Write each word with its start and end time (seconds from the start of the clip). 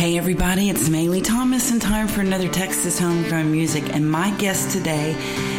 Hey 0.00 0.16
everybody, 0.16 0.70
it's 0.70 0.88
Maylee 0.88 1.22
Thomas 1.22 1.70
and 1.70 1.82
time 1.82 2.08
for 2.08 2.22
another 2.22 2.48
Texas 2.48 2.98
Homegrown 2.98 3.52
Music. 3.52 3.94
And 3.94 4.10
my 4.10 4.30
guest 4.38 4.70
today 4.70 5.10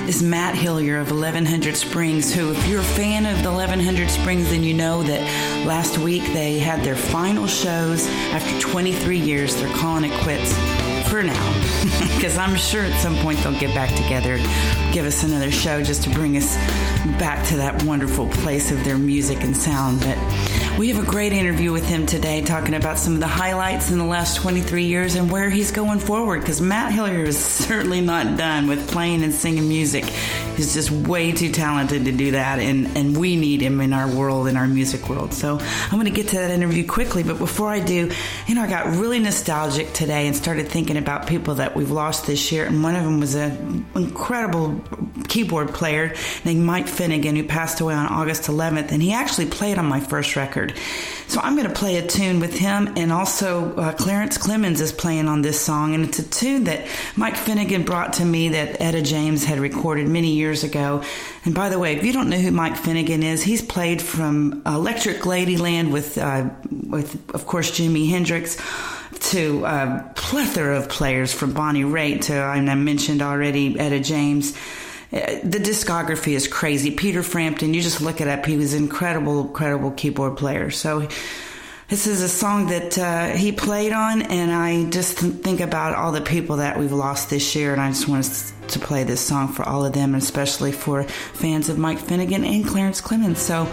is 0.07 0.23
Matt 0.23 0.55
Hillyer 0.55 0.99
of 0.99 1.11
1100 1.11 1.77
Springs, 1.77 2.33
who, 2.33 2.51
if 2.51 2.67
you're 2.67 2.81
a 2.81 2.83
fan 2.83 3.27
of 3.27 3.43
the 3.43 3.51
1100 3.51 4.09
Springs, 4.09 4.49
then 4.49 4.63
you 4.63 4.73
know 4.73 5.03
that 5.03 5.21
last 5.67 5.99
week 5.99 6.23
they 6.33 6.57
had 6.57 6.83
their 6.83 6.95
final 6.95 7.45
shows 7.45 8.07
after 8.33 8.59
23 8.61 9.15
years. 9.15 9.55
They're 9.57 9.71
calling 9.75 10.05
it 10.05 10.21
quits 10.23 10.57
for 11.07 11.21
now, 11.21 11.51
because 12.15 12.39
I'm 12.39 12.55
sure 12.55 12.83
at 12.83 12.99
some 12.99 13.17
point 13.17 13.37
they'll 13.43 13.59
get 13.59 13.75
back 13.75 13.95
together, 13.95 14.37
give 14.91 15.05
us 15.05 15.21
another 15.21 15.51
show 15.51 15.83
just 15.83 16.01
to 16.05 16.09
bring 16.09 16.35
us 16.35 16.55
back 17.17 17.47
to 17.47 17.57
that 17.57 17.83
wonderful 17.83 18.27
place 18.27 18.71
of 18.71 18.83
their 18.83 18.97
music 18.97 19.43
and 19.43 19.55
sound. 19.55 20.01
But 20.01 20.17
we 20.77 20.89
have 20.89 21.03
a 21.03 21.09
great 21.09 21.33
interview 21.33 21.71
with 21.71 21.87
him 21.87 22.05
today, 22.05 22.41
talking 22.41 22.73
about 22.73 22.97
some 22.97 23.13
of 23.13 23.19
the 23.19 23.27
highlights 23.27 23.91
in 23.91 23.97
the 23.97 24.05
last 24.05 24.37
23 24.37 24.85
years 24.85 25.15
and 25.15 25.31
where 25.31 25.49
he's 25.49 25.71
going 25.71 25.99
forward. 25.99 26.41
Because 26.41 26.61
Matt 26.61 26.93
Hillyer 26.93 27.25
is 27.25 27.37
certainly 27.43 28.01
not 28.01 28.37
done 28.37 28.67
with 28.67 28.89
playing 28.89 29.23
and 29.23 29.33
singing 29.33 29.67
music. 29.67 30.05
He's 30.55 30.73
just 30.73 30.91
way 30.91 31.31
too 31.31 31.51
talented 31.51 32.05
to 32.05 32.11
do 32.11 32.31
that, 32.31 32.59
and, 32.59 32.95
and 32.95 33.17
we 33.17 33.35
need 33.35 33.61
him 33.61 33.81
in 33.81 33.93
our 33.93 34.07
world, 34.07 34.47
in 34.47 34.57
our 34.57 34.67
music 34.67 35.09
world. 35.09 35.33
So 35.33 35.57
I'm 35.59 35.91
going 35.91 36.05
to 36.05 36.11
get 36.11 36.27
to 36.29 36.35
that 36.37 36.51
interview 36.51 36.85
quickly, 36.85 37.23
but 37.23 37.37
before 37.37 37.69
I 37.69 37.79
do, 37.79 38.11
you 38.47 38.55
know, 38.55 38.61
I 38.61 38.67
got 38.67 38.85
really 38.87 39.19
nostalgic 39.19 39.93
today 39.93 40.27
and 40.27 40.35
started 40.35 40.67
thinking 40.67 40.97
about 40.97 41.27
people 41.27 41.55
that 41.55 41.75
we've 41.75 41.91
lost 41.91 42.27
this 42.27 42.51
year, 42.51 42.65
and 42.65 42.83
one 42.83 42.95
of 42.95 43.03
them 43.03 43.19
was 43.19 43.35
an 43.35 43.85
incredible 43.95 44.81
keyboard 45.27 45.73
player 45.73 46.13
named 46.43 46.63
Mike 46.63 46.87
Finnegan 46.91 47.35
who 47.35 47.43
passed 47.43 47.81
away 47.81 47.93
on 47.93 48.07
August 48.07 48.43
11th, 48.43 48.91
and 48.91 49.01
he 49.01 49.13
actually 49.13 49.47
played 49.47 49.77
on 49.77 49.85
my 49.85 49.99
first 49.99 50.35
record. 50.35 50.73
So 51.27 51.39
I'm 51.41 51.55
going 51.55 51.67
to 51.67 51.73
play 51.73 51.97
a 51.97 52.05
tune 52.05 52.39
with 52.39 52.57
him, 52.57 52.93
and 52.97 53.11
also 53.11 53.73
uh, 53.75 53.93
Clarence 53.93 54.37
Clemons 54.37 54.81
is 54.81 54.91
playing 54.91 55.27
on 55.27 55.41
this 55.41 55.59
song, 55.59 55.95
and 55.95 56.05
it's 56.05 56.19
a 56.19 56.29
tune 56.29 56.65
that 56.65 56.87
Mike 57.15 57.37
Finnegan 57.37 57.83
brought 57.83 58.13
to 58.13 58.25
me 58.25 58.49
that 58.49 58.81
Etta 58.81 59.01
James 59.01 59.43
had 59.43 59.59
recorded 59.59 60.07
many 60.07 60.33
years 60.33 60.63
ago. 60.63 61.03
And 61.45 61.55
by 61.55 61.69
the 61.69 61.79
way, 61.79 61.95
if 61.95 62.03
you 62.03 62.13
don't 62.13 62.29
know 62.29 62.37
who 62.37 62.51
Mike 62.51 62.77
Finnegan 62.77 63.23
is, 63.23 63.41
he's 63.41 63.61
played 63.61 64.01
from 64.01 64.61
Electric 64.65 65.19
Ladyland 65.21 65.91
with, 65.91 66.17
uh, 66.17 66.49
with 66.69 67.33
of 67.33 67.47
course, 67.47 67.71
Jimi 67.71 68.09
Hendrix 68.09 68.57
to 69.31 69.63
a 69.65 70.11
plethora 70.15 70.77
of 70.77 70.89
players 70.89 71.33
from 71.33 71.53
Bonnie 71.53 71.83
Raitt 71.83 72.23
to 72.23 72.35
I 72.35 72.59
mentioned 72.75 73.21
already 73.21 73.79
Etta 73.79 73.99
James 73.99 74.57
the 75.11 75.59
discography 75.61 76.33
is 76.33 76.47
crazy. 76.47 76.91
Peter 76.91 77.21
Frampton, 77.21 77.73
you 77.73 77.81
just 77.81 78.01
look 78.01 78.21
it 78.21 78.27
up. 78.27 78.45
He 78.45 78.55
was 78.55 78.73
incredible, 78.73 79.41
incredible 79.41 79.91
keyboard 79.91 80.37
player. 80.37 80.71
So 80.71 81.09
this 81.89 82.07
is 82.07 82.21
a 82.21 82.29
song 82.29 82.67
that 82.67 82.97
uh, 82.97 83.35
he 83.35 83.51
played 83.51 83.91
on, 83.91 84.21
and 84.21 84.49
I 84.49 84.89
just 84.89 85.17
think 85.17 85.59
about 85.59 85.95
all 85.95 86.13
the 86.13 86.21
people 86.21 86.57
that 86.57 86.79
we've 86.79 86.93
lost 86.93 87.29
this 87.29 87.53
year, 87.53 87.73
and 87.73 87.81
I 87.81 87.89
just 87.89 88.07
want 88.07 88.53
to 88.69 88.79
play 88.79 89.03
this 89.03 89.19
song 89.19 89.49
for 89.49 89.67
all 89.67 89.83
of 89.83 89.91
them, 89.91 90.15
especially 90.15 90.71
for 90.71 91.03
fans 91.03 91.67
of 91.67 91.77
Mike 91.77 91.99
Finnegan 91.99 92.45
and 92.45 92.65
Clarence 92.65 93.01
Clemons. 93.01 93.35
So 93.37 93.63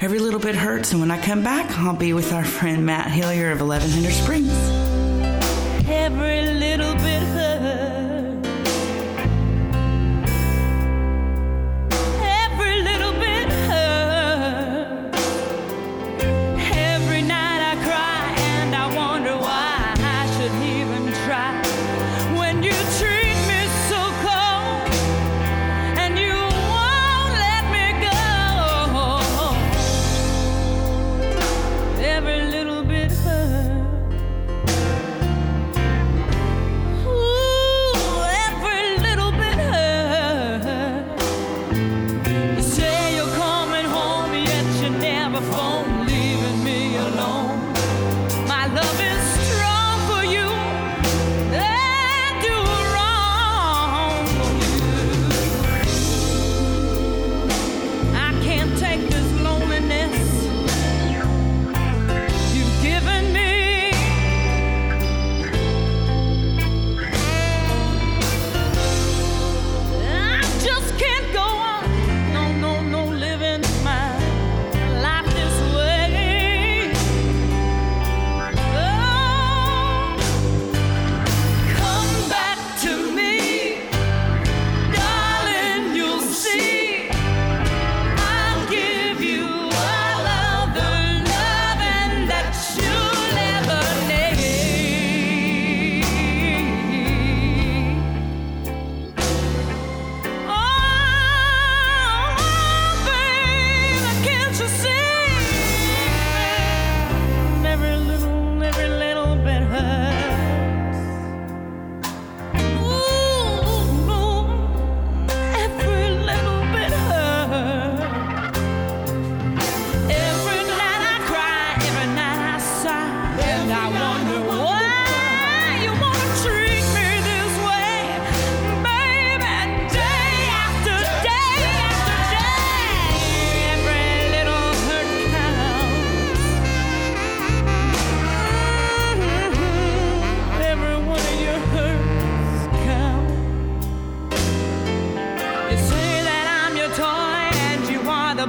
every 0.00 0.20
little 0.20 0.38
bit 0.38 0.54
hurts, 0.54 0.92
and 0.92 1.00
when 1.00 1.10
I 1.10 1.20
come 1.20 1.42
back, 1.42 1.68
I'll 1.78 1.96
be 1.96 2.12
with 2.12 2.32
our 2.32 2.44
friend 2.44 2.86
Matt 2.86 3.10
Hillyer 3.10 3.52
of 3.52 3.60
1100 3.60 4.12
Springs. 4.12 4.52
Every 5.88 6.42
little 6.52 6.94
bit 6.94 7.22
hurts. 7.22 7.55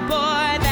boy. 0.05 0.66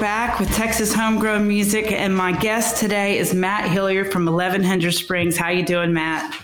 Back 0.00 0.38
with 0.38 0.54
Texas 0.54 0.94
Homegrown 0.94 1.48
Music, 1.48 1.90
and 1.90 2.16
my 2.16 2.30
guest 2.30 2.76
today 2.76 3.18
is 3.18 3.34
Matt 3.34 3.68
Hillyer 3.68 4.08
from 4.08 4.26
1100 4.26 4.92
Springs. 4.92 5.36
How 5.36 5.48
you 5.48 5.64
doing, 5.64 5.92
Matt? 5.92 6.40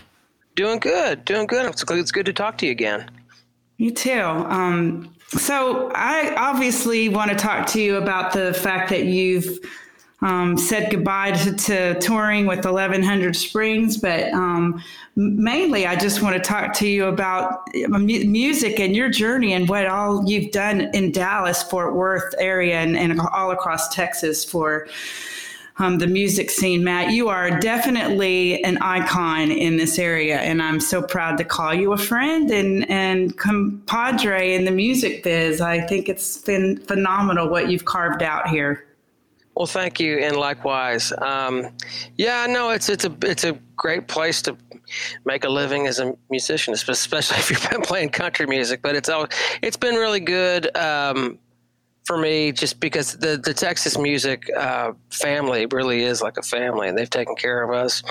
Doing 0.56 0.80
good, 0.80 1.24
doing 1.24 1.46
good. 1.46 1.66
It's, 1.66 1.84
good 1.84 2.26
to 2.26 2.32
talk 2.32 2.58
to 2.58 2.66
you 2.66 2.72
again. 2.72 3.08
You 3.76 3.92
too. 3.92 4.20
Um, 4.20 5.14
so 5.28 5.92
I 5.94 6.34
obviously 6.34 7.08
want 7.08 7.30
to 7.30 7.36
talk 7.36 7.68
to 7.68 7.80
you 7.80 7.96
about 7.96 8.32
the 8.32 8.54
fact 8.54 8.90
that 8.90 9.04
you've 9.04 9.60
um, 10.24 10.56
said 10.56 10.90
goodbye 10.90 11.32
to, 11.32 11.54
to, 11.54 12.00
touring 12.00 12.46
with 12.46 12.64
1100 12.64 13.36
Springs, 13.36 13.98
but 13.98 14.32
um, 14.32 14.82
mainly 15.16 15.86
I 15.86 15.96
just 15.96 16.22
want 16.22 16.34
to 16.34 16.40
talk 16.40 16.72
to 16.76 16.88
you 16.88 17.04
about 17.04 17.68
music 17.74 18.80
and 18.80 18.96
your 18.96 19.10
journey 19.10 19.52
and 19.52 19.68
what 19.68 19.86
all 19.86 20.26
you've 20.26 20.50
done 20.50 20.80
in 20.94 21.12
Dallas, 21.12 21.62
Fort 21.62 21.94
Worth 21.94 22.34
area, 22.38 22.76
and, 22.76 22.96
and 22.96 23.20
all 23.20 23.50
across 23.50 23.94
Texas 23.94 24.44
for. 24.44 24.88
Um, 25.78 25.98
the 25.98 26.06
music 26.06 26.50
scene, 26.50 26.84
Matt. 26.84 27.10
You 27.10 27.28
are 27.30 27.58
definitely 27.58 28.62
an 28.62 28.78
icon 28.78 29.50
in 29.50 29.76
this 29.76 29.98
area, 29.98 30.38
and 30.38 30.62
I'm 30.62 30.78
so 30.78 31.02
proud 31.02 31.36
to 31.38 31.44
call 31.44 31.74
you 31.74 31.92
a 31.92 31.96
friend 31.96 32.48
and 32.52 32.88
and 32.88 33.36
compadre 33.36 34.54
in 34.54 34.66
the 34.66 34.70
music 34.70 35.24
biz. 35.24 35.60
I 35.60 35.80
think 35.80 36.08
it's 36.08 36.38
been 36.38 36.76
phenomenal 36.76 37.48
what 37.48 37.70
you've 37.70 37.86
carved 37.86 38.22
out 38.22 38.48
here. 38.48 38.84
Well, 39.56 39.66
thank 39.66 40.00
you, 40.00 40.18
and 40.18 40.36
likewise. 40.36 41.12
Um, 41.18 41.68
yeah, 42.16 42.46
no, 42.46 42.70
it's 42.70 42.88
it's 42.88 43.04
a 43.04 43.16
it's 43.22 43.44
a 43.44 43.52
great 43.76 44.08
place 44.08 44.42
to 44.42 44.56
make 45.24 45.44
a 45.44 45.48
living 45.48 45.86
as 45.86 46.00
a 46.00 46.16
musician, 46.28 46.74
especially 46.74 47.36
if 47.38 47.50
you've 47.50 47.70
been 47.70 47.82
playing 47.82 48.10
country 48.10 48.46
music. 48.46 48.82
But 48.82 48.96
it's 48.96 49.08
all 49.08 49.28
it's 49.62 49.76
been 49.76 49.94
really 49.94 50.18
good 50.20 50.76
um, 50.76 51.38
for 52.04 52.18
me, 52.18 52.50
just 52.50 52.80
because 52.80 53.16
the 53.16 53.36
the 53.36 53.54
Texas 53.54 53.96
music 53.96 54.50
uh, 54.56 54.92
family 55.10 55.66
really 55.66 56.02
is 56.02 56.20
like 56.20 56.36
a 56.36 56.42
family, 56.42 56.88
and 56.88 56.98
they've 56.98 57.08
taken 57.08 57.36
care 57.36 57.62
of 57.62 57.70
us 57.70 58.02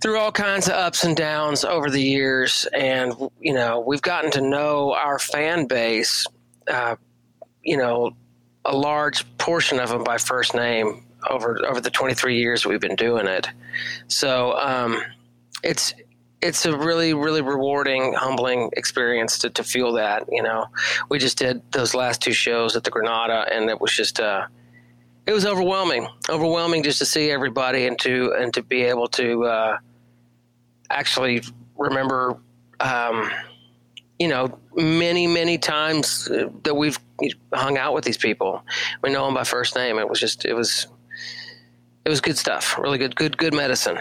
through 0.00 0.18
all 0.18 0.32
kinds 0.32 0.68
of 0.68 0.72
ups 0.72 1.04
and 1.04 1.18
downs 1.18 1.66
over 1.66 1.90
the 1.90 2.02
years, 2.02 2.66
and 2.72 3.12
you 3.40 3.52
know 3.52 3.80
we've 3.80 4.02
gotten 4.02 4.30
to 4.30 4.40
know 4.40 4.94
our 4.94 5.18
fan 5.18 5.66
base. 5.66 6.26
Uh, 6.66 6.96
you 7.62 7.76
know 7.76 8.14
a 8.64 8.76
large 8.76 9.24
portion 9.38 9.80
of 9.80 9.88
them 9.88 10.04
by 10.04 10.18
first 10.18 10.54
name 10.54 11.04
over 11.28 11.64
over 11.66 11.80
the 11.80 11.90
23 11.90 12.38
years 12.38 12.64
we've 12.64 12.80
been 12.80 12.96
doing 12.96 13.26
it. 13.26 13.48
So 14.08 14.56
um, 14.58 15.02
it's 15.62 15.94
it's 16.40 16.64
a 16.64 16.76
really 16.76 17.14
really 17.14 17.42
rewarding, 17.42 18.14
humbling 18.14 18.70
experience 18.76 19.38
to, 19.38 19.50
to 19.50 19.64
feel 19.64 19.92
that. 19.94 20.24
You 20.30 20.42
know, 20.42 20.66
we 21.08 21.18
just 21.18 21.38
did 21.38 21.62
those 21.72 21.94
last 21.94 22.22
two 22.22 22.32
shows 22.32 22.76
at 22.76 22.84
the 22.84 22.90
Granada, 22.90 23.46
and 23.52 23.68
it 23.68 23.80
was 23.80 23.94
just 23.94 24.20
uh, 24.20 24.46
it 25.26 25.32
was 25.32 25.46
overwhelming, 25.46 26.08
overwhelming 26.28 26.82
just 26.82 26.98
to 26.98 27.06
see 27.06 27.30
everybody 27.30 27.86
and 27.86 27.98
to 28.00 28.32
and 28.38 28.52
to 28.54 28.62
be 28.62 28.82
able 28.82 29.08
to 29.08 29.44
uh, 29.44 29.78
actually 30.90 31.42
remember. 31.76 32.38
Um, 32.80 33.30
you 34.18 34.28
know, 34.28 34.58
many, 34.74 35.26
many 35.26 35.56
times 35.56 36.26
that 36.62 36.74
we've 36.76 36.98
hung 37.52 37.78
out 37.78 37.94
with 37.94 38.04
these 38.04 38.18
people. 38.18 38.62
We 39.02 39.10
know 39.10 39.24
them 39.24 39.34
by 39.34 39.44
first 39.44 39.74
name. 39.76 39.98
It 39.98 40.08
was 40.08 40.20
just, 40.20 40.44
it 40.44 40.54
was, 40.54 40.86
it 42.04 42.08
was 42.08 42.20
good 42.20 42.38
stuff. 42.38 42.78
Really 42.78 42.98
good, 42.98 43.14
good, 43.16 43.36
good 43.36 43.54
medicine. 43.54 43.98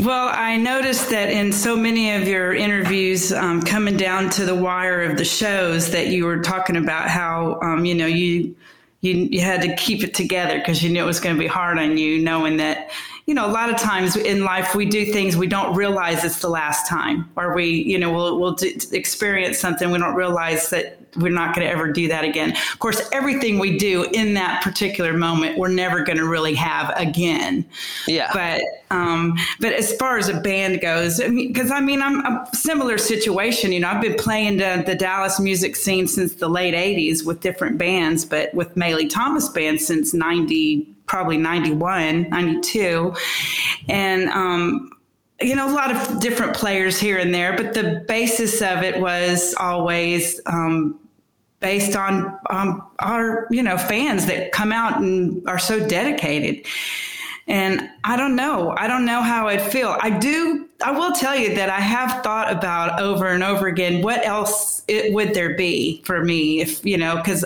Well, 0.00 0.28
I 0.30 0.58
noticed 0.58 1.08
that 1.10 1.30
in 1.30 1.52
so 1.52 1.74
many 1.74 2.14
of 2.14 2.28
your 2.28 2.52
interviews, 2.52 3.32
um, 3.32 3.62
coming 3.62 3.96
down 3.96 4.28
to 4.30 4.44
the 4.44 4.54
wire 4.54 5.02
of 5.02 5.16
the 5.16 5.24
shows, 5.24 5.90
that 5.90 6.08
you 6.08 6.26
were 6.26 6.40
talking 6.40 6.76
about 6.76 7.08
how, 7.08 7.58
um, 7.62 7.86
you 7.86 7.94
know, 7.94 8.06
you, 8.06 8.54
you 9.00 9.14
you 9.30 9.40
had 9.40 9.62
to 9.62 9.74
keep 9.76 10.04
it 10.04 10.12
together 10.12 10.58
because 10.58 10.82
you 10.82 10.90
knew 10.90 11.02
it 11.02 11.06
was 11.06 11.20
going 11.20 11.34
to 11.34 11.40
be 11.40 11.46
hard 11.46 11.78
on 11.78 11.96
you, 11.96 12.18
knowing 12.18 12.58
that 12.58 12.90
you 13.26 13.34
know, 13.34 13.44
a 13.44 13.50
lot 13.50 13.70
of 13.70 13.76
times 13.76 14.16
in 14.16 14.44
life 14.44 14.76
we 14.76 14.86
do 14.86 15.12
things 15.12 15.36
we 15.36 15.48
don't 15.48 15.74
realize 15.74 16.24
it's 16.24 16.40
the 16.40 16.48
last 16.48 16.88
time, 16.88 17.28
or 17.36 17.54
we, 17.54 17.66
you 17.66 17.98
know, 17.98 18.12
we'll, 18.12 18.38
we'll 18.38 18.56
experience 18.92 19.58
something 19.58 19.90
we 19.90 19.98
don't 19.98 20.14
realize 20.14 20.70
that 20.70 21.00
we're 21.16 21.32
not 21.32 21.54
going 21.54 21.66
to 21.66 21.72
ever 21.72 21.90
do 21.90 22.06
that 22.08 22.24
again. 22.24 22.52
Of 22.52 22.78
course, 22.78 23.00
everything 23.10 23.58
we 23.58 23.78
do 23.78 24.04
in 24.12 24.34
that 24.34 24.62
particular 24.62 25.12
moment, 25.12 25.58
we're 25.58 25.68
never 25.68 26.02
going 26.02 26.18
to 26.18 26.26
really 26.26 26.54
have 26.54 26.92
again. 26.96 27.64
Yeah. 28.06 28.30
But, 28.32 28.62
um, 28.94 29.36
but 29.58 29.72
as 29.72 29.96
far 29.96 30.18
as 30.18 30.28
a 30.28 30.38
band 30.38 30.80
goes, 30.80 31.18
because 31.18 31.70
I, 31.70 31.80
mean, 31.80 32.02
I 32.02 32.08
am 32.08 32.24
a 32.24 32.48
similar 32.52 32.98
situation. 32.98 33.72
You 33.72 33.80
know, 33.80 33.88
I've 33.88 34.02
been 34.02 34.16
playing 34.16 34.58
the, 34.58 34.84
the 34.86 34.94
Dallas 34.94 35.40
music 35.40 35.74
scene 35.74 36.06
since 36.06 36.34
the 36.34 36.48
late 36.48 36.74
'80s 36.74 37.24
with 37.24 37.40
different 37.40 37.78
bands, 37.78 38.24
but 38.24 38.54
with 38.54 38.74
Maylee 38.74 39.10
Thomas 39.10 39.48
band 39.48 39.80
since 39.80 40.14
'90 40.14 40.95
probably 41.06 41.36
91, 41.36 42.28
92. 42.30 43.14
And, 43.88 44.28
um, 44.30 44.90
you 45.40 45.54
know, 45.54 45.68
a 45.68 45.74
lot 45.74 45.94
of 45.94 46.20
different 46.20 46.54
players 46.54 46.98
here 46.98 47.18
and 47.18 47.34
there, 47.34 47.56
but 47.56 47.74
the 47.74 48.04
basis 48.08 48.62
of 48.62 48.82
it 48.82 49.00
was 49.00 49.54
always 49.58 50.40
um, 50.46 50.98
based 51.60 51.96
on 51.96 52.38
um, 52.50 52.86
our, 53.00 53.46
you 53.50 53.62
know, 53.62 53.76
fans 53.76 54.26
that 54.26 54.52
come 54.52 54.72
out 54.72 55.00
and 55.00 55.46
are 55.48 55.58
so 55.58 55.86
dedicated. 55.86 56.66
And 57.48 57.88
I 58.02 58.16
don't 58.16 58.34
know. 58.34 58.74
I 58.76 58.88
don't 58.88 59.04
know 59.04 59.22
how 59.22 59.46
I'd 59.46 59.62
feel. 59.62 59.96
I 60.00 60.10
do. 60.10 60.68
I 60.84 60.90
will 60.90 61.12
tell 61.12 61.36
you 61.36 61.54
that 61.54 61.70
I 61.70 61.80
have 61.80 62.22
thought 62.22 62.50
about 62.50 63.00
over 63.00 63.28
and 63.28 63.42
over 63.42 63.68
again 63.68 64.02
what 64.02 64.26
else 64.26 64.82
it, 64.88 65.12
would 65.12 65.32
there 65.32 65.54
be 65.54 66.02
for 66.04 66.24
me 66.24 66.60
if 66.60 66.84
you 66.84 66.98
know 66.98 67.16
because 67.16 67.44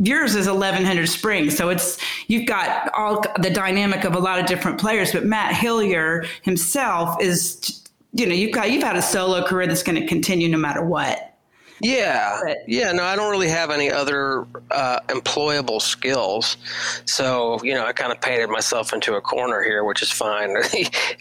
yours 0.00 0.34
is 0.34 0.46
1100 0.48 1.06
springs 1.06 1.56
so 1.56 1.68
it's 1.68 1.98
you've 2.26 2.46
got 2.46 2.92
all 2.94 3.22
the 3.40 3.50
dynamic 3.50 4.04
of 4.04 4.14
a 4.14 4.18
lot 4.18 4.40
of 4.40 4.46
different 4.46 4.78
players 4.78 5.12
but 5.12 5.24
matt 5.24 5.54
hillyer 5.54 6.26
himself 6.42 7.16
is 7.22 7.84
you 8.14 8.26
know 8.26 8.34
you've 8.34 8.52
got 8.52 8.70
you've 8.70 8.82
had 8.82 8.96
a 8.96 9.02
solo 9.02 9.44
career 9.44 9.66
that's 9.66 9.82
going 9.82 10.00
to 10.00 10.06
continue 10.06 10.48
no 10.48 10.58
matter 10.58 10.82
what. 10.82 11.32
Yeah. 11.80 12.40
But, 12.42 12.58
yeah 12.68 12.92
no 12.92 13.02
i 13.02 13.16
don't 13.16 13.30
really 13.30 13.48
have 13.48 13.70
any 13.70 13.90
other 13.90 14.46
uh, 14.70 15.00
employable 15.08 15.82
skills. 15.82 16.56
So 17.04 17.60
you 17.62 17.74
know 17.74 17.84
i 17.84 17.92
kind 17.92 18.12
of 18.12 18.20
painted 18.20 18.48
myself 18.48 18.92
into 18.92 19.14
a 19.14 19.20
corner 19.20 19.62
here 19.62 19.84
which 19.84 20.00
is 20.00 20.10
fine. 20.10 20.56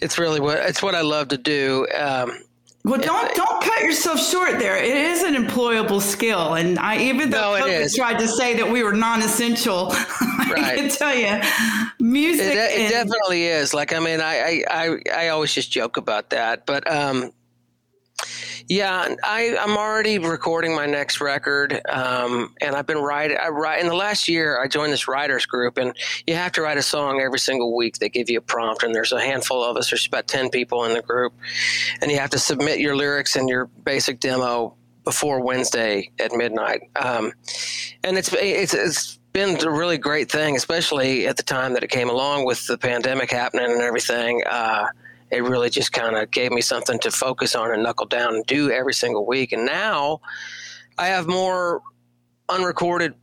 It's 0.01 0.19
really 0.19 0.39
what 0.39 0.59
it's 0.59 0.81
what 0.81 0.95
i 0.95 1.01
love 1.01 1.29
to 1.29 1.37
do. 1.37 1.87
Um, 1.97 2.39
well, 2.85 2.99
don't 2.99 3.33
don't 3.33 3.63
cut 3.63 3.81
yourself 3.81 4.19
short 4.19 4.59
there. 4.59 4.77
It 4.77 4.95
is 4.95 5.23
an 5.23 5.35
employable 5.35 6.01
skill, 6.01 6.55
and 6.55 6.77
I 6.77 7.01
even 7.03 7.29
though 7.29 7.57
no, 7.57 7.65
COVID 7.65 7.95
tried 7.95 8.19
to 8.19 8.27
say 8.27 8.57
that 8.57 8.69
we 8.69 8.83
were 8.83 8.91
non-essential, 8.91 9.87
right. 9.89 10.57
I 10.57 10.75
can 10.75 10.89
tell 10.89 11.15
you, 11.15 11.39
music. 11.99 12.47
It, 12.47 12.57
it 12.57 12.79
and, 12.81 12.89
definitely 12.91 13.45
is. 13.45 13.73
Like, 13.73 13.93
I 13.93 13.99
mean, 13.99 14.19
I, 14.19 14.63
I 14.69 14.97
I 15.15 15.27
always 15.29 15.53
just 15.53 15.71
joke 15.71 15.95
about 15.95 16.31
that, 16.31 16.65
but 16.65 16.89
um, 16.91 17.31
yeah, 18.67 19.15
I, 19.23 19.57
I'm 19.57 19.77
already 19.77 20.19
recording 20.19 20.75
my 20.75 20.85
next 20.85 21.21
record, 21.21 21.81
um, 21.89 22.53
and 22.61 22.75
I've 22.75 22.87
been 22.87 22.99
writing. 22.99 23.37
In 23.37 23.87
the 23.87 23.95
last 23.95 24.27
year. 24.27 24.61
I 24.61 24.67
joined 24.67 24.93
this 24.93 25.07
writers 25.07 25.45
group, 25.45 25.77
and 25.77 25.95
you 26.27 26.35
have 26.35 26.51
to 26.53 26.61
write 26.61 26.77
a 26.77 26.81
song 26.81 27.21
every 27.21 27.39
single 27.39 27.75
week. 27.75 27.97
They 27.97 28.09
give 28.09 28.29
you 28.29 28.39
a 28.39 28.41
prompt, 28.41 28.83
and 28.83 28.93
there's 28.93 29.11
a 29.11 29.21
handful 29.21 29.63
of 29.63 29.77
us. 29.77 29.89
There's 29.89 30.05
about 30.05 30.27
ten 30.27 30.49
people 30.49 30.85
in 30.85 30.93
the 30.93 31.01
group, 31.01 31.33
and 32.01 32.11
you 32.11 32.17
have 32.19 32.29
to 32.31 32.39
submit 32.39 32.79
your 32.79 32.95
lyrics 32.95 33.35
and 33.35 33.49
your 33.49 33.65
basic 33.65 34.19
demo 34.19 34.75
before 35.03 35.41
Wednesday 35.41 36.11
at 36.19 36.31
midnight. 36.31 36.81
Um, 36.95 37.33
and 38.03 38.17
it's 38.17 38.31
it's 38.33 38.73
it's 38.73 39.19
been 39.33 39.65
a 39.65 39.71
really 39.71 39.97
great 39.97 40.31
thing, 40.31 40.55
especially 40.55 41.27
at 41.27 41.37
the 41.37 41.43
time 41.43 41.73
that 41.73 41.83
it 41.83 41.89
came 41.89 42.09
along 42.09 42.45
with 42.45 42.67
the 42.67 42.77
pandemic 42.77 43.31
happening 43.31 43.71
and 43.71 43.81
everything. 43.81 44.43
Uh, 44.49 44.87
it 45.33 45.41
really 45.43 45.69
just 45.69 45.91
kind 45.91 46.15
of 46.15 46.29
gave 46.31 46.51
me 46.51 46.61
something 46.61 46.99
to 46.99 47.11
focus 47.11 47.55
on 47.55 47.73
and 47.73 47.83
knuckle 47.83 48.05
down 48.05 48.35
and 48.35 48.45
do 48.45 48.71
every 48.71 48.93
single 48.93 49.25
week. 49.25 49.51
And 49.51 49.65
now 49.65 50.21
I 50.97 51.07
have 51.07 51.27
more 51.27 51.81
unrecorded 52.49 53.15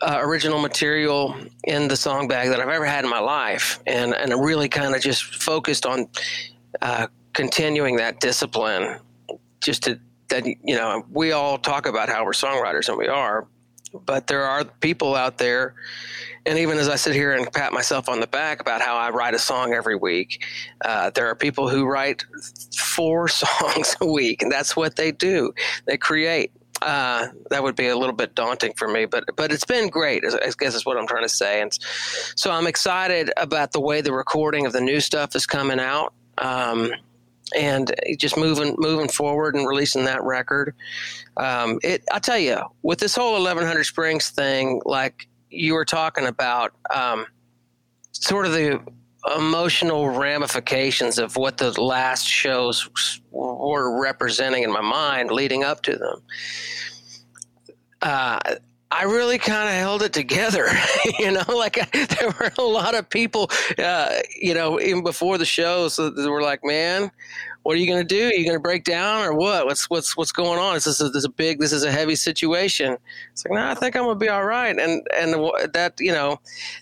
uh, 0.00 0.18
original 0.20 0.60
material 0.60 1.34
in 1.64 1.88
the 1.88 1.96
song 1.96 2.28
bag 2.28 2.50
that 2.50 2.60
I've 2.60 2.68
ever 2.68 2.84
had 2.84 3.04
in 3.04 3.10
my 3.10 3.18
life, 3.18 3.80
and 3.86 4.14
and 4.14 4.32
I'm 4.32 4.40
really 4.40 4.68
kind 4.68 4.94
of 4.94 5.00
just 5.02 5.42
focused 5.42 5.86
on 5.86 6.08
uh, 6.82 7.08
continuing 7.32 7.96
that 7.96 8.20
discipline. 8.20 8.98
Just 9.60 9.82
to 9.84 9.98
that 10.28 10.46
you 10.46 10.76
know, 10.76 11.04
we 11.10 11.32
all 11.32 11.58
talk 11.58 11.86
about 11.86 12.08
how 12.08 12.24
we're 12.24 12.32
songwriters, 12.32 12.88
and 12.88 12.96
we 12.96 13.08
are, 13.08 13.48
but 13.92 14.28
there 14.28 14.44
are 14.44 14.64
people 14.64 15.16
out 15.16 15.38
there 15.38 15.74
and 16.48 16.58
even 16.58 16.78
as 16.78 16.88
I 16.88 16.96
sit 16.96 17.14
here 17.14 17.32
and 17.32 17.52
pat 17.52 17.74
myself 17.74 18.08
on 18.08 18.20
the 18.20 18.26
back 18.26 18.60
about 18.60 18.80
how 18.80 18.96
I 18.96 19.10
write 19.10 19.34
a 19.34 19.38
song 19.38 19.74
every 19.74 19.96
week, 19.96 20.42
uh, 20.82 21.10
there 21.10 21.26
are 21.26 21.34
people 21.34 21.68
who 21.68 21.84
write 21.84 22.24
four 22.74 23.28
songs 23.28 23.94
a 24.00 24.06
week, 24.06 24.42
and 24.42 24.50
that's 24.50 24.74
what 24.74 24.96
they 24.96 25.12
do. 25.12 25.52
They 25.84 25.98
create. 25.98 26.50
Uh, 26.80 27.26
that 27.50 27.62
would 27.62 27.76
be 27.76 27.88
a 27.88 27.96
little 27.96 28.14
bit 28.14 28.34
daunting 28.34 28.72
for 28.76 28.88
me, 28.88 29.04
but 29.04 29.24
but 29.36 29.52
it's 29.52 29.66
been 29.66 29.88
great. 29.88 30.24
I 30.24 30.50
guess 30.58 30.74
is 30.74 30.86
what 30.86 30.96
I'm 30.96 31.06
trying 31.06 31.24
to 31.24 31.28
say, 31.28 31.60
and 31.60 31.76
so 32.34 32.50
I'm 32.50 32.66
excited 32.66 33.30
about 33.36 33.72
the 33.72 33.80
way 33.80 34.00
the 34.00 34.12
recording 34.12 34.64
of 34.64 34.72
the 34.72 34.80
new 34.80 35.00
stuff 35.00 35.36
is 35.36 35.44
coming 35.44 35.80
out. 35.80 36.14
Um, 36.38 36.92
and 37.56 37.94
just 38.18 38.36
moving 38.36 38.74
moving 38.78 39.08
forward 39.08 39.54
and 39.54 39.66
releasing 39.66 40.04
that 40.04 40.22
record. 40.22 40.74
Um, 41.36 41.78
it 41.82 42.04
I 42.12 42.20
tell 42.20 42.38
you, 42.38 42.58
with 42.82 43.00
this 43.00 43.16
whole 43.16 43.32
1100 43.32 43.84
Springs 43.84 44.30
thing, 44.30 44.80
like 44.84 45.28
you 45.50 45.74
were 45.74 45.84
talking 45.84 46.26
about 46.26 46.72
um, 46.94 47.26
sort 48.12 48.46
of 48.46 48.52
the 48.52 48.80
emotional 49.36 50.08
ramifications 50.08 51.18
of 51.18 51.36
what 51.36 51.58
the 51.58 51.80
last 51.80 52.26
shows 52.26 52.88
were 53.30 54.00
representing 54.00 54.62
in 54.62 54.72
my 54.72 54.80
mind 54.80 55.30
leading 55.30 55.64
up 55.64 55.82
to 55.82 55.96
them. 55.96 56.22
Uh, 58.00 58.38
I 58.90 59.02
really 59.02 59.38
kind 59.38 59.68
of 59.68 59.74
held 59.74 60.02
it 60.02 60.12
together, 60.12 60.66
you 61.18 61.32
know. 61.32 61.44
Like 61.48 61.78
I, 61.78 62.06
there 62.20 62.30
were 62.40 62.50
a 62.58 62.62
lot 62.62 62.94
of 62.94 63.08
people, 63.10 63.50
uh, 63.78 64.20
you 64.40 64.54
know, 64.54 64.80
even 64.80 65.02
before 65.02 65.36
the 65.36 65.44
show, 65.44 65.88
so 65.88 66.08
they 66.08 66.28
were 66.28 66.40
like, 66.40 66.60
"Man, 66.64 67.10
what 67.68 67.76
are 67.76 67.80
you 67.80 67.86
going 67.86 68.00
to 68.00 68.14
do? 68.14 68.28
Are 68.28 68.32
you 68.32 68.46
going 68.46 68.56
to 68.56 68.62
break 68.62 68.84
down 68.84 69.22
or 69.22 69.34
what? 69.34 69.66
What's 69.66 69.90
what's 69.90 70.16
what's 70.16 70.32
going 70.32 70.58
on? 70.58 70.76
Is 70.76 70.84
this, 70.84 71.02
a, 71.02 71.10
this 71.10 71.26
a 71.26 71.28
big, 71.28 71.60
this 71.60 71.70
is 71.70 71.82
a 71.82 71.92
heavy 71.92 72.14
situation." 72.14 72.96
It's 73.30 73.44
like, 73.44 73.52
no, 73.52 73.68
I 73.68 73.74
think 73.74 73.94
I'm 73.94 74.04
going 74.04 74.18
to 74.18 74.18
be 74.18 74.30
all 74.30 74.46
right. 74.46 74.70
And 74.70 75.06
and 75.14 75.34
that, 75.74 75.92
you 75.98 76.10
know, 76.10 76.40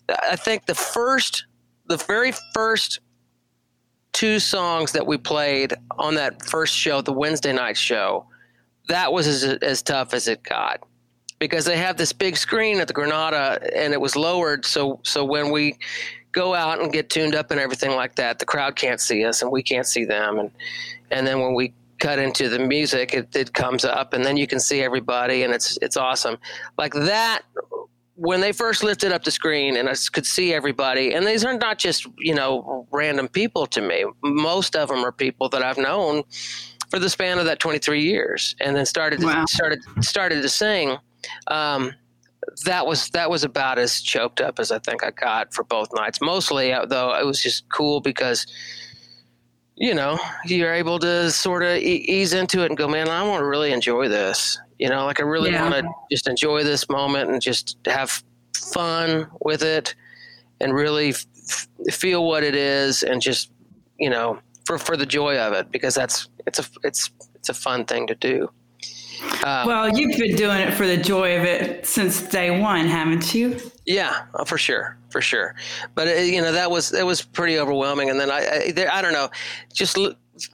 I 0.09 0.37
think 0.37 0.67
the 0.67 0.77
first, 0.77 1.47
the 1.87 1.97
very 1.97 2.33
first 2.55 3.01
two 4.13 4.39
songs 4.39 4.93
that 4.93 5.05
we 5.05 5.19
played 5.19 5.75
on 5.99 6.15
that 6.15 6.47
first 6.47 6.77
show, 6.77 7.01
the 7.01 7.13
Wednesday 7.13 7.53
night 7.53 7.77
show, 7.77 8.25
that 8.87 9.13
was 9.13 9.27
as, 9.27 9.43
as 9.43 9.83
tough 9.83 10.15
as 10.15 10.29
it 10.29 10.45
got 10.45 10.85
because 11.41 11.65
they 11.65 11.77
have 11.77 11.97
this 11.97 12.13
big 12.13 12.37
screen 12.37 12.79
at 12.79 12.87
the 12.87 12.95
Granada 12.95 13.59
and 13.75 13.93
it 13.93 14.01
was 14.01 14.15
lowered. 14.15 14.65
So, 14.65 15.01
so 15.03 15.25
when 15.25 15.51
we 15.51 15.79
go 16.37 16.55
out 16.55 16.81
and 16.81 16.93
get 16.93 17.09
tuned 17.09 17.35
up 17.35 17.51
and 17.51 17.59
everything 17.59 17.97
like 17.97 18.15
that, 18.17 18.39
the 18.39 18.45
crowd 18.45 18.77
can't 18.77 19.01
see 19.01 19.25
us 19.25 19.41
and 19.41 19.51
we 19.51 19.63
can't 19.63 19.87
see 19.87 20.05
them. 20.05 20.39
And, 20.39 20.51
and 21.11 21.27
then 21.27 21.41
when 21.41 21.55
we 21.55 21.73
cut 21.99 22.19
into 22.19 22.51
the 22.51 22.59
music, 22.59 23.15
it, 23.15 23.35
it 23.35 23.55
comes 23.55 23.87
up 23.87 24.13
and 24.13 24.23
then 24.25 24.37
you 24.37 24.47
can 24.47 24.61
see 24.61 24.83
everybody 24.83 25.43
and 25.43 25.55
it's, 25.55 25.79
it's 25.81 25.97
awesome. 25.97 26.37
Like 26.77 26.93
that, 26.93 27.41
when 28.17 28.41
they 28.41 28.53
first 28.53 28.85
lifted 28.85 29.13
up 29.13 29.25
the 29.25 29.31
screen 29.31 29.77
and 29.77 29.89
I 29.89 29.95
could 30.13 30.27
see 30.27 30.53
everybody, 30.53 31.15
and 31.15 31.27
these 31.27 31.45
are 31.45 31.57
not 31.57 31.79
just, 31.79 32.07
you 32.19 32.35
know, 32.35 32.87
random 32.91 33.29
people 33.29 33.67
to 33.69 33.81
me. 33.81 34.05
Most 34.23 34.77
of 34.77 34.89
them 34.89 35.05
are 35.05 35.13
people 35.13 35.49
that 35.49 35.63
I've 35.63 35.79
known 35.79 36.23
for 36.91 36.99
the 36.99 37.11
span 37.11 37.39
of 37.39 37.47
that 37.47 37.61
23 37.61 38.03
years 38.03 38.55
and 38.61 38.77
then 38.77 38.85
started, 38.85 39.23
wow. 39.23 39.47
started, 39.47 39.81
started 40.01 40.43
to 40.43 40.49
sing 40.49 40.99
um, 41.47 41.93
that 42.65 42.87
was 42.87 43.11
that 43.11 43.31
was 43.31 43.45
about 43.45 43.79
as 43.79 44.01
choked 44.01 44.41
up 44.41 44.59
as 44.59 44.71
I 44.71 44.79
think 44.79 45.05
I 45.05 45.11
got 45.11 45.53
for 45.53 45.65
both 45.65 45.89
nights. 45.95 46.21
Mostly, 46.21 46.73
uh, 46.73 46.87
though, 46.87 47.15
it 47.15 47.25
was 47.25 47.43
just 47.43 47.69
cool 47.69 48.01
because 48.01 48.47
you 49.77 49.95
know 49.95 50.19
you're 50.45 50.73
able 50.73 50.99
to 51.01 51.31
sort 51.31 51.63
of 51.63 51.77
e- 51.77 52.05
ease 52.09 52.33
into 52.33 52.63
it 52.63 52.67
and 52.67 52.77
go, 52.77 52.89
man, 52.89 53.09
I 53.09 53.23
want 53.23 53.41
to 53.41 53.47
really 53.47 53.73
enjoy 53.73 54.09
this. 54.09 54.59
You 54.79 54.89
know, 54.89 55.05
like 55.05 55.21
I 55.21 55.25
really 55.25 55.51
yeah. 55.51 55.69
want 55.69 55.85
to 55.85 55.91
just 56.11 56.29
enjoy 56.29 56.65
this 56.65 56.89
moment 56.89 57.31
and 57.31 57.41
just 57.41 57.77
have 57.87 58.23
fun 58.55 59.29
with 59.41 59.63
it 59.63 59.95
and 60.61 60.75
really 60.75 61.11
f- 61.11 61.69
feel 61.91 62.27
what 62.27 62.43
it 62.43 62.55
is 62.55 63.03
and 63.03 63.21
just 63.21 63.51
you 63.99 64.11
know 64.11 64.39
for 64.65 64.79
for 64.79 64.97
the 64.97 65.07
joy 65.07 65.39
of 65.39 65.53
it 65.53 65.71
because 65.71 65.95
that's 65.95 66.29
it's 66.47 66.59
a 66.59 66.65
it's 66.83 67.11
it's 67.35 67.49
a 67.49 67.55
fun 67.55 67.85
thing 67.85 68.07
to 68.07 68.15
do. 68.15 68.51
Uh, 69.43 69.65
well, 69.67 69.89
you've 69.89 70.19
been 70.19 70.37
doing 70.37 70.59
it 70.59 70.75
for 70.75 70.87
the 70.87 70.97
joy 70.97 71.39
of 71.39 71.45
it 71.45 71.87
since 71.87 72.23
day 72.23 72.61
one, 72.61 72.87
haven't 72.87 73.35
you? 73.35 73.59
Yeah, 73.85 74.27
oh, 74.35 74.45
for 74.45 74.59
sure, 74.59 74.97
for 75.11 75.21
sure. 75.21 75.55
But 75.95 76.09
uh, 76.09 76.13
you 76.13 76.41
know 76.41 76.53
that 76.53 76.71
was 76.71 76.91
that 76.91 77.07
was 77.07 77.23
pretty 77.23 77.59
overwhelming. 77.59 78.11
And 78.11 78.19
then 78.19 78.31
I 78.31 78.73
I, 78.77 78.99
I 78.99 79.03
don't 79.03 79.13
know, 79.13 79.31
just 79.73 79.97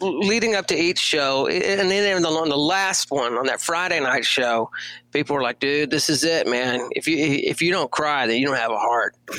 leading 0.00 0.54
up 0.54 0.66
to 0.68 0.76
each 0.76 0.98
show, 0.98 1.46
and 1.46 1.90
then 1.90 2.24
on 2.24 2.48
the 2.48 2.56
last 2.56 3.10
one 3.10 3.36
on 3.36 3.46
that 3.46 3.60
Friday 3.60 4.00
night 4.00 4.24
show, 4.24 4.70
people 5.12 5.34
were 5.36 5.42
like, 5.42 5.60
"Dude, 5.60 5.90
this 5.90 6.08
is 6.08 6.24
it, 6.24 6.46
man. 6.46 6.88
If 6.92 7.06
you 7.06 7.16
if 7.18 7.60
you 7.60 7.72
don't 7.72 7.90
cry, 7.90 8.26
then 8.26 8.38
you 8.38 8.46
don't 8.46 8.56
have 8.56 8.70
a 8.70 8.78
heart." 8.78 9.16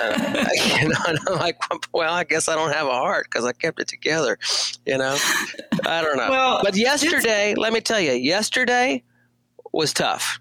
uh, 0.00 0.46
you 0.80 0.88
know, 0.88 0.98
and 1.08 1.18
I'm 1.28 1.38
like, 1.38 1.56
"Well, 1.92 2.12
I 2.12 2.24
guess 2.24 2.48
I 2.48 2.54
don't 2.54 2.72
have 2.72 2.86
a 2.86 2.92
heart 2.92 3.26
because 3.30 3.44
I 3.44 3.52
kept 3.52 3.80
it 3.80 3.88
together." 3.88 4.38
You 4.86 4.98
know, 4.98 5.16
I 5.86 6.02
don't 6.02 6.16
know. 6.16 6.30
Well, 6.30 6.60
but 6.62 6.76
yesterday, 6.76 7.54
let 7.56 7.72
me 7.72 7.80
tell 7.80 8.00
you, 8.00 8.12
yesterday 8.12 9.02
was 9.72 9.92
tough 9.92 10.40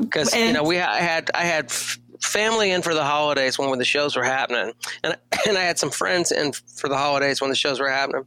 because 0.00 0.34
you 0.34 0.52
know 0.52 0.62
we 0.62 0.76
had 0.76 1.30
I 1.34 1.42
had 1.44 1.72
family 2.22 2.70
in 2.70 2.82
for 2.82 2.94
the 2.94 3.04
holidays 3.04 3.58
when, 3.58 3.70
when 3.70 3.78
the 3.78 3.84
shows 3.84 4.16
were 4.16 4.24
happening, 4.24 4.72
and 5.02 5.16
and 5.48 5.58
I 5.58 5.62
had 5.62 5.78
some 5.78 5.90
friends 5.90 6.32
in 6.32 6.52
for 6.52 6.88
the 6.88 6.96
holidays 6.96 7.40
when 7.40 7.50
the 7.50 7.56
shows 7.56 7.80
were 7.80 7.90
happening. 7.90 8.24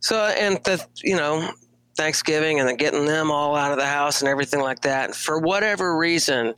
So 0.00 0.26
and 0.26 0.62
the 0.64 0.84
you 1.02 1.16
know 1.16 1.50
Thanksgiving 1.96 2.60
and 2.60 2.68
then 2.68 2.76
getting 2.76 3.06
them 3.06 3.30
all 3.30 3.56
out 3.56 3.72
of 3.72 3.78
the 3.78 3.86
house 3.86 4.20
and 4.20 4.28
everything 4.28 4.60
like 4.60 4.80
that. 4.80 5.14
For 5.14 5.38
whatever 5.38 5.96
reason, 5.96 6.54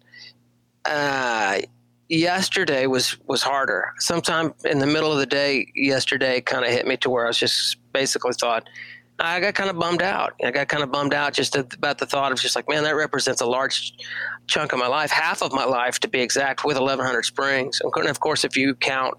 uh, 0.85 1.61
yesterday 2.09 2.87
was 2.87 3.17
was 3.27 3.43
harder. 3.43 3.93
Sometime 3.99 4.55
in 4.65 4.79
the 4.79 4.87
middle 4.87 5.13
of 5.13 5.19
the 5.19 5.27
day, 5.27 5.67
yesterday 5.75 6.41
kind 6.41 6.65
of 6.65 6.71
hit 6.71 6.87
me 6.87 6.97
to 6.99 7.11
where 7.11 7.25
I 7.25 7.29
was 7.29 7.39
just 7.39 7.77
basically 7.93 8.33
thought 8.33 8.69
I 9.19 9.41
got 9.41 9.55
kind 9.55 9.71
of 9.71 9.79
bummed 9.79 10.03
out. 10.03 10.35
I 10.45 10.51
got 10.51 10.69
kind 10.69 10.83
of 10.83 10.93
bummed 10.93 11.15
out 11.15 11.33
just 11.33 11.57
about 11.57 11.99
the 11.99 12.07
thought 12.07 12.33
of 12.33 12.41
just 12.41 12.55
like, 12.55 12.69
man, 12.69 12.83
that 12.83 12.97
represents 12.97 13.41
a 13.41 13.47
large 13.47 13.95
chunk 14.47 14.73
of 14.73 14.79
my 14.79 14.87
life, 14.87 15.11
half 15.11 15.43
of 15.43 15.53
my 15.53 15.65
life 15.65 15.99
to 16.01 16.09
be 16.09 16.21
exact, 16.21 16.65
with 16.65 16.79
1100 16.79 17.25
Springs. 17.25 17.81
And 17.83 18.09
of 18.09 18.21
course, 18.21 18.45
if 18.45 18.57
you 18.57 18.75
count 18.75 19.15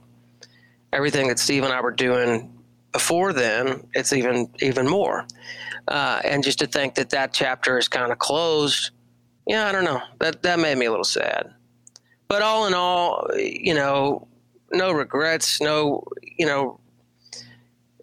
everything 0.94 1.30
that 1.30 1.40
Steve 1.40 1.64
and 1.64 1.74
I 1.74 1.82
were 1.82 1.92
doing 1.92 2.54
before 2.92 3.34
then, 3.34 3.88
it's 3.94 4.14
even 4.14 4.50
even 4.60 4.88
more. 4.88 5.26
Uh, 5.88 6.20
and 6.24 6.44
just 6.44 6.60
to 6.60 6.68
think 6.68 6.96
that 6.96 7.10
that 7.12 7.34
chapter 7.34 7.78
is 7.78 7.88
kind 7.88 8.12
of 8.12 8.20
closed, 8.20 8.92
yeah, 9.48 9.68
I 9.68 9.72
don't 9.72 9.84
know. 9.84 10.02
That 10.20 10.44
that 10.44 10.60
made 10.60 10.78
me 10.78 10.86
a 10.86 10.92
little 10.92 11.06
sad. 11.06 11.54
But 12.28 12.42
all 12.42 12.68
in 12.68 12.74
all, 12.74 13.30
you 13.36 13.74
know, 13.74 14.28
no 14.72 14.92
regrets, 14.92 15.62
no, 15.62 16.04
you 16.38 16.46
know, 16.46 16.80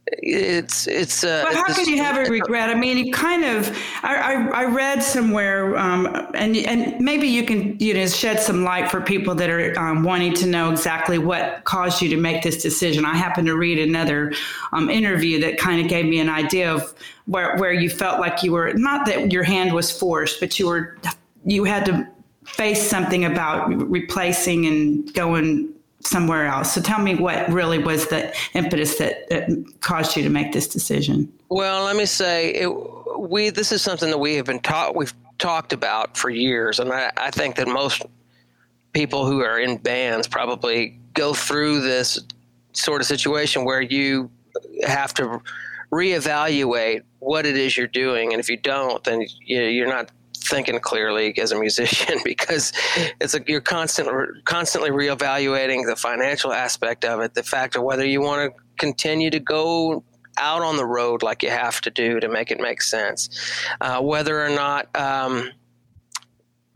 it's 0.07 0.87
it's. 0.87 1.25
Uh, 1.25 1.45
but 1.45 1.55
how 1.55 1.73
could 1.73 1.87
you 1.87 1.97
have 2.03 2.17
a 2.17 2.31
regret? 2.31 2.69
I 2.69 2.75
mean, 2.75 3.07
you 3.07 3.13
kind 3.13 3.45
of. 3.45 3.77
I, 4.03 4.17
I, 4.17 4.63
I 4.63 4.65
read 4.65 5.03
somewhere, 5.03 5.77
um, 5.79 6.07
and 6.35 6.57
and 6.57 7.01
maybe 7.01 7.27
you 7.27 7.45
can 7.45 7.79
you 7.79 7.95
know 7.95 8.07
shed 8.07 8.41
some 8.41 8.65
light 8.65 8.91
for 8.91 9.01
people 9.01 9.35
that 9.37 9.49
are 9.49 9.79
um, 9.79 10.03
wanting 10.03 10.35
to 10.35 10.47
know 10.47 10.71
exactly 10.71 11.19
what 11.19 11.65
caused 11.65 12.03
you 12.03 12.11
to 12.11 12.17
make 12.17 12.43
this 12.43 12.63
decision. 12.63 13.07
I 13.07 13.15
happened 13.15 13.47
to 13.47 13.57
read 13.57 13.79
another 13.79 14.33
um, 14.73 14.91
interview 14.91 15.41
that 15.41 15.59
kind 15.59 15.81
of 15.81 15.89
gave 15.89 16.05
me 16.05 16.21
an 16.21 16.29
idea 16.29 16.73
of 16.73 16.95
where 17.27 17.57
where 17.57 17.73
you 17.73 17.89
felt 17.89 18.21
like 18.21 18.43
you 18.43 18.53
were 18.53 18.75
not 18.75 19.07
that 19.07 19.33
your 19.33 19.45
hand 19.45 19.73
was 19.73 19.91
forced, 19.91 20.39
but 20.39 20.59
you 20.59 20.67
were 20.67 20.99
you 21.47 21.65
had 21.65 21.87
to 21.87 22.07
face 22.45 22.89
something 22.89 23.25
about 23.25 23.69
replacing 23.91 24.67
and 24.67 25.13
going 25.15 25.74
somewhere 26.07 26.47
else. 26.47 26.73
So 26.73 26.81
tell 26.81 27.01
me 27.01 27.15
what 27.15 27.49
really 27.51 27.79
was 27.79 28.07
the 28.09 28.35
impetus 28.55 28.99
that, 28.99 29.29
that 29.31 29.49
caused 29.81 30.17
you 30.17 30.23
to 30.23 30.29
make 30.29 30.53
this 30.53 30.69
decision. 30.69 31.33
Well, 31.49 31.85
let 31.85 31.97
me 31.97 32.07
say 32.07 32.51
it, 32.55 32.71
we 33.19 33.51
this 33.51 33.73
is 33.73 33.83
something 33.83 34.11
that 34.11 34.19
we 34.19 34.35
have 34.35 34.47
been 34.47 34.61
taught 34.61 34.95
we've 34.97 35.15
talked 35.39 35.73
about 35.73 36.17
for 36.17 36.31
years, 36.31 36.79
and 36.79 36.93
I, 36.93 37.11
I 37.17 37.31
think 37.31 37.57
that 37.57 37.69
most 37.69 38.03
people 38.93 39.27
who 39.27 39.41
are 39.41 39.59
in 39.59 39.79
bands 39.79 40.29
probably 40.29 40.99
go 41.15 41.35
through 41.35 41.81
this 41.81 42.21
sort 42.73 43.01
of 43.01 43.07
situation 43.07 43.65
where 43.65 43.81
you 43.81 44.31
have 44.87 45.15
to 45.15 45.41
reevaluate 45.93 47.03
what 47.19 47.47
it 47.47 47.57
is 47.57 47.77
you're 47.77 47.87
doing, 47.87 48.33
and 48.33 48.41
if 48.41 48.49
you 48.49 48.57
don't, 48.57 49.03
then 49.05 49.25
you're 49.45 49.89
not 49.89 50.11
thinking 50.45 50.79
clearly 50.81 51.37
as 51.39 51.53
a 51.53 51.59
musician 51.59 52.19
because 52.25 52.73
it's 53.21 53.35
like 53.35 53.49
you're 53.49 53.61
constant, 53.61 54.09
constantly 54.45 54.91
reevaluating 54.91 55.87
the 55.87 55.97
financial 55.97 56.53
aspect 56.53 57.05
of 57.05 57.21
it, 57.21 57.35
the 57.35 57.43
fact 57.43 57.77
of 57.77 57.83
whether 57.83 58.05
you 58.05 58.21
want 58.21 58.53
to 58.53 58.63
continue 58.79 59.31
to 59.31 59.41
go 59.41 60.05
out 60.37 60.63
on 60.63 60.77
the 60.77 60.85
road 60.85 61.23
like 61.23 61.43
you 61.43 61.51
have 61.51 61.81
to 61.81 61.91
do 61.91 62.19
to 62.21 62.29
make 62.29 62.51
it 62.51 62.61
make 62.61 62.83
sense, 62.83 63.29
uh, 63.81 64.01
whether 64.01 64.45
or 64.45 64.51
not. 64.51 64.95
Um, 64.97 65.51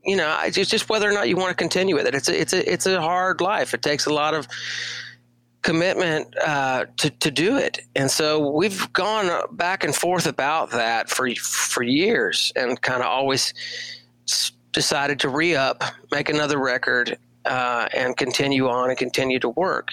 you 0.05 0.17
know, 0.17 0.39
it's 0.43 0.57
just 0.71 0.89
whether 0.89 1.09
or 1.09 1.13
not 1.13 1.29
you 1.29 1.37
want 1.37 1.51
to 1.51 1.55
continue 1.55 1.95
with 1.95 2.07
it. 2.07 2.15
It's 2.15 2.29
a, 2.29 2.41
it's 2.41 2.53
a, 2.55 2.73
it's 2.73 2.87
a 2.87 3.01
hard 3.01 3.43
life. 3.43 3.75
It 3.75 3.83
takes 3.83 4.07
a 4.07 4.15
lot 4.15 4.33
of 4.33 4.49
commitment 5.69 6.35
uh, 6.39 6.87
to 6.97 7.11
to 7.11 7.31
do 7.31 7.59
it, 7.59 7.81
and 7.95 8.11
so 8.11 8.51
we've 8.51 8.91
gone 8.95 9.29
back 9.53 9.85
and 9.85 9.95
forth 9.95 10.27
about 10.27 10.71
that 10.71 11.11
for 11.11 11.29
for 11.35 11.83
years, 11.83 12.51
and 12.57 12.81
kind 12.81 13.03
of 13.03 13.09
always 13.09 13.53
decided 14.73 15.21
to 15.21 15.29
re 15.29 15.55
up, 15.55 15.85
make 16.11 16.31
another 16.31 16.59
record, 16.59 17.19
uh, 17.45 17.87
and 17.93 18.17
continue 18.17 18.67
on 18.67 18.89
and 18.89 18.99
continue 18.99 19.39
to 19.39 19.51
work. 19.51 19.91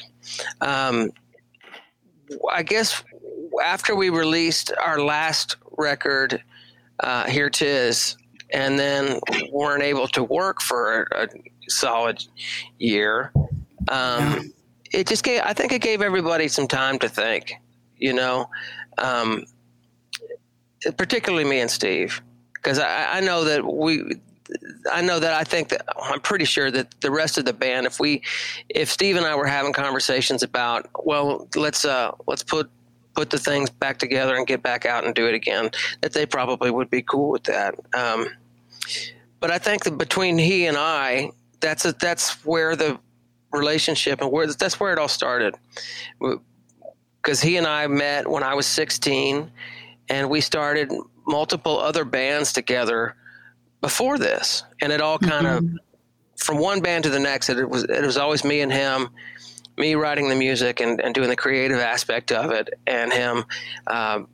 Um, 0.62 1.12
I 2.54 2.64
guess 2.64 3.04
after 3.62 3.96
we 3.96 4.10
released 4.10 4.72
our 4.82 5.02
last 5.02 5.58
record, 5.78 6.42
uh, 7.02 7.26
Here 7.26 7.50
Tis, 7.50 8.16
and 8.54 8.80
then 8.80 9.20
weren't 9.52 9.84
able 9.84 10.08
to 10.08 10.24
work 10.24 10.62
for 10.62 11.08
a, 11.12 11.24
a 11.24 11.28
solid 11.68 12.24
year. 12.80 13.34
Um, 13.90 14.54
it 14.96 15.08
just 15.08 15.24
gave. 15.24 15.42
I 15.44 15.54
think 15.54 15.72
it 15.72 15.82
gave 15.82 16.02
everybody 16.02 16.48
some 16.48 16.68
time 16.68 17.00
to 17.00 17.10
think. 17.10 17.54
You 17.98 18.14
know, 18.14 18.50
um, 18.98 19.46
particularly 20.98 21.46
me 21.46 21.60
and 21.60 21.72
Steve, 21.72 22.22
because 22.54 22.80
I, 22.80 23.18
I 23.18 23.20
know 23.22 23.44
that 23.46 23.66
we 23.66 24.04
I 24.92 25.02
know 25.02 25.20
that 25.20 25.34
I 25.34 25.44
think 25.44 25.70
that 25.70 25.86
I'm 26.02 26.20
pretty 26.20 26.46
sure 26.46 26.70
that 26.72 27.00
the 27.02 27.12
rest 27.12 27.38
of 27.38 27.46
the 27.46 27.54
band, 27.54 27.86
if 27.86 28.00
we, 28.00 28.22
if 28.70 28.92
Steve 28.92 29.16
and 29.16 29.26
I 29.26 29.36
were 29.36 29.48
having 29.48 29.74
conversations 29.74 30.44
about, 30.44 30.88
well, 31.04 31.48
let's 31.56 31.86
uh, 31.86 32.12
let's 32.28 32.44
put 32.44 32.70
put 33.16 33.30
the 33.30 33.40
things 33.40 33.70
back 33.70 33.98
together 33.98 34.36
and 34.36 34.46
get 34.46 34.62
back 34.62 34.86
out 34.86 35.06
and 35.06 35.16
do 35.16 35.26
it 35.28 35.34
again, 35.34 35.70
that 36.02 36.14
they 36.14 36.26
probably 36.26 36.70
would 36.70 36.90
be 36.90 37.02
cool 37.02 37.30
with 37.30 37.44
that. 37.44 37.74
Um, 37.94 38.28
but 39.40 39.52
I 39.52 39.58
think 39.58 39.86
that 39.86 39.98
between 39.98 40.38
he 40.38 40.66
and 40.66 40.76
I, 40.78 41.32
that's 41.62 41.86
a, 41.86 41.94
that's 41.94 42.46
where 42.46 42.76
the 42.76 43.00
relationship 43.56 44.22
and 44.22 44.32
where 44.32 44.48
that's 44.48 44.80
where 44.80 44.94
it 44.94 45.00
all 45.00 45.08
started. 45.08 45.56
Because 47.22 47.42
he 47.42 47.58
and 47.58 47.66
I 47.66 47.88
met 47.88 48.28
when 48.28 48.44
I 48.44 48.54
was 48.54 48.66
16, 48.68 49.52
and 50.10 50.30
we 50.30 50.42
started 50.42 50.92
multiple 51.28 51.80
other 51.80 52.06
bands 52.06 52.54
together 52.54 53.16
before 53.82 54.18
this, 54.18 54.64
and 54.82 54.92
it 54.92 55.02
all 55.02 55.20
kind 55.20 55.48
of 55.48 55.64
mm-hmm. 55.64 55.76
from 56.38 56.58
one 56.58 56.82
band 56.82 57.04
to 57.04 57.10
the 57.10 57.20
next. 57.20 57.50
It 57.50 57.70
was 57.70 57.84
it 57.84 58.04
was 58.04 58.18
always 58.18 58.44
me 58.44 58.62
and 58.62 58.72
him, 58.72 59.10
me 59.78 59.96
writing 59.96 60.30
the 60.30 60.36
music 60.36 60.80
and, 60.80 61.02
and 61.02 61.14
doing 61.14 61.30
the 61.30 61.36
creative 61.36 61.78
aspect 61.78 62.32
of 62.32 62.52
it, 62.52 62.70
and 62.88 63.12
him 63.12 63.46
um, 63.88 64.28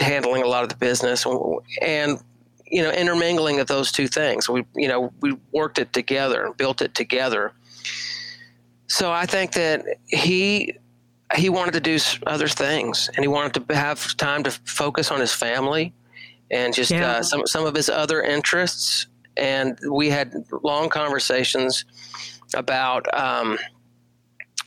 handling 0.00 0.42
a 0.42 0.46
lot 0.46 0.62
of 0.62 0.68
the 0.68 0.76
business, 0.76 1.26
and 1.82 2.18
you 2.66 2.82
know 2.82 2.90
intermingling 2.90 3.60
of 3.60 3.66
those 3.66 3.92
two 3.92 4.08
things. 4.08 4.48
We 4.48 4.64
you 4.74 4.88
know 4.88 5.12
we 5.20 5.36
worked 5.52 5.78
it 5.78 5.92
together 5.92 6.46
and 6.46 6.56
built 6.56 6.82
it 6.82 6.94
together. 6.94 7.52
So 8.94 9.10
I 9.10 9.26
think 9.26 9.54
that 9.54 9.84
he 10.06 10.74
he 11.34 11.48
wanted 11.48 11.72
to 11.72 11.80
do 11.80 11.98
other 12.28 12.46
things 12.46 13.10
and 13.12 13.24
he 13.24 13.28
wanted 13.28 13.66
to 13.66 13.74
have 13.74 14.16
time 14.16 14.44
to 14.44 14.52
focus 14.52 15.10
on 15.10 15.18
his 15.18 15.32
family 15.32 15.92
and 16.48 16.72
just 16.72 16.92
yeah. 16.92 17.10
uh, 17.10 17.22
some 17.24 17.44
some 17.44 17.66
of 17.66 17.74
his 17.74 17.88
other 17.88 18.22
interests. 18.22 19.08
And 19.36 19.76
we 19.90 20.10
had 20.10 20.32
long 20.62 20.90
conversations 20.90 21.84
about 22.54 23.12
um, 23.12 23.58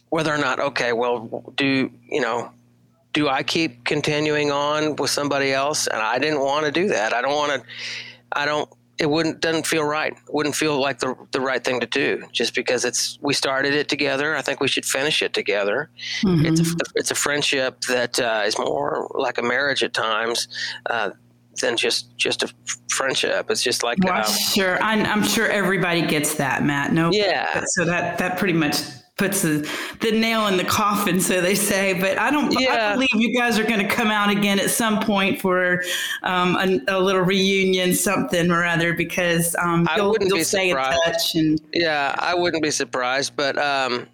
whether 0.10 0.34
or 0.36 0.40
not 0.40 0.60
okay, 0.60 0.92
well, 0.92 1.54
do 1.56 1.90
you 2.10 2.20
know? 2.20 2.52
Do 3.14 3.30
I 3.30 3.44
keep 3.44 3.86
continuing 3.86 4.52
on 4.52 4.98
with 4.98 5.10
somebody 5.10 5.54
else? 5.54 5.88
And 5.88 6.02
I 6.02 6.20
didn't 6.20 6.42
want 6.42 6.66
to 6.66 6.72
do 6.74 6.90
that. 6.90 7.14
I 7.14 7.22
don't 7.22 7.34
want 7.34 7.54
to. 7.54 7.68
I 8.34 8.46
don't 8.46 8.70
it 9.00 9.10
wouldn't 9.10 9.42
doesn't 9.42 9.68
feel 9.68 9.84
right. 9.84 10.16
Wouldn't 10.30 10.56
feel 10.56 10.80
like 10.80 11.00
the 11.00 11.16
the 11.32 11.42
right 11.42 11.64
thing 11.64 11.80
to 11.80 11.86
do. 11.86 12.24
Just 12.32 12.56
because 12.56 12.86
it's 12.86 13.20
we 13.22 13.34
started 13.34 13.74
it 13.74 13.90
together, 13.90 14.36
I 14.36 14.42
think 14.42 14.60
we 14.60 14.68
should 14.68 14.86
finish 14.86 15.22
it 15.22 15.34
together. 15.34 15.90
Mm-hmm. 16.24 16.46
It's 16.46 16.60
a, 16.60 16.76
it's 16.96 17.12
a 17.12 17.16
friendship 17.16 17.82
that 17.82 18.20
uh, 18.20 18.44
is 18.46 18.58
more 18.58 19.10
like 19.14 19.38
a 19.38 19.44
marriage 19.44 19.84
at 19.84 19.94
times. 19.94 20.48
Uh, 20.90 21.12
than 21.62 21.76
just 21.76 22.16
just 22.18 22.44
a 22.44 22.54
friendship. 22.88 23.50
It's 23.50 23.64
just 23.64 23.82
like 23.82 23.98
well, 24.04 24.20
uh, 24.20 24.24
sure. 24.24 24.80
I'm, 24.80 25.04
I'm, 25.08 25.24
sure 25.24 25.48
everybody 25.50 26.06
gets 26.06 26.36
that, 26.36 26.64
Matt. 26.64 26.94
No, 26.94 27.10
yeah. 27.12 27.64
So 27.70 27.84
that 27.86 28.20
that 28.20 28.38
pretty 28.38 28.54
much 28.54 28.76
puts 29.18 29.42
the, 29.42 29.70
the 30.00 30.12
nail 30.12 30.48
in 30.48 30.58
the 30.58 30.64
coffin, 30.64 31.20
so 31.20 31.42
they 31.42 31.56
say. 31.56 32.00
But 32.00 32.18
I 32.18 32.32
don't. 32.32 32.58
Yeah. 32.60 32.92
I 32.92 32.94
believe 32.94 33.10
you 33.14 33.38
guys 33.38 33.60
are 33.60 33.64
going 33.64 33.86
to 33.86 33.88
come 33.88 34.10
out 34.10 34.30
again 34.30 34.60
at 34.60 34.70
some 34.70 35.00
point 35.00 35.42
for 35.42 35.84
um, 36.24 36.56
a, 36.56 36.80
a, 36.88 37.00
little 37.00 37.22
reunion, 37.22 37.94
something 37.94 38.52
or 38.52 38.64
other, 38.64 38.94
because 38.94 39.56
um, 39.56 39.88
you'll, 39.96 40.16
you'll 40.22 40.44
stay 40.44 40.70
surprised. 40.70 40.98
in 41.06 41.12
touch. 41.12 41.36
And 41.36 41.62
yeah, 41.74 42.16
I 42.18 42.36
wouldn't 42.36 42.64
be 42.64 42.72
surprised, 42.72 43.36
but. 43.36 43.58
Um, 43.58 44.08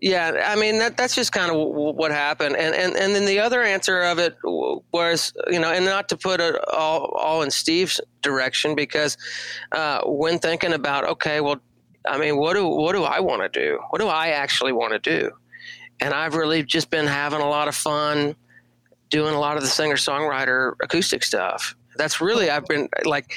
yeah, 0.00 0.42
I 0.44 0.56
mean 0.56 0.80
that 0.80 0.98
that's 0.98 1.14
just 1.14 1.32
kind 1.32 1.50
of 1.50 1.56
what 1.56 2.10
happened, 2.10 2.56
and 2.56 2.74
and 2.74 2.94
and 2.94 3.14
then 3.14 3.24
the 3.24 3.38
other 3.40 3.62
answer 3.62 4.02
of 4.02 4.18
it 4.18 4.36
was, 4.92 5.32
you 5.50 5.58
know, 5.58 5.72
and 5.72 5.86
not 5.86 6.10
to 6.10 6.16
put 6.18 6.42
it 6.42 6.56
all 6.74 7.06
all 7.16 7.40
in 7.40 7.50
Steve's 7.50 8.02
direction 8.20 8.74
because 8.74 9.16
uh, 9.72 10.02
when 10.04 10.38
thinking 10.40 10.74
about, 10.74 11.08
okay, 11.08 11.40
well, 11.40 11.58
I 12.06 12.18
mean, 12.18 12.36
what 12.36 12.54
do 12.54 12.66
what 12.66 12.92
do 12.92 13.04
I 13.04 13.20
want 13.20 13.42
to 13.42 13.48
do? 13.48 13.78
What 13.90 14.00
do 14.00 14.08
I 14.08 14.28
actually 14.28 14.72
want 14.72 14.92
to 14.92 14.98
do? 14.98 15.30
And 16.00 16.12
I've 16.12 16.34
really 16.34 16.62
just 16.62 16.90
been 16.90 17.06
having 17.06 17.40
a 17.40 17.48
lot 17.48 17.68
of 17.68 17.74
fun 17.74 18.34
doing 19.10 19.34
a 19.34 19.38
lot 19.38 19.56
of 19.56 19.62
the 19.62 19.68
singer 19.68 19.94
songwriter 19.94 20.74
acoustic 20.82 21.22
stuff. 21.22 21.74
That's 21.96 22.20
really 22.20 22.50
I've 22.50 22.66
been 22.66 22.88
like 23.04 23.32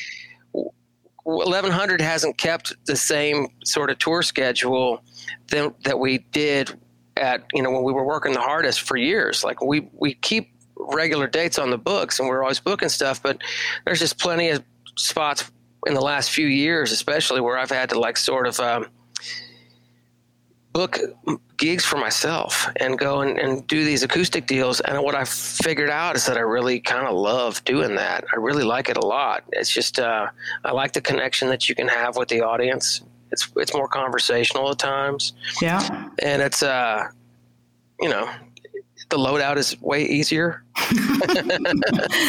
1100 1.24 2.02
hasn't 2.02 2.38
kept 2.38 2.74
the 2.86 2.96
same 2.96 3.48
sort 3.64 3.90
of 3.90 4.00
tour 4.00 4.22
schedule 4.22 5.02
that, 5.48 5.74
that 5.84 6.00
we 6.00 6.20
did 6.32 6.74
at 7.16 7.44
you 7.54 7.62
know 7.62 7.72
when 7.72 7.84
we 7.84 7.94
were 7.94 8.06
working 8.06 8.34
the 8.34 8.42
hardest 8.42 8.82
for 8.82 8.98
years. 8.98 9.44
Like 9.44 9.62
we 9.62 9.90
we 9.94 10.14
keep 10.16 10.52
regular 10.76 11.28
dates 11.28 11.60
on 11.60 11.70
the 11.70 11.78
books 11.78 12.20
and 12.20 12.28
we're 12.28 12.44
always 12.44 12.60
booking 12.60 12.90
stuff, 12.90 13.22
but 13.22 13.42
there's 13.86 14.00
just 14.00 14.18
plenty 14.18 14.50
of 14.50 14.64
spots 14.96 15.52
in 15.88 15.94
the 15.94 16.02
last 16.02 16.32
few 16.32 16.48
years, 16.48 16.92
especially 16.92 17.42
where 17.42 17.58
I've 17.58 17.72
had 17.72 17.90
to 17.90 18.00
like 18.00 18.18
sort 18.18 18.46
of 18.46 18.60
um, 18.60 18.88
book 20.74 21.00
gigs 21.58 21.84
for 21.84 21.98
myself 21.98 22.68
and 22.76 23.00
go 23.00 23.22
and, 23.22 23.40
and 23.40 23.66
do 23.66 23.84
these 23.84 24.04
acoustic 24.04 24.46
deals. 24.46 24.80
And 24.82 25.02
what 25.02 25.16
I 25.16 25.24
figured 25.24 25.90
out 25.90 26.16
is 26.16 26.26
that 26.28 26.38
I 26.38 26.42
really 26.42 26.80
kind 26.80 27.08
of 27.08 27.16
love 27.16 27.64
doing 27.66 27.96
that. 27.96 28.26
I 28.32 28.36
really 28.38 28.64
like 28.64 28.90
it 28.90 28.98
a 28.98 29.06
lot. 29.06 29.44
It's 29.54 29.72
just 29.72 30.00
uh, 30.00 30.28
I 30.64 30.72
like 30.72 30.94
the 30.94 31.02
connection 31.02 31.50
that 31.50 31.68
you 31.68 31.74
can 31.74 31.88
have 31.88 32.16
with 32.16 32.28
the 32.28 32.42
audience. 32.42 33.02
It's 33.32 33.50
it's 33.56 33.74
more 33.74 33.88
conversational 33.88 34.70
at 34.72 34.80
times. 34.80 35.34
Yeah, 35.62 36.10
and 36.22 36.42
it's 36.42 36.62
uh, 36.64 37.06
you 38.00 38.10
know, 38.10 38.30
the 39.10 39.18
loadout 39.18 39.58
is 39.58 39.80
way 39.82 40.06
easier. 40.06 40.64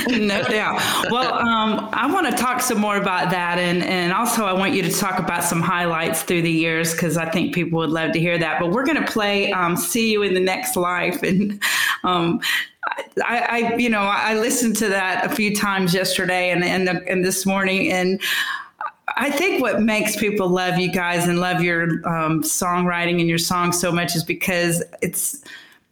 no 0.08 0.42
doubt. 0.44 0.80
Well, 1.10 1.34
um, 1.34 1.88
I 1.92 2.10
want 2.12 2.30
to 2.30 2.36
talk 2.36 2.60
some 2.60 2.78
more 2.78 2.96
about 2.96 3.30
that, 3.30 3.58
and 3.58 3.82
and 3.82 4.12
also 4.12 4.44
I 4.44 4.52
want 4.52 4.74
you 4.74 4.82
to 4.82 4.90
talk 4.90 5.18
about 5.18 5.44
some 5.44 5.60
highlights 5.60 6.22
through 6.22 6.42
the 6.42 6.50
years 6.50 6.92
because 6.92 7.16
I 7.16 7.28
think 7.28 7.54
people 7.54 7.78
would 7.80 7.90
love 7.90 8.12
to 8.12 8.20
hear 8.20 8.38
that. 8.38 8.60
But 8.60 8.70
we're 8.70 8.84
going 8.84 9.02
to 9.04 9.10
play 9.10 9.52
um, 9.52 9.76
"See 9.76 10.12
You 10.12 10.22
in 10.22 10.34
the 10.34 10.40
Next 10.40 10.76
Life," 10.76 11.22
and 11.22 11.60
um, 12.04 12.40
I, 13.24 13.38
I, 13.38 13.76
you 13.76 13.88
know, 13.88 14.02
I 14.02 14.34
listened 14.34 14.76
to 14.76 14.88
that 14.88 15.26
a 15.30 15.34
few 15.34 15.54
times 15.54 15.94
yesterday 15.94 16.50
and 16.50 16.64
and, 16.64 16.88
and 16.88 17.24
this 17.24 17.44
morning, 17.44 17.90
and. 17.92 18.20
I 19.16 19.30
think 19.30 19.62
what 19.62 19.80
makes 19.80 20.16
people 20.16 20.48
love 20.48 20.78
you 20.78 20.92
guys 20.92 21.26
and 21.26 21.40
love 21.40 21.62
your 21.62 21.84
um, 22.06 22.42
songwriting 22.42 23.18
and 23.18 23.28
your 23.28 23.38
songs 23.38 23.80
so 23.80 23.90
much 23.90 24.14
is 24.14 24.22
because 24.22 24.82
it's 25.00 25.42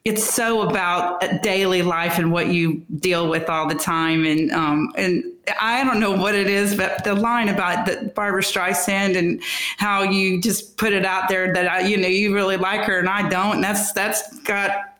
it's 0.07 0.23
so 0.23 0.63
about 0.63 1.21
daily 1.43 1.83
life 1.83 2.17
and 2.17 2.31
what 2.31 2.47
you 2.47 2.75
deal 3.01 3.29
with 3.29 3.51
all 3.51 3.67
the 3.67 3.75
time. 3.75 4.25
And 4.25 4.53
um, 4.53 4.93
and 4.95 5.25
I 5.61 5.83
don't 5.83 5.99
know 5.99 6.13
what 6.13 6.37
it 6.37 6.47
is, 6.47 6.77
but 6.77 7.03
the 7.03 7.15
line 7.15 7.49
about 7.49 7.87
the 7.87 8.13
Barbra 8.15 8.43
Streisand 8.43 9.17
and 9.17 9.43
how 9.79 10.05
you 10.05 10.41
just 10.41 10.77
put 10.77 10.93
it 10.93 11.05
out 11.05 11.29
there 11.29 11.53
that 11.53 11.69
I, 11.69 11.81
you 11.81 11.97
know 11.97 12.07
you 12.07 12.33
really 12.33 12.57
like 12.57 12.83
her 12.83 13.01
and 13.01 13.09
I 13.09 13.29
don't, 13.29 13.57
and 13.57 13.65
that's 13.65 13.91
that's 13.93 14.39
got 14.41 14.96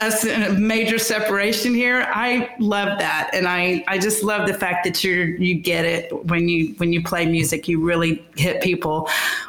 us 0.00 0.24
a 0.24 0.52
major 0.54 0.98
separation 0.98 1.74
here. 1.74 2.06
I 2.08 2.54
love 2.58 2.98
that, 2.98 3.30
and 3.32 3.46
I 3.46 3.84
I 3.86 3.98
just 3.98 4.22
love 4.22 4.48
the 4.48 4.54
fact 4.54 4.84
that 4.84 5.04
you 5.04 5.12
you 5.38 5.54
get 5.54 5.84
it 5.84 6.12
when 6.26 6.48
you 6.48 6.74
when 6.78 6.92
you 6.92 7.02
play 7.02 7.26
music. 7.26 7.68
You 7.68 7.80
really 7.80 8.24
hit 8.36 8.62
people 8.62 9.08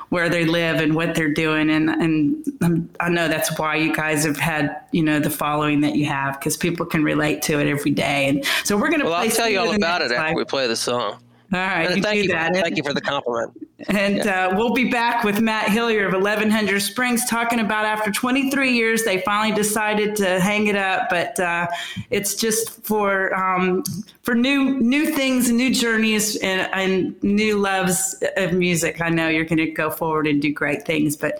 where 0.10 0.30
they 0.30 0.46
live 0.46 0.80
and 0.80 0.96
what 0.96 1.16
they're 1.16 1.34
doing, 1.34 1.70
and 1.70 1.90
and 1.90 2.96
I 3.00 3.10
know 3.10 3.28
that's 3.28 3.58
why 3.58 3.76
you 3.78 3.96
guys 3.96 4.26
have 4.26 4.38
had 4.38 4.76
you 4.92 5.02
know 5.02 5.20
the 5.20 5.30
following 5.30 5.82
that 5.82 5.96
you 5.96 6.06
have 6.06 6.40
because 6.40 6.58
people 6.58 6.86
can 6.86 7.04
relate 7.04 7.42
to 7.44 7.60
it 7.60 7.68
every 7.68 7.92
day. 7.92 8.28
And 8.30 8.46
so 8.64 8.78
we're 8.78 8.90
gonna. 8.90 9.04
Play. 9.04 9.12
Well, 9.12 9.22
I'll 9.22 9.30
tell 9.30 9.50
you 9.50 9.60
all 9.60 9.74
about 9.74 10.02
it 10.02 10.12
after 10.12 10.36
we 10.36 10.46
play 10.46 10.68
the 10.68 10.76
song. 10.76 11.20
All 11.54 11.60
right, 11.60 11.96
you 11.96 12.02
thank 12.02 12.24
you. 12.24 12.30
That. 12.30 12.56
Thank 12.56 12.78
you 12.78 12.84
for 12.84 12.96
the 12.96 13.02
compliment. 13.02 13.52
And 13.88 14.18
yeah. 14.18 14.48
uh, 14.48 14.58
we'll 14.58 14.74
be 14.74 14.90
back 14.90 15.24
with 15.24 15.40
Matt 15.40 15.68
Hillyer 15.68 16.08
of 16.08 16.14
1100 16.14 16.80
Springs 16.80 17.30
talking 17.30 17.60
about 17.60 17.86
after 17.86 18.12
23 18.12 18.72
years, 18.72 19.04
they 19.04 19.22
finally 19.22 19.56
decided 19.56 20.16
to 20.16 20.40
hang 20.40 20.66
it 20.66 20.76
up, 20.76 21.10
but 21.12 21.40
uh, 21.40 21.68
it's 22.10 22.34
just 22.34 22.84
for 22.84 23.36
um, 23.36 23.84
for 24.24 24.34
new 24.34 24.80
new 24.80 25.12
things, 25.12 25.52
new 25.52 25.72
journeys, 25.72 26.38
and, 26.38 26.68
and 26.74 27.22
new 27.22 27.60
loves 27.60 28.24
of 28.36 28.54
music. 28.54 29.00
I 29.00 29.10
know 29.10 29.28
you're 29.28 29.46
going 29.46 29.58
to 29.58 29.70
go 29.70 29.92
forward 29.92 30.26
and 30.26 30.42
do 30.42 30.52
great 30.52 30.88
things, 30.88 31.16
but 31.16 31.40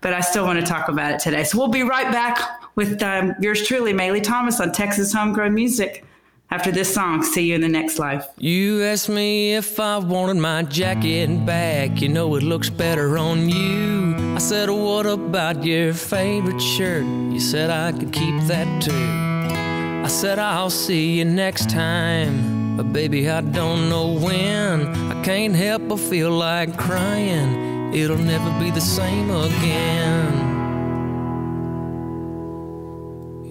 but 0.00 0.14
I 0.14 0.20
still 0.20 0.46
want 0.46 0.58
to 0.58 0.64
talk 0.64 0.88
about 0.88 1.12
it 1.12 1.20
today. 1.20 1.44
So 1.44 1.58
we'll 1.58 1.68
be 1.68 1.82
right 1.82 2.10
back 2.10 2.40
with 2.76 3.02
um, 3.02 3.34
yours 3.40 3.66
truly, 3.66 3.92
Maylee 3.92 4.22
Thomas 4.22 4.58
on 4.58 4.72
Texas 4.72 5.12
Homegrown 5.12 5.52
Music 5.52 6.06
after 6.50 6.72
this 6.72 6.92
song. 6.92 7.22
See 7.22 7.48
you 7.48 7.54
in 7.54 7.60
the 7.60 7.68
next 7.68 7.98
life. 7.98 8.26
You 8.38 8.82
asked 8.82 9.08
me 9.08 9.54
if 9.54 9.78
I 9.78 9.98
wanted 9.98 10.36
my 10.36 10.62
jacket 10.64 11.46
back. 11.46 12.00
You 12.00 12.08
know 12.08 12.34
it 12.34 12.42
looks 12.42 12.68
better 12.70 13.16
on 13.18 13.48
you. 13.48 14.16
I 14.34 14.38
said, 14.38 14.68
What 14.68 15.06
about 15.06 15.64
your 15.64 15.94
favorite 15.94 16.60
shirt? 16.60 17.04
You 17.04 17.40
said 17.40 17.70
I 17.70 17.92
could 17.92 18.12
keep 18.12 18.40
that 18.48 18.82
too. 18.82 20.04
I 20.04 20.08
said, 20.08 20.38
I'll 20.38 20.70
see 20.70 21.18
you 21.18 21.24
next 21.24 21.70
time. 21.70 22.76
But 22.76 22.92
baby, 22.92 23.28
I 23.28 23.42
don't 23.42 23.88
know 23.88 24.12
when. 24.12 24.86
I 25.12 25.22
can't 25.22 25.54
help 25.54 25.88
but 25.88 25.98
feel 25.98 26.30
like 26.30 26.76
crying. 26.78 27.94
It'll 27.94 28.16
never 28.16 28.50
be 28.58 28.70
the 28.70 28.80
same 28.80 29.30
again. 29.30 30.48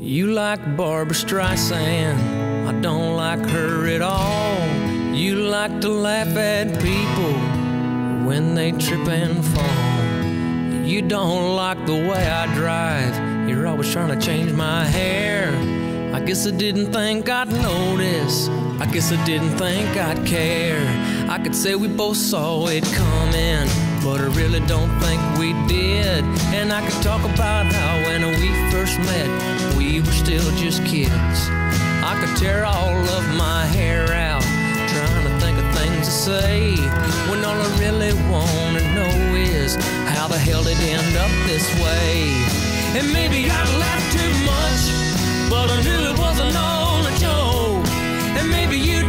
You 0.02 0.32
like 0.32 0.76
Barbra 0.76 1.14
Streisand. 1.14 2.49
Don't 2.82 3.18
like 3.18 3.46
her 3.50 3.88
at 3.88 4.02
all. 4.02 4.58
You 5.14 5.36
like 5.36 5.82
to 5.82 5.90
laugh 5.90 6.34
at 6.38 6.68
people 6.82 7.34
when 8.26 8.56
they 8.56 8.72
trip 8.72 9.06
and 9.08 9.44
fall. 9.44 10.86
You 10.86 11.02
don't 11.02 11.58
like 11.58 11.86
the 11.86 11.94
way 11.94 12.26
I 12.30 12.46
drive. 12.56 13.50
You're 13.50 13.68
always 13.68 13.92
trying 13.92 14.18
to 14.18 14.26
change 14.26 14.54
my 14.54 14.86
hair. 14.86 15.52
I 16.16 16.22
guess 16.22 16.48
I 16.48 16.52
didn't 16.52 16.94
think 16.94 17.28
I'd 17.28 17.52
notice. 17.52 18.48
I 18.80 18.86
guess 18.86 19.12
I 19.12 19.24
didn't 19.26 19.58
think 19.58 19.98
I'd 19.98 20.26
care. 20.26 20.82
I 21.30 21.38
could 21.38 21.56
say 21.56 21.76
we 21.76 21.90
both 21.90 22.16
saw 22.16 22.68
it 22.68 22.86
coming, 22.86 23.68
but 24.06 24.22
I 24.22 24.28
really 24.38 24.62
don't 24.68 24.98
think 25.02 25.22
we 25.38 25.52
did. 25.68 26.24
And 26.56 26.72
I 26.72 26.80
could 26.88 27.04
talk 27.04 27.26
about 27.26 27.66
how 27.66 27.96
when 28.08 28.26
we 28.40 28.72
first 28.72 28.98
met, 29.00 29.76
we 29.78 30.00
were 30.00 30.12
still 30.12 30.50
just 30.56 30.84
kids. 30.86 31.50
I 32.10 32.20
could 32.20 32.36
tear 32.38 32.66
all 32.66 33.06
of 33.18 33.36
my 33.38 33.68
hair 33.68 34.02
out, 34.14 34.42
trying 34.42 35.26
to 35.30 35.34
think 35.40 35.60
of 35.60 35.78
things 35.78 36.08
to 36.08 36.12
say. 36.12 36.76
When 37.30 37.46
all 37.46 37.54
I 37.54 37.70
really 37.78 38.14
wanna 38.28 38.82
know 38.96 39.14
is 39.36 39.76
how 40.16 40.28
the 40.28 40.40
hell 40.40 40.64
did 40.64 40.80
it 40.80 40.90
end 40.90 41.16
up 41.16 41.30
this 41.46 41.70
way? 41.78 42.34
And 42.98 43.14
maybe 43.14 43.46
I 43.48 43.62
laughed 43.78 44.12
too 44.18 44.34
much, 44.54 44.84
but 45.54 45.70
I 45.70 45.78
knew 45.86 46.10
it 46.10 46.18
wasn't 46.18 46.58
all 46.58 47.06
a 47.06 47.14
joke. 47.22 47.86
And 48.40 48.50
maybe 48.50 48.78
you 48.80 49.09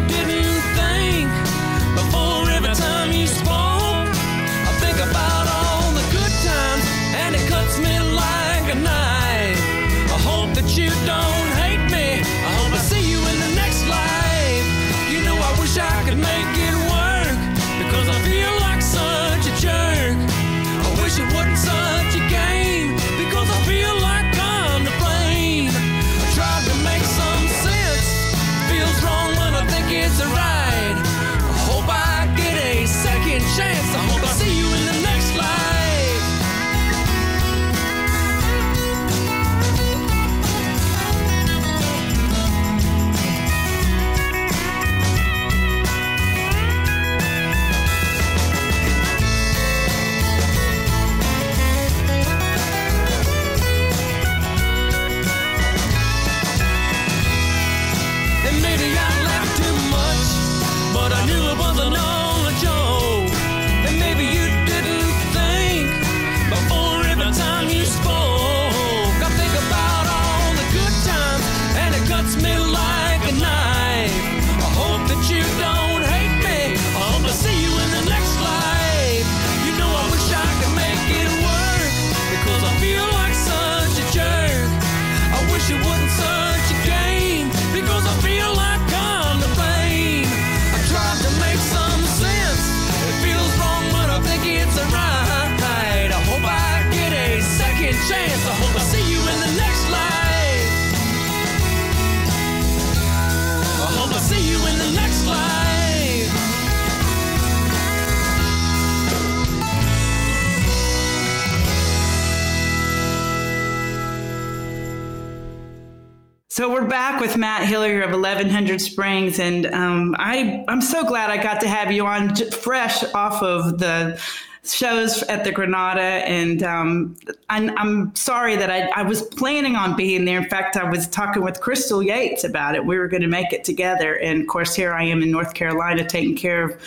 1100 118.71 118.81
Springs, 118.81 119.39
and 119.39 119.67
um, 119.67 120.17
I 120.19 120.65
I'm 120.69 120.81
so 120.81 121.05
glad 121.05 121.31
I 121.31 121.43
got 121.43 121.61
to 121.63 121.69
have 121.69 121.93
you 121.93 122.07
on 122.07 122.35
fresh 122.51 123.03
off 123.15 123.43
of 123.43 123.79
the 123.79 124.21
shows 124.65 125.23
at 125.25 125.45
the 125.45 125.53
Granada, 125.53 126.01
and 126.01 126.63
um, 126.63 127.17
I'm, 127.49 127.77
I'm 127.79 128.15
sorry 128.15 128.57
that 128.57 128.71
I, 128.71 128.89
I 128.95 129.03
was 129.03 129.23
planning 129.23 129.75
on 129.75 129.97
being 129.97 130.25
there. 130.25 130.39
In 130.39 130.49
fact, 130.49 130.77
I 130.77 130.89
was 130.89 131.09
talking 131.09 131.43
with 131.43 131.61
Crystal 131.61 132.03
Yates 132.03 132.45
about 132.45 132.75
it. 132.75 132.85
We 132.85 132.99
were 132.99 133.09
going 133.09 133.23
to 133.23 133.29
make 133.29 133.53
it 133.53 133.65
together, 133.65 134.15
and 134.19 134.43
of 134.43 134.47
course, 134.49 134.75
here 134.75 134.93
I 134.93 135.05
am 135.05 135.23
in 135.23 135.31
North 135.31 135.55
Carolina 135.55 136.07
taking 136.07 136.37
care 136.37 136.65
of 136.65 136.81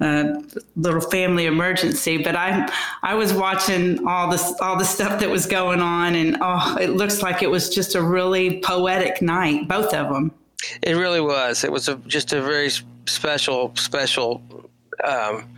uh, 0.00 0.40
little 0.76 1.00
family 1.00 1.46
emergency. 1.46 2.18
But 2.18 2.36
I 2.36 2.72
I 3.02 3.14
was 3.14 3.32
watching 3.32 4.06
all 4.06 4.30
this 4.30 4.54
all 4.60 4.78
the 4.78 4.84
stuff 4.84 5.20
that 5.20 5.28
was 5.28 5.46
going 5.46 5.80
on, 5.80 6.14
and 6.14 6.36
oh, 6.40 6.76
it 6.80 6.90
looks 6.90 7.22
like 7.22 7.42
it 7.42 7.50
was 7.50 7.68
just 7.68 7.94
a 7.94 8.02
really 8.02 8.60
poetic 8.60 9.20
night, 9.20 9.66
both 9.66 9.92
of 9.92 10.12
them. 10.12 10.32
It 10.82 10.94
really 10.94 11.20
was. 11.20 11.64
It 11.64 11.72
was 11.72 11.88
a, 11.88 11.96
just 12.06 12.32
a 12.32 12.42
very 12.42 12.70
special, 13.06 13.72
special 13.76 14.42
um, 15.04 15.48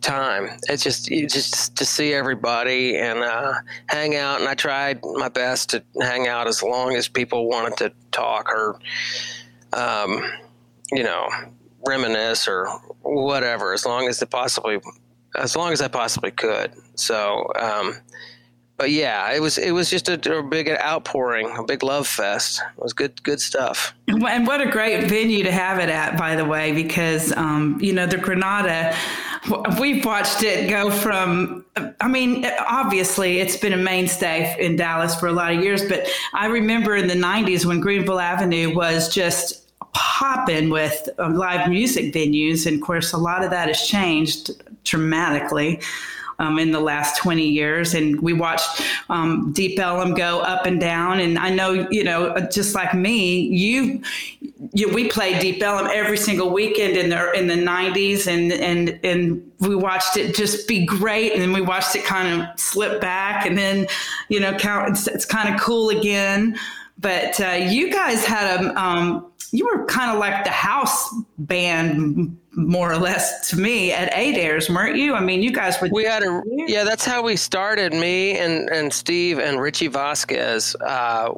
time. 0.00 0.58
It's 0.68 0.82
just 0.82 1.06
just 1.08 1.76
to 1.76 1.84
see 1.84 2.12
everybody 2.12 2.96
and 2.98 3.20
uh, 3.20 3.54
hang 3.86 4.16
out. 4.16 4.40
And 4.40 4.48
I 4.48 4.54
tried 4.54 5.00
my 5.04 5.28
best 5.28 5.70
to 5.70 5.82
hang 6.00 6.26
out 6.26 6.46
as 6.48 6.62
long 6.62 6.96
as 6.96 7.08
people 7.08 7.48
wanted 7.48 7.76
to 7.78 7.92
talk 8.10 8.50
or, 8.50 8.78
um, 9.72 10.22
you 10.90 11.04
know, 11.04 11.28
reminisce 11.86 12.48
or 12.48 12.66
whatever. 13.02 13.72
As 13.72 13.86
long 13.86 14.08
as 14.08 14.20
it 14.22 14.30
possibly, 14.30 14.80
as 15.36 15.56
long 15.56 15.72
as 15.72 15.80
I 15.80 15.88
possibly 15.88 16.32
could. 16.32 16.72
So. 16.96 17.52
Um, 17.58 18.00
but 18.76 18.90
yeah, 18.90 19.30
it 19.32 19.40
was 19.40 19.58
it 19.58 19.72
was 19.72 19.90
just 19.90 20.08
a, 20.08 20.38
a 20.38 20.42
big 20.42 20.68
outpouring, 20.68 21.56
a 21.56 21.62
big 21.62 21.82
love 21.82 22.06
fest. 22.06 22.60
It 22.76 22.82
was 22.82 22.92
good 22.92 23.22
good 23.22 23.40
stuff. 23.40 23.94
And 24.08 24.46
what 24.46 24.60
a 24.60 24.70
great 24.70 25.08
venue 25.08 25.44
to 25.44 25.52
have 25.52 25.78
it 25.78 25.88
at, 25.88 26.16
by 26.18 26.36
the 26.36 26.44
way, 26.44 26.72
because 26.72 27.32
um, 27.36 27.78
you 27.80 27.92
know 27.92 28.06
the 28.06 28.16
Granada. 28.16 28.96
We've 29.80 30.04
watched 30.04 30.42
it 30.42 30.70
go 30.70 30.90
from. 30.90 31.64
I 32.00 32.08
mean, 32.08 32.46
obviously, 32.68 33.40
it's 33.40 33.56
been 33.56 33.72
a 33.72 33.76
mainstay 33.76 34.56
in 34.58 34.76
Dallas 34.76 35.18
for 35.18 35.26
a 35.26 35.32
lot 35.32 35.52
of 35.52 35.62
years. 35.62 35.84
But 35.88 36.08
I 36.32 36.46
remember 36.46 36.96
in 36.96 37.08
the 37.08 37.14
'90s 37.14 37.64
when 37.64 37.80
Greenville 37.80 38.20
Avenue 38.20 38.74
was 38.74 39.12
just 39.12 39.68
popping 39.92 40.70
with 40.70 41.08
uh, 41.18 41.28
live 41.30 41.68
music 41.68 42.14
venues, 42.14 42.66
and 42.66 42.76
of 42.76 42.82
course, 42.82 43.12
a 43.12 43.18
lot 43.18 43.44
of 43.44 43.50
that 43.50 43.68
has 43.68 43.86
changed 43.86 44.50
dramatically 44.84 45.80
um, 46.42 46.58
in 46.58 46.72
the 46.72 46.80
last 46.80 47.16
20 47.18 47.46
years. 47.46 47.94
And 47.94 48.20
we 48.20 48.32
watched 48.32 48.82
um, 49.08 49.52
Deep 49.52 49.78
Ellum 49.78 50.14
go 50.14 50.40
up 50.40 50.66
and 50.66 50.80
down. 50.80 51.20
And 51.20 51.38
I 51.38 51.50
know, 51.50 51.86
you 51.90 52.02
know, 52.02 52.36
just 52.50 52.74
like 52.74 52.94
me, 52.94 53.40
you, 53.40 54.02
you 54.72 54.92
we 54.92 55.08
played 55.08 55.40
Deep 55.40 55.62
Ellum 55.62 55.88
every 55.92 56.16
single 56.16 56.50
weekend 56.50 56.96
in 56.96 57.10
the 57.10 57.32
in 57.32 57.46
the 57.46 57.54
90s, 57.54 58.26
and 58.26 58.52
and 58.52 58.98
and 59.04 59.52
we 59.60 59.74
watched 59.74 60.16
it 60.16 60.34
just 60.34 60.66
be 60.66 60.84
great, 60.84 61.32
and 61.32 61.42
then 61.42 61.52
we 61.52 61.60
watched 61.60 61.94
it 61.94 62.04
kind 62.04 62.42
of 62.42 62.60
slip 62.60 63.00
back, 63.00 63.46
and 63.46 63.56
then, 63.56 63.86
you 64.28 64.40
know, 64.40 64.56
count 64.56 64.90
it's, 64.90 65.06
it's 65.06 65.24
kind 65.24 65.54
of 65.54 65.60
cool 65.60 65.90
again. 65.90 66.58
But 66.98 67.40
uh, 67.40 67.66
you 67.68 67.92
guys 67.92 68.24
had 68.24 68.60
a 68.60 68.80
um, 68.80 69.32
you 69.50 69.66
were 69.66 69.84
kind 69.86 70.10
of 70.10 70.18
like 70.18 70.44
the 70.44 70.50
house 70.50 71.12
band 71.38 72.38
more 72.54 72.92
or 72.92 72.98
less 72.98 73.48
to 73.50 73.56
me 73.56 73.92
at 73.92 74.12
Adair's, 74.12 74.68
weren't 74.68 74.96
you? 74.96 75.14
I 75.14 75.20
mean, 75.20 75.42
you 75.42 75.52
guys 75.52 75.80
were. 75.80 75.88
We 75.90 76.04
had 76.04 76.22
a 76.22 76.42
yeah. 76.46 76.84
That's 76.84 77.04
how 77.04 77.22
we 77.22 77.36
started. 77.36 77.92
Me 77.92 78.38
and 78.38 78.68
and 78.68 78.92
Steve 78.92 79.38
and 79.38 79.60
Richie 79.60 79.86
Vasquez. 79.86 80.76
Uh, 80.76 81.32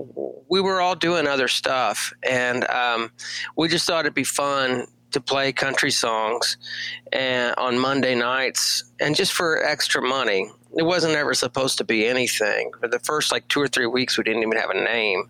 we 0.48 0.60
were 0.60 0.80
all 0.80 0.96
doing 0.96 1.26
other 1.26 1.48
stuff, 1.48 2.12
and 2.22 2.68
um, 2.68 3.12
we 3.56 3.68
just 3.68 3.86
thought 3.86 4.00
it'd 4.00 4.14
be 4.14 4.24
fun 4.24 4.86
to 5.12 5.20
play 5.20 5.52
country 5.52 5.92
songs 5.92 6.56
and 7.12 7.54
on 7.56 7.78
Monday 7.78 8.14
nights, 8.14 8.84
and 9.00 9.14
just 9.14 9.32
for 9.32 9.64
extra 9.64 10.02
money. 10.02 10.50
It 10.76 10.82
wasn't 10.82 11.14
ever 11.14 11.34
supposed 11.34 11.78
to 11.78 11.84
be 11.84 12.04
anything. 12.04 12.72
For 12.80 12.88
the 12.88 12.98
first 12.98 13.30
like 13.30 13.46
two 13.46 13.60
or 13.60 13.68
three 13.68 13.86
weeks, 13.86 14.18
we 14.18 14.24
didn't 14.24 14.42
even 14.42 14.58
have 14.58 14.70
a 14.70 14.74
name. 14.74 15.28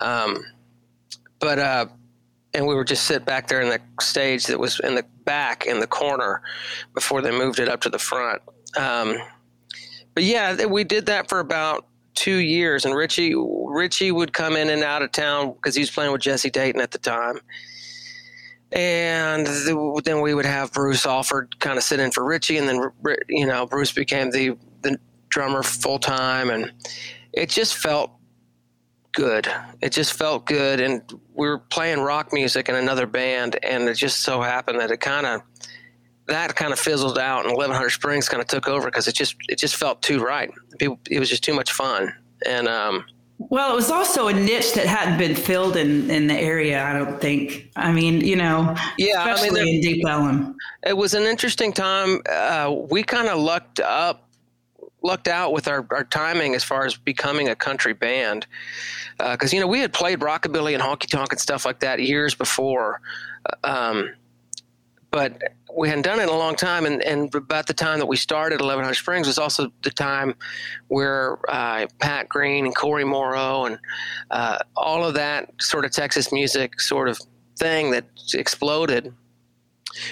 Um, 0.00 0.44
but 1.40 1.58
uh, 1.58 1.86
and 2.56 2.66
we 2.66 2.74
would 2.74 2.86
just 2.86 3.04
sit 3.04 3.26
back 3.26 3.48
there 3.48 3.60
in 3.60 3.68
the 3.68 3.80
stage 4.00 4.46
that 4.46 4.58
was 4.58 4.80
in 4.80 4.94
the 4.94 5.04
back 5.24 5.66
in 5.66 5.78
the 5.78 5.86
corner 5.86 6.40
before 6.94 7.20
they 7.20 7.30
moved 7.30 7.58
it 7.58 7.68
up 7.68 7.82
to 7.82 7.90
the 7.90 7.98
front. 7.98 8.40
Um, 8.78 9.18
but 10.14 10.24
yeah, 10.24 10.64
we 10.64 10.82
did 10.82 11.04
that 11.06 11.28
for 11.28 11.38
about 11.38 11.86
two 12.14 12.36
years, 12.36 12.86
and 12.86 12.94
Richie 12.94 13.34
Richie 13.36 14.10
would 14.10 14.32
come 14.32 14.56
in 14.56 14.70
and 14.70 14.82
out 14.82 15.02
of 15.02 15.12
town 15.12 15.52
because 15.52 15.74
he 15.74 15.82
was 15.82 15.90
playing 15.90 16.12
with 16.12 16.22
Jesse 16.22 16.48
Dayton 16.48 16.80
at 16.80 16.92
the 16.92 16.98
time. 16.98 17.40
And 18.72 19.46
the, 19.46 20.02
then 20.04 20.22
we 20.22 20.32
would 20.32 20.46
have 20.46 20.72
Bruce 20.72 21.04
Alford 21.04 21.60
kind 21.60 21.76
of 21.76 21.84
sit 21.84 22.00
in 22.00 22.10
for 22.10 22.24
Richie, 22.24 22.56
and 22.56 22.66
then 22.66 22.90
you 23.28 23.46
know 23.46 23.66
Bruce 23.66 23.92
became 23.92 24.30
the 24.30 24.56
the 24.80 24.98
drummer 25.28 25.62
full 25.62 25.98
time, 25.98 26.48
and 26.48 26.72
it 27.34 27.50
just 27.50 27.74
felt 27.74 28.15
good. 29.16 29.48
It 29.80 29.90
just 29.90 30.12
felt 30.12 30.46
good, 30.46 30.78
and 30.78 31.02
we 31.34 31.48
were 31.48 31.58
playing 31.58 32.00
rock 32.00 32.32
music 32.32 32.68
in 32.68 32.74
another 32.76 33.06
band, 33.06 33.58
and 33.64 33.88
it 33.88 33.94
just 33.94 34.20
so 34.20 34.42
happened 34.42 34.78
that 34.78 34.90
it 34.90 35.00
kind 35.00 35.26
of 35.26 35.42
that 36.28 36.54
kind 36.54 36.72
of 36.72 36.78
fizzled 36.78 37.18
out, 37.18 37.44
and 37.44 37.56
1100 37.56 37.90
Springs 37.90 38.28
kind 38.28 38.40
of 38.40 38.46
took 38.46 38.68
over 38.68 38.86
because 38.86 39.08
it 39.08 39.14
just 39.14 39.34
it 39.48 39.58
just 39.58 39.74
felt 39.74 40.02
too 40.02 40.22
right. 40.22 40.50
People, 40.78 41.00
it 41.10 41.18
was 41.18 41.30
just 41.30 41.42
too 41.42 41.54
much 41.54 41.72
fun, 41.72 42.12
and 42.44 42.68
um, 42.68 43.06
well, 43.38 43.72
it 43.72 43.76
was 43.76 43.90
also 43.90 44.28
a 44.28 44.32
niche 44.32 44.74
that 44.74 44.86
hadn't 44.86 45.18
been 45.18 45.34
filled 45.34 45.76
in, 45.76 46.10
in 46.10 46.26
the 46.26 46.34
area. 46.34 46.82
I 46.84 46.92
don't 46.92 47.20
think. 47.20 47.70
I 47.76 47.92
mean, 47.92 48.20
you 48.20 48.36
know, 48.36 48.74
yeah, 48.98 49.28
especially 49.28 49.60
I 49.60 49.64
mean, 49.64 49.74
in 49.76 49.80
Deep 49.80 50.06
Ellum. 50.06 50.56
It 50.84 50.96
was 50.96 51.14
an 51.14 51.24
interesting 51.24 51.72
time. 51.72 52.20
Uh, 52.30 52.74
we 52.90 53.02
kind 53.02 53.28
of 53.28 53.38
lucked 53.38 53.80
up, 53.80 54.25
lucked 55.06 55.28
out 55.28 55.52
with 55.52 55.68
our, 55.68 55.86
our 55.90 56.04
timing 56.04 56.54
as 56.54 56.64
far 56.64 56.84
as 56.84 56.96
becoming 56.96 57.48
a 57.48 57.54
country 57.54 57.92
band, 57.92 58.46
because 59.18 59.52
uh, 59.52 59.56
you 59.56 59.60
know 59.60 59.66
we 59.66 59.80
had 59.80 59.92
played 59.92 60.20
rockabilly 60.20 60.74
and 60.74 60.82
honky 60.82 61.08
tonk 61.08 61.32
and 61.32 61.40
stuff 61.40 61.64
like 61.64 61.80
that 61.80 62.00
years 62.00 62.34
before. 62.34 63.00
Um, 63.64 64.10
but 65.10 65.40
we 65.74 65.88
hadn't 65.88 66.02
done 66.02 66.20
it 66.20 66.24
in 66.24 66.28
a 66.28 66.36
long 66.36 66.56
time. 66.56 66.84
And, 66.84 67.02
and 67.02 67.34
about 67.34 67.66
the 67.66 67.74
time 67.74 67.98
that 68.00 68.06
we 68.06 68.16
started 68.16 68.60
1100 68.60 68.94
Springs 68.94 69.26
was 69.26 69.38
also 69.38 69.72
the 69.82 69.90
time 69.90 70.34
where 70.88 71.38
uh, 71.48 71.86
Pat 72.00 72.28
Green 72.28 72.66
and 72.66 72.74
Cory 72.74 73.04
Morrow 73.04 73.64
and 73.64 73.78
uh, 74.30 74.58
all 74.76 75.04
of 75.04 75.14
that 75.14 75.50
sort 75.60 75.84
of 75.84 75.90
Texas 75.90 76.32
music 76.32 76.80
sort 76.80 77.08
of 77.08 77.18
thing 77.58 77.92
that 77.92 78.04
exploded. 78.34 79.14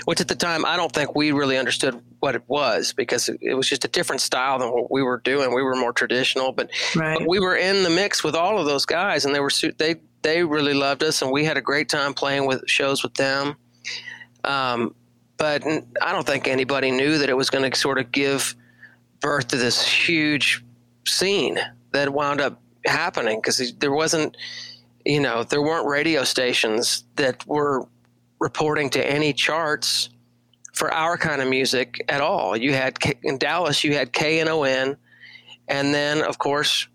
Which 0.04 0.20
at 0.20 0.28
the 0.28 0.34
time 0.34 0.64
I 0.64 0.76
don't 0.76 0.92
think 0.92 1.14
we 1.14 1.32
really 1.32 1.58
understood 1.58 2.00
what 2.20 2.34
it 2.34 2.42
was 2.46 2.92
because 2.92 3.28
it, 3.28 3.54
was 3.54 3.68
just 3.68 3.84
a 3.84 3.88
different 3.88 4.20
style 4.20 4.58
than 4.58 4.70
what 4.70 4.90
we 4.90 5.02
were 5.02 5.18
doing. 5.18 5.54
We 5.54 5.62
were 5.62 5.74
more 5.76 5.92
traditional, 5.92 6.52
but, 6.52 6.70
right. 6.96 7.18
but 7.18 7.28
we 7.28 7.38
were 7.38 7.56
in 7.56 7.82
the 7.82 7.90
mix 7.90 8.24
with 8.24 8.34
all 8.34 8.58
of 8.58 8.66
those 8.66 8.86
guys, 8.86 9.24
and 9.24 9.34
they 9.34 9.40
were 9.40 9.50
they 9.78 9.96
they 10.22 10.42
really 10.42 10.74
loved 10.74 11.02
us, 11.02 11.20
and 11.20 11.30
we 11.30 11.44
had 11.44 11.56
a 11.56 11.60
great 11.60 11.88
time 11.88 12.14
playing 12.14 12.46
with 12.46 12.62
shows 12.66 13.02
with 13.02 13.14
them 13.14 13.56
um, 14.44 14.94
but 15.36 15.64
I 16.00 16.12
don't 16.12 16.26
think 16.26 16.46
anybody 16.46 16.90
knew 16.90 17.18
that 17.18 17.28
it 17.28 17.36
was 17.36 17.50
going 17.50 17.68
to 17.68 17.76
sort 17.76 17.98
of 17.98 18.12
give 18.12 18.54
birth 19.20 19.48
to 19.48 19.56
this 19.56 19.86
huge 19.86 20.62
scene 21.06 21.58
that 21.92 22.12
wound 22.12 22.40
up 22.40 22.60
happening 22.86 23.38
because 23.38 23.72
there 23.78 23.92
wasn't, 23.92 24.36
you 25.04 25.20
know, 25.20 25.42
there 25.42 25.62
weren't 25.62 25.86
radio 25.86 26.24
stations 26.24 27.04
that 27.16 27.46
were 27.46 27.88
reporting 28.44 28.90
to 28.90 29.10
any 29.10 29.32
charts 29.32 30.10
for 30.74 30.92
our 30.92 31.16
kind 31.16 31.40
of 31.40 31.48
music 31.48 32.04
at 32.10 32.20
all. 32.20 32.54
You 32.54 32.74
had 32.74 32.98
in 33.22 33.38
Dallas, 33.38 33.82
you 33.82 33.94
had 33.94 34.12
KNON, 34.12 34.98
and 35.66 35.94
then 35.94 36.20
of 36.20 36.36
course, 36.36 36.86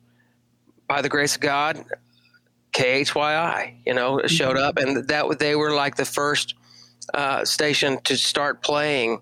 by 0.88 1.02
the 1.02 1.10
grace 1.10 1.34
of 1.36 1.42
God, 1.42 1.84
KHYI, 2.74 3.78
you 3.84 3.96
know, 3.96 4.22
showed 4.28 4.58
mm-hmm. 4.58 4.66
up, 4.66 4.78
and 4.78 5.08
that 5.08 5.40
they 5.40 5.56
were 5.56 5.74
like 5.74 5.96
the 5.96 6.06
first 6.06 6.54
uh, 7.16 7.44
station 7.46 8.00
to 8.04 8.16
start 8.16 8.62
playing 8.62 9.20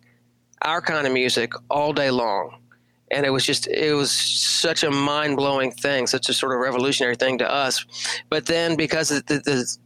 our 0.64 0.82
kind 0.82 1.08
of 1.08 1.14
music 1.14 1.54
all 1.70 1.94
day 1.94 2.12
long. 2.12 2.60
And 3.10 3.26
it 3.26 3.30
was 3.30 3.46
just, 3.46 3.68
it 3.68 3.94
was 3.94 4.12
such 4.12 4.84
a 4.84 4.92
mind 4.92 5.38
blowing 5.38 5.72
thing, 5.72 6.08
such 6.08 6.28
a 6.28 6.34
sort 6.34 6.52
of 6.52 6.60
revolutionary 6.60 7.16
thing 7.16 7.38
to 7.38 7.50
us. 7.50 7.86
But 8.30 8.48
then 8.48 8.76
because 8.76 9.08
the, 9.08 9.22
the, 9.22 9.78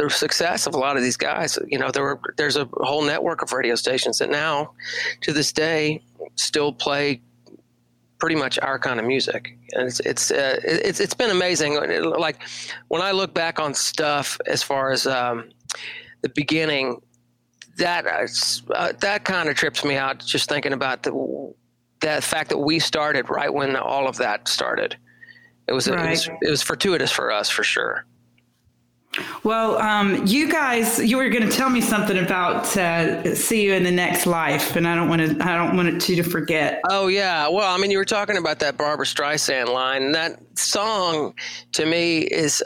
the 0.00 0.10
success 0.10 0.66
of 0.66 0.74
a 0.74 0.78
lot 0.78 0.96
of 0.96 1.02
these 1.02 1.16
guys, 1.16 1.58
you 1.66 1.78
know, 1.78 1.90
there 1.90 2.02
were, 2.02 2.20
there's 2.36 2.56
a 2.56 2.68
whole 2.74 3.02
network 3.02 3.42
of 3.42 3.52
radio 3.52 3.74
stations 3.74 4.18
that 4.18 4.30
now, 4.30 4.72
to 5.22 5.32
this 5.32 5.52
day, 5.52 6.02
still 6.36 6.72
play 6.72 7.20
pretty 8.18 8.36
much 8.36 8.58
our 8.58 8.78
kind 8.78 9.00
of 9.00 9.06
music, 9.06 9.56
and 9.72 9.88
it's 9.88 10.00
it's 10.00 10.30
uh, 10.30 10.60
it's 10.62 11.00
it's 11.00 11.14
been 11.14 11.30
amazing. 11.30 11.74
Like 12.04 12.40
when 12.88 13.02
I 13.02 13.12
look 13.12 13.34
back 13.34 13.58
on 13.58 13.74
stuff 13.74 14.38
as 14.46 14.62
far 14.62 14.90
as 14.90 15.06
um, 15.06 15.50
the 16.22 16.28
beginning 16.28 17.00
that 17.78 18.06
uh, 18.06 18.92
that 19.00 19.24
kind 19.24 19.48
of 19.48 19.56
trips 19.56 19.84
me 19.84 19.96
out 19.96 20.20
just 20.20 20.48
thinking 20.48 20.72
about 20.72 21.02
the 21.02 21.54
that 22.00 22.22
fact 22.22 22.50
that 22.50 22.58
we 22.58 22.78
started 22.78 23.28
right 23.28 23.52
when 23.52 23.76
all 23.76 24.06
of 24.06 24.16
that 24.18 24.48
started. 24.48 24.96
It 25.66 25.72
was, 25.72 25.88
right. 25.88 26.06
it 26.06 26.10
was 26.10 26.28
it 26.42 26.50
was 26.50 26.62
fortuitous 26.62 27.10
for 27.10 27.30
us 27.30 27.48
for 27.48 27.62
sure. 27.62 28.04
Well, 29.44 29.78
um, 29.78 30.26
you 30.26 30.50
guys, 30.50 30.98
you 30.98 31.16
were 31.16 31.28
going 31.28 31.48
to 31.48 31.54
tell 31.54 31.70
me 31.70 31.80
something 31.80 32.18
about 32.18 32.76
uh, 32.76 33.34
"See 33.34 33.64
You 33.64 33.74
in 33.74 33.84
the 33.84 33.90
Next 33.90 34.26
Life," 34.26 34.76
and 34.76 34.86
I 34.86 34.94
don't 34.94 35.08
want 35.08 35.22
to. 35.22 35.44
I 35.44 35.56
don't 35.56 35.76
want 35.76 35.88
it 35.88 36.00
to 36.00 36.16
to 36.16 36.22
forget. 36.22 36.80
Oh 36.90 37.06
yeah, 37.08 37.48
well, 37.48 37.74
I 37.74 37.78
mean, 37.78 37.90
you 37.90 37.98
were 37.98 38.04
talking 38.04 38.36
about 38.36 38.58
that 38.60 38.76
Barbra 38.76 39.06
Streisand 39.06 39.72
line, 39.72 40.02
and 40.02 40.14
that 40.14 40.40
song 40.58 41.34
to 41.72 41.86
me 41.86 42.20
is 42.20 42.62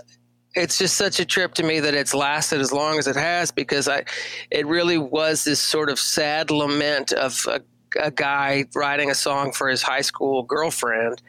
it's 0.54 0.78
just 0.78 0.96
such 0.96 1.20
a 1.20 1.24
trip 1.24 1.54
to 1.54 1.62
me 1.62 1.80
that 1.80 1.94
it's 1.94 2.14
lasted 2.14 2.60
as 2.60 2.72
long 2.72 2.98
as 2.98 3.06
it 3.06 3.16
has 3.16 3.50
because 3.50 3.88
I, 3.88 4.04
it 4.50 4.66
really 4.66 4.98
was 4.98 5.44
this 5.44 5.60
sort 5.60 5.90
of 5.90 5.98
sad 5.98 6.50
lament 6.50 7.12
of 7.12 7.44
a, 7.48 7.60
a 8.00 8.10
guy 8.10 8.64
writing 8.74 9.10
a 9.10 9.14
song 9.14 9.52
for 9.52 9.68
his 9.68 9.82
high 9.82 10.00
school 10.00 10.42
girlfriend, 10.44 11.22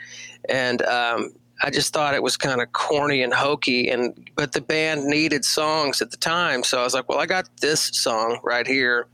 and 0.47 0.81
um, 0.83 1.33
I 1.61 1.69
just 1.69 1.93
thought 1.93 2.13
it 2.13 2.23
was 2.23 2.37
kind 2.37 2.61
of 2.61 2.71
corny 2.73 3.23
and 3.23 3.33
hokey, 3.33 3.89
and 3.89 4.29
but 4.35 4.51
the 4.51 4.61
band 4.61 5.05
needed 5.05 5.45
songs 5.45 6.01
at 6.01 6.11
the 6.11 6.17
time, 6.17 6.63
so 6.63 6.79
I 6.79 6.83
was 6.83 6.93
like, 6.93 7.07
well, 7.07 7.19
I 7.19 7.25
got 7.25 7.49
this 7.61 7.81
song 7.93 8.39
right 8.43 8.67
here, 8.67 9.07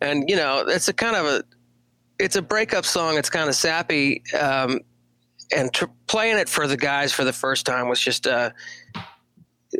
and 0.00 0.28
you 0.28 0.36
know, 0.36 0.64
it's 0.66 0.88
a 0.88 0.92
kind 0.92 1.16
of 1.16 1.26
a, 1.26 1.44
it's 2.18 2.36
a 2.36 2.42
breakup 2.42 2.84
song. 2.84 3.18
It's 3.18 3.30
kind 3.30 3.48
of 3.48 3.54
sappy. 3.54 4.22
Um, 4.38 4.80
and 5.52 5.72
playing 6.06 6.38
it 6.38 6.48
for 6.48 6.68
the 6.68 6.76
guys 6.76 7.12
for 7.12 7.24
the 7.24 7.32
first 7.32 7.66
time 7.66 7.88
was 7.88 8.00
just 8.00 8.26
uh, 8.26 8.50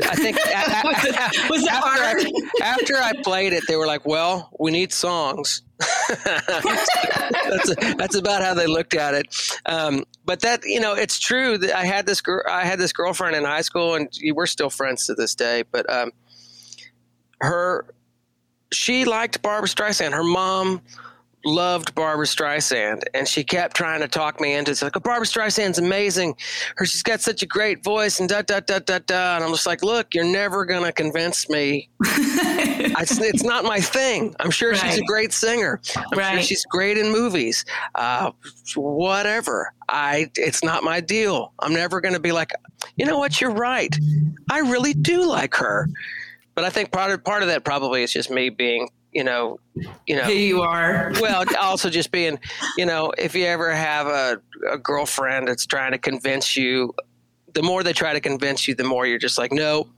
I 0.03 0.15
think 0.15 0.37
was 1.51 1.63
it, 1.63 1.69
after, 1.69 1.83
I, 1.83 2.63
after 2.63 2.97
I 2.97 3.13
played 3.23 3.53
it, 3.53 3.65
they 3.67 3.77
were 3.77 3.87
like, 3.87 4.07
"Well, 4.07 4.51
we 4.59 4.71
need 4.71 4.93
songs." 4.93 5.63
that's, 6.09 7.75
that's 7.97 8.15
about 8.15 8.43
how 8.43 8.55
they 8.55 8.67
looked 8.67 8.95
at 8.95 9.15
it. 9.15 9.35
Um, 9.67 10.05
but 10.25 10.41
that 10.41 10.65
you 10.65 10.79
know, 10.79 10.95
it's 10.95 11.19
true 11.19 11.59
that 11.59 11.77
I 11.77 11.85
had 11.85 12.07
this 12.07 12.21
girl. 12.21 12.43
I 12.49 12.65
had 12.65 12.79
this 12.79 12.93
girlfriend 12.93 13.35
in 13.35 13.45
high 13.45 13.63
school, 13.63 13.95
and 13.95 14.09
we're 14.33 14.47
still 14.47 14.71
friends 14.71 15.07
to 15.07 15.15
this 15.15 15.35
day. 15.35 15.65
But 15.71 15.91
um, 15.93 16.13
her, 17.41 17.87
she 18.73 19.05
liked 19.05 19.43
Barbra 19.43 19.69
Streisand. 19.69 20.13
Her 20.13 20.23
mom 20.25 20.83
loved 21.45 21.95
Barbra 21.95 22.27
Streisand, 22.27 23.03
and 23.15 23.27
she 23.27 23.45
kept 23.45 23.77
trying 23.77 24.01
to 24.01 24.09
talk 24.09 24.41
me 24.41 24.55
into 24.55 24.71
it. 24.71 24.73
It's 24.73 24.83
like, 24.83 24.97
oh, 24.97 25.01
Barbra 25.01 25.27
Streisand's 25.27 25.79
amazing. 25.79 26.37
Her, 26.77 26.85
she's 26.85 27.03
got 27.03 27.21
such 27.21 27.43
a 27.43 27.47
great 27.47 27.83
voice, 27.83 28.21
and 28.21 28.29
da 28.29 28.43
da 28.43 28.61
da 28.61 28.79
da 28.79 28.99
da. 28.99 29.37
And 29.37 29.45
I'm 29.45 29.51
just 29.51 29.67
like, 29.67 29.83
look, 29.83 30.15
you're 30.15 30.25
never 30.25 30.65
gonna 30.65 30.93
convince 30.93 31.49
me. 31.49 31.89
I, 32.05 33.07
it's 33.09 33.45
not 33.45 33.65
my 33.65 33.81
thing. 33.81 34.35
I'm 34.41 34.51
sure 34.51 34.73
right. 34.73 34.81
she's 34.81 34.99
a 34.99 35.05
great 35.05 35.33
singer. 35.33 35.81
I'm 35.97 36.19
right. 36.19 36.35
sure 36.35 36.43
she's 36.43 36.65
great 36.67 36.99
in 36.99 37.11
movies. 37.11 37.65
Uh, 37.95 38.33
whatever. 38.77 39.73
I, 39.89 40.31
it's 40.37 40.63
not 40.63 40.85
my 40.85 41.01
deal. 41.01 41.53
I'm 41.59 41.73
never 41.73 42.01
gonna 42.01 42.21
be 42.21 42.33
like, 42.33 42.53
you 42.97 43.07
know 43.07 43.19
what? 43.19 43.41
You're 43.41 43.51
right. 43.51 43.97
I 44.51 44.61
really 44.61 44.95
do 44.95 45.27
like 45.27 45.55
her. 45.55 45.89
But 46.55 46.65
I 46.65 46.71
think 46.71 46.93
part 46.93 47.11
of 47.11 47.25
part 47.25 47.43
of 47.43 47.49
that 47.49 47.65
probably 47.65 48.03
is 48.03 48.13
just 48.13 48.31
me 48.31 48.51
being 48.51 48.91
you 49.13 49.25
know, 49.25 49.59
you 50.07 50.17
know, 50.17 50.23
who 50.23 50.33
you 50.33 50.63
are. 50.63 51.13
well, 51.21 51.45
also 51.61 51.91
just 51.91 52.11
being, 52.11 52.39
you 52.77 52.87
know, 52.87 53.13
if 53.19 53.35
you 53.35 53.45
ever 53.45 53.73
have 53.73 54.07
a, 54.07 54.41
a 54.71 54.79
girlfriend 54.79 55.49
that's 55.49 55.67
trying 55.67 55.93
to 55.93 55.99
convince 55.99 56.57
you, 56.57 56.95
the 57.55 57.63
more 57.63 57.83
they 57.83 57.93
try 57.93 58.13
to 58.13 58.21
convince 58.21 58.69
you, 58.69 58.75
the 58.75 58.85
more 58.85 59.07
you're 59.07 59.19
just 59.19 59.39
like, 59.39 59.53
no, 59.53 59.89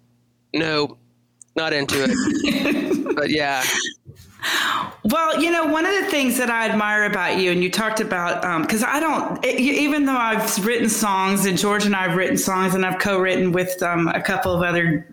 no, 0.55 0.97
not 1.57 1.73
into 1.73 1.97
it. 1.99 3.15
but 3.17 3.31
yeah. 3.31 3.63
Well, 5.05 5.41
you 5.41 5.51
know, 5.51 5.67
one 5.67 5.87
of 5.87 5.95
the 5.95 6.11
things 6.11 6.37
that 6.39 6.51
I 6.51 6.69
admire 6.69 7.05
about 7.05 7.39
you, 7.39 7.53
and 7.53 7.63
you 7.63 7.71
talked 7.71 8.01
about, 8.01 8.63
because 8.63 8.83
um, 8.83 8.89
I 8.91 8.99
don't, 8.99 9.45
it, 9.45 9.61
even 9.61 10.05
though 10.05 10.17
I've 10.17 10.67
written 10.67 10.89
songs, 10.89 11.47
and 11.47 11.57
George 11.57 11.87
and 11.87 11.95
I 11.95 12.09
have 12.09 12.17
written 12.17 12.37
songs, 12.37 12.75
and 12.75 12.85
I've 12.85 12.99
co 12.99 13.21
written 13.21 13.53
with 13.53 13.81
um, 13.83 14.09
a 14.09 14.21
couple 14.21 14.53
of 14.53 14.63
other 14.63 15.07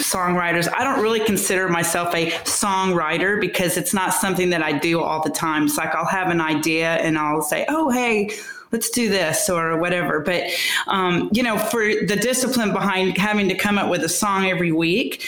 songwriters. 0.00 0.68
I 0.72 0.84
don't 0.84 1.00
really 1.00 1.20
consider 1.20 1.68
myself 1.68 2.14
a 2.14 2.30
songwriter 2.44 3.40
because 3.40 3.76
it's 3.76 3.94
not 3.94 4.14
something 4.14 4.50
that 4.50 4.62
I 4.62 4.72
do 4.78 5.00
all 5.00 5.22
the 5.22 5.30
time. 5.30 5.64
It's 5.64 5.76
like 5.76 5.94
I'll 5.94 6.04
have 6.04 6.28
an 6.28 6.40
idea 6.40 6.94
and 6.96 7.18
I'll 7.18 7.42
say, 7.42 7.64
oh, 7.68 7.90
hey, 7.90 8.30
let's 8.72 8.90
do 8.90 9.08
this 9.08 9.48
or 9.48 9.76
whatever. 9.78 10.20
But, 10.20 10.44
um, 10.86 11.28
you 11.32 11.42
know, 11.42 11.58
for 11.58 11.80
the 11.82 12.18
discipline 12.20 12.72
behind 12.72 13.16
having 13.18 13.48
to 13.48 13.54
come 13.54 13.78
up 13.78 13.90
with 13.90 14.02
a 14.02 14.08
song 14.08 14.46
every 14.46 14.72
week, 14.72 15.26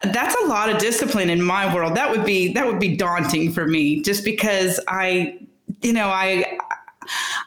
that's 0.00 0.34
a 0.42 0.46
lot 0.46 0.70
of 0.70 0.78
discipline 0.78 1.30
in 1.30 1.42
my 1.42 1.72
world. 1.74 1.96
That 1.96 2.10
would 2.10 2.24
be 2.24 2.52
that 2.52 2.66
would 2.66 2.78
be 2.78 2.96
daunting 2.96 3.52
for 3.52 3.66
me, 3.66 4.00
just 4.02 4.24
because 4.24 4.78
I, 4.86 5.38
you 5.82 5.92
know, 5.92 6.08
I 6.08 6.58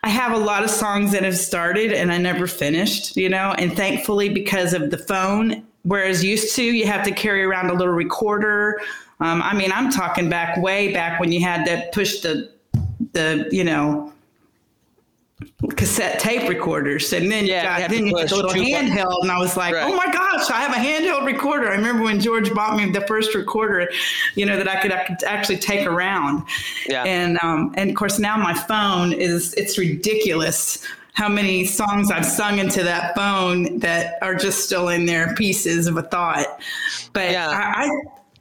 I 0.03 0.09
have 0.09 0.33
a 0.33 0.37
lot 0.37 0.63
of 0.63 0.69
songs 0.69 1.11
that 1.11 1.23
have 1.23 1.37
started 1.37 1.93
and 1.93 2.11
I 2.11 2.17
never 2.17 2.47
finished, 2.47 3.15
you 3.15 3.29
know, 3.29 3.53
and 3.57 3.75
thankfully 3.75 4.29
because 4.29 4.73
of 4.73 4.91
the 4.91 4.97
phone, 4.97 5.65
whereas 5.83 6.23
used 6.23 6.55
to 6.55 6.63
you 6.63 6.85
have 6.87 7.03
to 7.05 7.11
carry 7.11 7.43
around 7.43 7.69
a 7.69 7.73
little 7.73 7.93
recorder. 7.93 8.79
Um, 9.19 9.41
I 9.41 9.53
mean, 9.53 9.71
I'm 9.71 9.91
talking 9.91 10.29
back 10.29 10.57
way 10.61 10.93
back 10.93 11.19
when 11.19 11.31
you 11.31 11.41
had 11.41 11.65
to 11.65 11.87
push 11.93 12.21
the 12.21 12.51
the 13.13 13.47
you 13.51 13.63
know 13.63 14.11
cassette 15.75 16.19
tape 16.19 16.47
recorders, 16.49 17.11
and 17.13 17.31
then 17.31 17.45
Yeah, 17.45 17.79
got 17.81 17.89
then 17.89 18.05
you 18.07 18.11
the 18.13 18.35
little 18.35 18.49
two 18.51 18.59
buttons. 18.61 18.91
handheld, 18.91 19.21
and 19.21 19.31
I 19.31 19.39
was 19.39 19.57
like, 19.57 19.73
Right. 19.73 19.83
oh 19.83 19.95
my 19.95 20.11
gosh, 20.11 20.49
I 20.49 20.61
have 20.61 20.71
a 20.71 20.79
handheld 20.79 21.25
recorder. 21.25 21.67
I 21.69 21.75
remember 21.75 22.03
when 22.03 22.19
George 22.19 22.53
bought 22.53 22.75
me 22.77 22.89
the 22.91 23.01
first 23.07 23.33
recorder, 23.35 23.89
you 24.35 24.45
know, 24.45 24.55
that 24.57 24.67
I 24.67 24.79
could, 24.81 24.91
I 24.91 25.03
could 25.05 25.23
actually 25.23 25.57
take 25.57 25.85
around. 25.87 26.43
Yeah. 26.87 27.03
And 27.03 27.39
um, 27.41 27.73
and 27.77 27.89
of 27.89 27.95
course 27.95 28.19
now 28.19 28.37
my 28.37 28.53
phone 28.53 29.13
is 29.13 29.53
it's 29.55 29.77
ridiculous 29.77 30.79
how 31.13 31.27
many 31.27 31.65
songs 31.65 32.09
I've 32.09 32.25
sung 32.25 32.59
into 32.59 32.83
that 32.83 33.15
phone 33.15 33.79
that 33.79 34.17
are 34.21 34.33
just 34.35 34.63
still 34.65 34.89
in 34.89 35.05
there 35.05 35.35
pieces 35.35 35.87
of 35.87 35.97
a 35.97 36.01
thought. 36.01 36.61
But 37.13 37.31
Yeah. 37.31 37.49
I, 37.49 37.85
I 37.85 37.89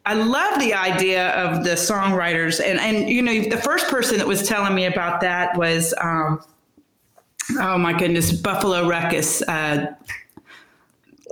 I 0.06 0.14
love 0.14 0.58
the 0.58 0.72
idea 0.72 1.28
of 1.32 1.62
the 1.62 1.72
songwriters 1.72 2.58
and 2.64 2.80
and 2.80 3.08
you 3.10 3.20
know 3.20 3.42
the 3.42 3.58
first 3.58 3.86
person 3.88 4.16
that 4.18 4.26
was 4.26 4.46
telling 4.48 4.74
me 4.74 4.86
about 4.86 5.20
that 5.20 5.56
was 5.58 5.92
um, 6.00 6.42
oh 7.58 7.76
my 7.76 7.92
goodness 7.92 8.32
Buffalo 8.32 8.88
Ruckus 8.88 9.42
uh, 9.42 9.94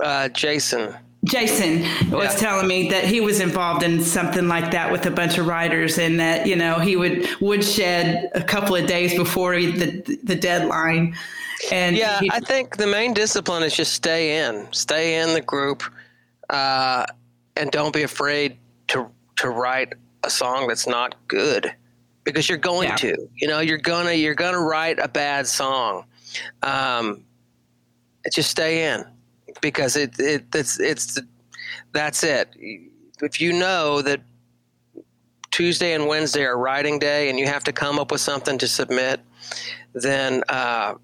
Uh, 0.03 0.29
Jason. 0.29 0.95
Jason 1.29 1.83
was 2.11 2.33
Yeah. 2.35 2.41
telling 2.41 2.67
me 2.67 2.89
that 2.91 3.05
he 3.05 3.21
was 3.21 3.41
involved 3.41 3.83
in 3.83 4.03
something 4.03 4.49
like 4.49 4.71
that 4.71 4.91
with 4.91 5.07
a 5.07 5.11
bunch 5.11 5.39
of 5.39 5.47
writers, 5.47 5.99
and 5.99 6.19
that 6.21 6.47
you 6.47 6.57
know 6.57 6.79
he 6.79 6.97
would 6.97 7.29
woodshed 7.41 8.31
a 8.35 8.43
couple 8.43 8.75
of 8.77 8.87
days 8.87 9.15
before 9.15 9.55
the 9.57 10.19
the 10.25 10.35
deadline. 10.35 11.15
And 11.73 11.97
Yeah, 11.97 12.21
he- 12.21 12.31
I 12.31 12.41
think 12.41 12.77
the 12.77 12.87
main 12.87 13.13
discipline 13.15 13.63
is 13.65 13.75
just 13.77 13.93
stay 13.93 14.47
in, 14.47 14.69
stay 14.73 15.17
in 15.21 15.33
the 15.35 15.41
group, 15.41 15.83
uh, 16.51 17.05
and 17.57 17.71
don't 17.71 17.93
be 17.93 18.03
afraid 18.03 18.57
to 18.89 19.07
to 19.37 19.51
write 19.51 19.93
a 20.25 20.31
song 20.31 20.67
that's 20.69 20.87
not 20.87 21.15
good, 21.29 21.73
because 22.25 22.49
you're 22.49 22.59
going 22.59 22.89
Yeah. 22.89 22.97
to. 22.97 23.29
You 23.37 23.49
know, 23.49 23.61
you're 23.61 23.79
gonna 23.79 24.13
you're 24.13 24.35
gonna 24.35 24.61
write 24.61 24.99
a 25.01 25.09
bad 25.09 25.47
song. 25.47 26.05
Um, 26.63 27.25
just 28.33 28.51
stay 28.51 28.85
in, 28.93 29.05
because 29.61 29.97
it 29.97 30.19
it 30.19 30.45
it's 30.55 30.81
it's 30.81 31.19
that's 31.93 32.23
it. 32.23 32.55
If 33.21 33.41
you 33.41 33.53
know 33.53 34.03
that 34.03 34.21
Tuesday 35.51 35.95
and 35.95 36.07
Wednesday 36.07 36.45
are 36.45 36.57
writing 36.57 36.99
day, 36.99 37.31
and 37.31 37.39
you 37.39 37.47
have 37.47 37.65
to 37.65 37.73
come 37.73 37.99
up 37.99 38.11
with 38.11 38.21
something 38.21 38.59
to 38.59 38.69
submit, 38.69 39.21
then. 39.95 40.43
Uh, 40.49 40.95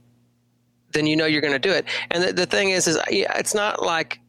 then 0.93 1.07
you 1.07 1.17
know 1.17 1.27
you're 1.27 1.41
going 1.41 1.53
to 1.53 1.59
do 1.59 1.73
it. 1.73 1.87
And 2.13 2.23
the, 2.23 2.33
the 2.33 2.47
thing 2.47 2.71
is, 2.71 2.87
is 2.87 2.97
it's 3.09 3.53
not 3.53 3.83
like 3.83 4.21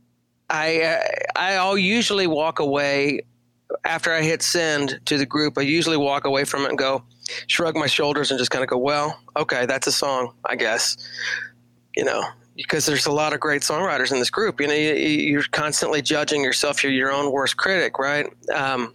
I 0.49 0.81
uh, 0.81 0.99
I'll 1.35 1.77
usually 1.77 2.25
walk 2.25 2.59
away 2.59 3.21
after 3.83 4.11
I 4.11 4.21
hit 4.21 4.41
send 4.41 4.99
to 5.05 5.17
the 5.17 5.25
group. 5.25 5.57
I 5.57 5.61
usually 5.61 5.97
walk 5.97 6.25
away 6.25 6.43
from 6.43 6.63
it 6.63 6.69
and 6.69 6.77
go, 6.77 7.03
shrug 7.47 7.75
my 7.75 7.87
shoulders 7.87 8.31
and 8.31 8.37
just 8.37 8.51
kind 8.51 8.63
of 8.63 8.69
go, 8.69 8.77
well, 8.77 9.19
okay, 9.35 9.65
that's 9.65 9.87
a 9.87 9.91
song, 9.91 10.33
I 10.45 10.55
guess. 10.55 10.97
You 11.95 12.05
know, 12.05 12.23
because 12.55 12.85
there's 12.85 13.05
a 13.05 13.11
lot 13.11 13.33
of 13.33 13.39
great 13.39 13.61
songwriters 13.61 14.11
in 14.11 14.19
this 14.19 14.29
group. 14.29 14.61
You 14.61 14.67
know, 14.67 14.73
you, 14.73 14.93
you're 14.93 15.43
constantly 15.51 16.01
judging 16.01 16.43
yourself. 16.43 16.83
You're 16.83 16.93
your 16.93 17.11
own 17.11 17.31
worst 17.31 17.57
critic, 17.57 17.99
right? 17.99 18.27
Um, 18.53 18.93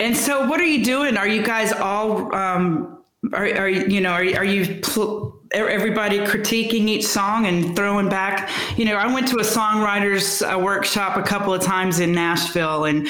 and 0.00 0.16
so 0.16 0.48
what 0.48 0.60
are 0.60 0.66
you 0.66 0.84
doing? 0.84 1.16
Are 1.16 1.28
you 1.28 1.42
guys 1.42 1.72
all 1.72 2.34
um, 2.34 3.02
are, 3.32 3.44
are 3.56 3.68
you 3.68 3.86
you 3.86 4.00
know 4.00 4.10
are, 4.10 4.24
are 4.36 4.44
you 4.44 4.80
pl- 4.80 5.38
everybody 5.52 6.18
critiquing 6.20 6.88
each 6.88 7.06
song 7.06 7.46
and 7.46 7.76
throwing 7.76 8.08
back 8.08 8.50
you 8.76 8.84
know 8.84 8.96
i 8.96 9.12
went 9.12 9.28
to 9.28 9.36
a 9.36 9.42
songwriters 9.42 10.42
uh, 10.42 10.58
workshop 10.58 11.16
a 11.16 11.22
couple 11.22 11.54
of 11.54 11.62
times 11.62 12.00
in 12.00 12.12
nashville 12.12 12.84
and 12.84 13.08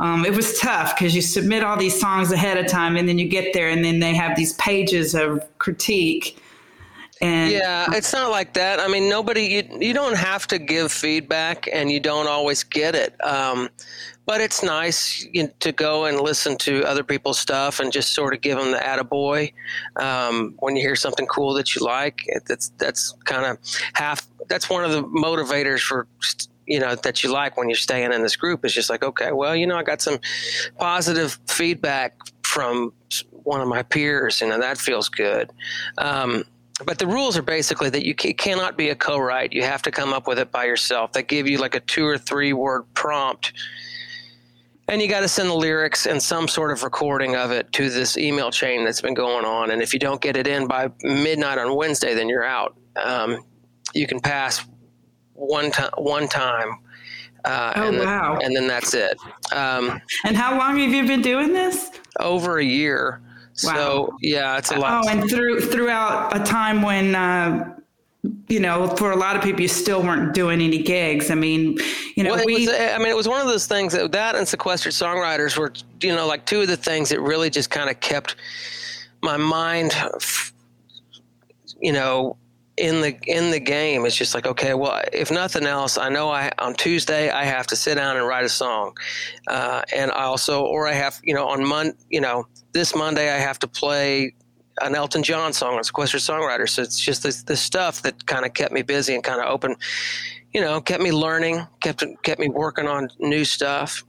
um, 0.00 0.26
it 0.26 0.34
was 0.34 0.58
tough 0.58 0.94
because 0.94 1.14
you 1.14 1.22
submit 1.22 1.62
all 1.62 1.78
these 1.78 1.98
songs 1.98 2.30
ahead 2.32 2.58
of 2.58 2.66
time 2.66 2.96
and 2.96 3.08
then 3.08 3.18
you 3.18 3.26
get 3.26 3.54
there 3.54 3.68
and 3.68 3.84
then 3.84 4.00
they 4.00 4.14
have 4.14 4.36
these 4.36 4.52
pages 4.54 5.14
of 5.14 5.40
critique 5.58 6.38
and 7.20 7.50
Yeah, 7.50 7.86
it's 7.92 8.12
not 8.12 8.30
like 8.30 8.54
that. 8.54 8.80
I 8.80 8.88
mean, 8.88 9.08
nobody 9.08 9.42
you 9.42 9.78
you 9.78 9.94
don't 9.94 10.16
have 10.16 10.46
to 10.48 10.58
give 10.58 10.92
feedback, 10.92 11.68
and 11.72 11.90
you 11.90 12.00
don't 12.00 12.26
always 12.28 12.62
get 12.64 12.94
it. 12.94 13.14
Um, 13.24 13.70
but 14.26 14.40
it's 14.40 14.62
nice 14.62 15.26
you 15.32 15.48
to 15.60 15.72
go 15.72 16.06
and 16.06 16.20
listen 16.20 16.56
to 16.58 16.82
other 16.84 17.04
people's 17.04 17.38
stuff 17.38 17.78
and 17.78 17.92
just 17.92 18.14
sort 18.14 18.34
of 18.34 18.40
give 18.40 18.58
them 18.58 18.72
the 18.72 18.78
attaboy 18.78 19.52
um, 19.96 20.54
when 20.60 20.76
you 20.76 20.82
hear 20.82 20.96
something 20.96 21.26
cool 21.26 21.54
that 21.54 21.74
you 21.74 21.82
like. 21.82 22.26
That's 22.46 22.70
that's 22.78 23.14
kind 23.24 23.44
of 23.44 23.58
half. 23.94 24.26
That's 24.48 24.68
one 24.68 24.84
of 24.84 24.92
the 24.92 25.04
motivators 25.04 25.80
for 25.80 26.06
you 26.66 26.80
know 26.80 26.94
that 26.94 27.22
you 27.22 27.30
like 27.30 27.56
when 27.56 27.68
you're 27.68 27.76
staying 27.76 28.12
in 28.12 28.22
this 28.22 28.36
group. 28.36 28.64
Is 28.64 28.74
just 28.74 28.90
like 28.90 29.02
okay, 29.02 29.32
well, 29.32 29.54
you 29.54 29.66
know, 29.66 29.76
I 29.76 29.82
got 29.82 30.00
some 30.00 30.18
positive 30.78 31.38
feedback 31.46 32.14
from 32.42 32.92
one 33.44 33.60
of 33.60 33.68
my 33.68 33.82
peers, 33.82 34.40
you 34.40 34.48
know, 34.48 34.58
that 34.58 34.78
feels 34.78 35.08
good. 35.08 35.50
Um, 35.98 36.44
but 36.84 36.98
the 36.98 37.06
rules 37.06 37.36
are 37.36 37.42
basically 37.42 37.90
that 37.90 38.04
you 38.04 38.14
ca- 38.14 38.32
cannot 38.34 38.76
be 38.76 38.88
a 38.90 38.94
co-write. 38.96 39.52
You 39.52 39.62
have 39.62 39.82
to 39.82 39.90
come 39.90 40.12
up 40.12 40.26
with 40.26 40.38
it 40.38 40.50
by 40.50 40.64
yourself. 40.64 41.12
They 41.12 41.22
give 41.22 41.48
you 41.48 41.58
like 41.58 41.74
a 41.74 41.80
two 41.80 42.04
or 42.04 42.18
three 42.18 42.52
word 42.52 42.82
prompt, 42.94 43.52
and 44.88 45.00
you 45.00 45.08
got 45.08 45.20
to 45.20 45.28
send 45.28 45.48
the 45.50 45.54
lyrics 45.54 46.06
and 46.06 46.20
some 46.22 46.48
sort 46.48 46.72
of 46.72 46.82
recording 46.82 47.36
of 47.36 47.50
it 47.52 47.72
to 47.74 47.88
this 47.90 48.16
email 48.16 48.50
chain 48.50 48.84
that's 48.84 49.00
been 49.00 49.14
going 49.14 49.44
on. 49.44 49.70
And 49.70 49.82
if 49.82 49.92
you 49.92 50.00
don't 50.00 50.20
get 50.20 50.36
it 50.36 50.46
in 50.46 50.66
by 50.66 50.90
midnight 51.02 51.58
on 51.58 51.74
Wednesday, 51.76 52.14
then 52.14 52.28
you're 52.28 52.44
out. 52.44 52.76
Um, 53.02 53.44
you 53.94 54.06
can 54.06 54.20
pass 54.20 54.64
one 55.34 55.70
time, 55.70 55.90
one 55.96 56.28
time, 56.28 56.78
uh, 57.44 57.72
Oh, 57.76 57.88
and, 57.88 57.96
then, 57.98 58.06
wow. 58.06 58.38
and 58.42 58.56
then 58.56 58.66
that's 58.66 58.94
it. 58.94 59.16
Um, 59.52 60.00
and 60.24 60.36
how 60.36 60.58
long 60.58 60.78
have 60.78 60.90
you 60.92 61.06
been 61.06 61.22
doing 61.22 61.52
this 61.52 61.90
over 62.20 62.58
a 62.58 62.64
year. 62.64 63.20
Wow. 63.62 63.74
So 63.74 64.16
yeah, 64.20 64.58
it's 64.58 64.72
a 64.72 64.78
lot. 64.78 65.04
oh 65.04 65.08
and 65.08 65.28
through 65.30 65.60
throughout 65.60 66.36
a 66.36 66.42
time 66.42 66.82
when 66.82 67.14
uh, 67.14 67.76
you 68.48 68.58
know 68.58 68.88
for 68.96 69.12
a 69.12 69.16
lot 69.16 69.36
of 69.36 69.42
people 69.42 69.60
you 69.60 69.68
still 69.68 70.02
weren't 70.02 70.32
doing 70.34 70.60
any 70.62 70.82
gigs 70.82 71.30
i 71.30 71.34
mean 71.34 71.76
you 72.16 72.24
know 72.24 72.34
Well, 72.34 72.46
we 72.46 72.66
was, 72.66 72.74
I 72.74 72.96
mean, 72.98 73.08
it 73.08 73.16
was 73.16 73.28
one 73.28 73.40
of 73.40 73.46
those 73.46 73.66
things 73.66 73.92
that 73.92 74.12
that 74.12 74.34
and 74.34 74.48
sequestered 74.48 74.92
songwriters 74.92 75.58
were, 75.58 75.72
you 76.00 76.14
know, 76.14 76.26
like 76.26 76.46
two 76.46 76.62
of 76.62 76.68
the 76.68 76.76
things 76.76 77.10
that 77.10 77.20
really 77.20 77.50
just 77.50 77.70
kind 77.70 77.90
of 77.90 78.00
kept 78.00 78.36
my 79.22 79.36
mind, 79.36 79.92
you 81.80 81.92
know, 81.92 82.36
in 82.76 83.00
the 83.00 83.16
in 83.26 83.50
the 83.50 83.60
game. 83.60 84.04
It's 84.04 84.16
just 84.16 84.34
like, 84.34 84.46
okay, 84.46 84.74
well, 84.74 85.02
if 85.12 85.30
nothing 85.30 85.64
else, 85.64 85.98
I 85.98 86.08
know 86.08 86.30
I 86.30 86.50
on 86.58 86.74
Tuesday 86.74 87.30
I 87.30 87.44
have 87.44 87.66
to 87.68 87.76
sit 87.76 87.96
down 87.96 88.16
and 88.16 88.26
write 88.26 88.44
a 88.44 88.48
song, 88.48 88.96
uh, 89.48 89.82
and 89.94 90.10
I 90.10 90.24
also, 90.24 90.64
or 90.64 90.86
I 90.86 90.92
have, 90.92 91.20
you 91.22 91.34
know, 91.34 91.46
on 91.46 91.64
Mon, 91.64 91.92
you 92.10 92.20
know, 92.20 92.46
this 92.72 92.94
Monday 92.94 93.32
I 93.32 93.38
have 93.38 93.58
to 93.60 93.68
play 93.68 94.34
an 94.80 94.94
Elton 94.94 95.22
John 95.22 95.52
song 95.52 95.76
on 95.76 95.84
sequestered 95.84 96.20
songwriter. 96.20 96.68
So 96.68 96.82
it's 96.82 96.98
just 96.98 97.22
this, 97.22 97.44
this 97.44 97.60
stuff 97.60 98.02
that 98.02 98.26
kind 98.26 98.44
of 98.44 98.54
kept 98.54 98.72
me 98.72 98.82
busy 98.82 99.14
and 99.14 99.22
kind 99.22 99.40
of 99.40 99.46
open 99.46 99.76
you 100.54 100.60
know, 100.60 100.80
kept 100.80 101.02
me 101.02 101.12
learning, 101.12 101.66
kept 101.80 102.04
kept 102.22 102.40
me 102.40 102.48
working 102.48 102.86
on 102.86 103.08
new 103.18 103.44
stuff. 103.44 104.04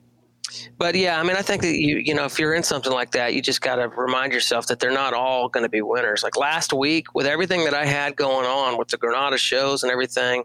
But 0.77 0.95
yeah, 0.95 1.19
I 1.19 1.23
mean, 1.23 1.35
I 1.35 1.41
think 1.41 1.61
that 1.61 1.77
you 1.77 1.97
you 1.97 2.13
know, 2.13 2.25
if 2.25 2.39
you're 2.39 2.53
in 2.53 2.63
something 2.63 2.91
like 2.91 3.11
that, 3.11 3.33
you 3.33 3.41
just 3.41 3.61
got 3.61 3.75
to 3.75 3.87
remind 3.87 4.33
yourself 4.33 4.67
that 4.67 4.79
they're 4.79 4.91
not 4.91 5.13
all 5.13 5.49
going 5.49 5.63
to 5.63 5.69
be 5.69 5.81
winners. 5.81 6.23
Like 6.23 6.37
last 6.37 6.73
week, 6.73 7.13
with 7.15 7.25
everything 7.25 7.65
that 7.65 7.73
I 7.73 7.85
had 7.85 8.15
going 8.15 8.45
on 8.45 8.77
with 8.77 8.89
the 8.89 8.97
Granada 8.97 9.37
shows 9.37 9.83
and 9.83 9.91
everything, 9.91 10.43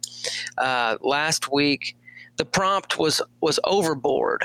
uh, 0.58 0.96
last 1.00 1.52
week 1.52 1.96
the 2.36 2.44
prompt 2.44 2.98
was 2.98 3.20
was 3.40 3.58
overboard, 3.64 4.44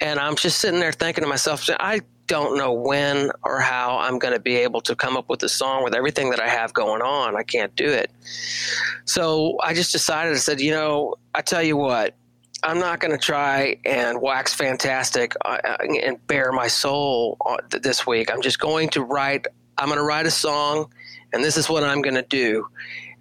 and 0.00 0.20
I'm 0.20 0.36
just 0.36 0.60
sitting 0.60 0.80
there 0.80 0.92
thinking 0.92 1.22
to 1.22 1.28
myself, 1.28 1.68
I 1.78 2.00
don't 2.30 2.56
know 2.56 2.72
when 2.72 3.32
or 3.42 3.58
how 3.58 3.98
I'm 3.98 4.16
going 4.20 4.32
to 4.32 4.38
be 4.38 4.54
able 4.54 4.80
to 4.82 4.94
come 4.94 5.16
up 5.16 5.28
with 5.28 5.42
a 5.42 5.48
song 5.48 5.82
with 5.82 5.96
everything 5.96 6.30
that 6.30 6.38
I 6.38 6.46
have 6.46 6.72
going 6.72 7.02
on. 7.02 7.36
I 7.36 7.42
can't 7.42 7.74
do 7.74 7.88
it. 7.88 8.08
So 9.04 9.58
I 9.64 9.74
just 9.74 9.90
decided, 9.90 10.34
I 10.34 10.36
said, 10.36 10.60
you 10.60 10.70
know, 10.70 11.16
I 11.34 11.42
tell 11.42 11.60
you 11.60 11.76
what, 11.76 12.14
I'm 12.62 12.78
not 12.78 13.00
going 13.00 13.12
to 13.12 13.18
try 13.18 13.78
and 13.84 14.20
wax 14.20 14.54
fantastic 14.54 15.34
uh, 15.44 15.58
and 15.80 16.24
bare 16.26 16.52
my 16.52 16.68
soul 16.68 17.38
this 17.70 18.06
week. 18.06 18.30
I'm 18.30 18.42
just 18.42 18.58
going 18.58 18.90
to 18.90 19.02
write, 19.02 19.46
I'm 19.78 19.86
going 19.86 19.98
to 19.98 20.04
write 20.04 20.26
a 20.26 20.30
song, 20.30 20.92
and 21.32 21.42
this 21.42 21.56
is 21.56 21.68
what 21.68 21.84
I'm 21.84 22.02
going 22.02 22.16
to 22.16 22.22
do. 22.22 22.66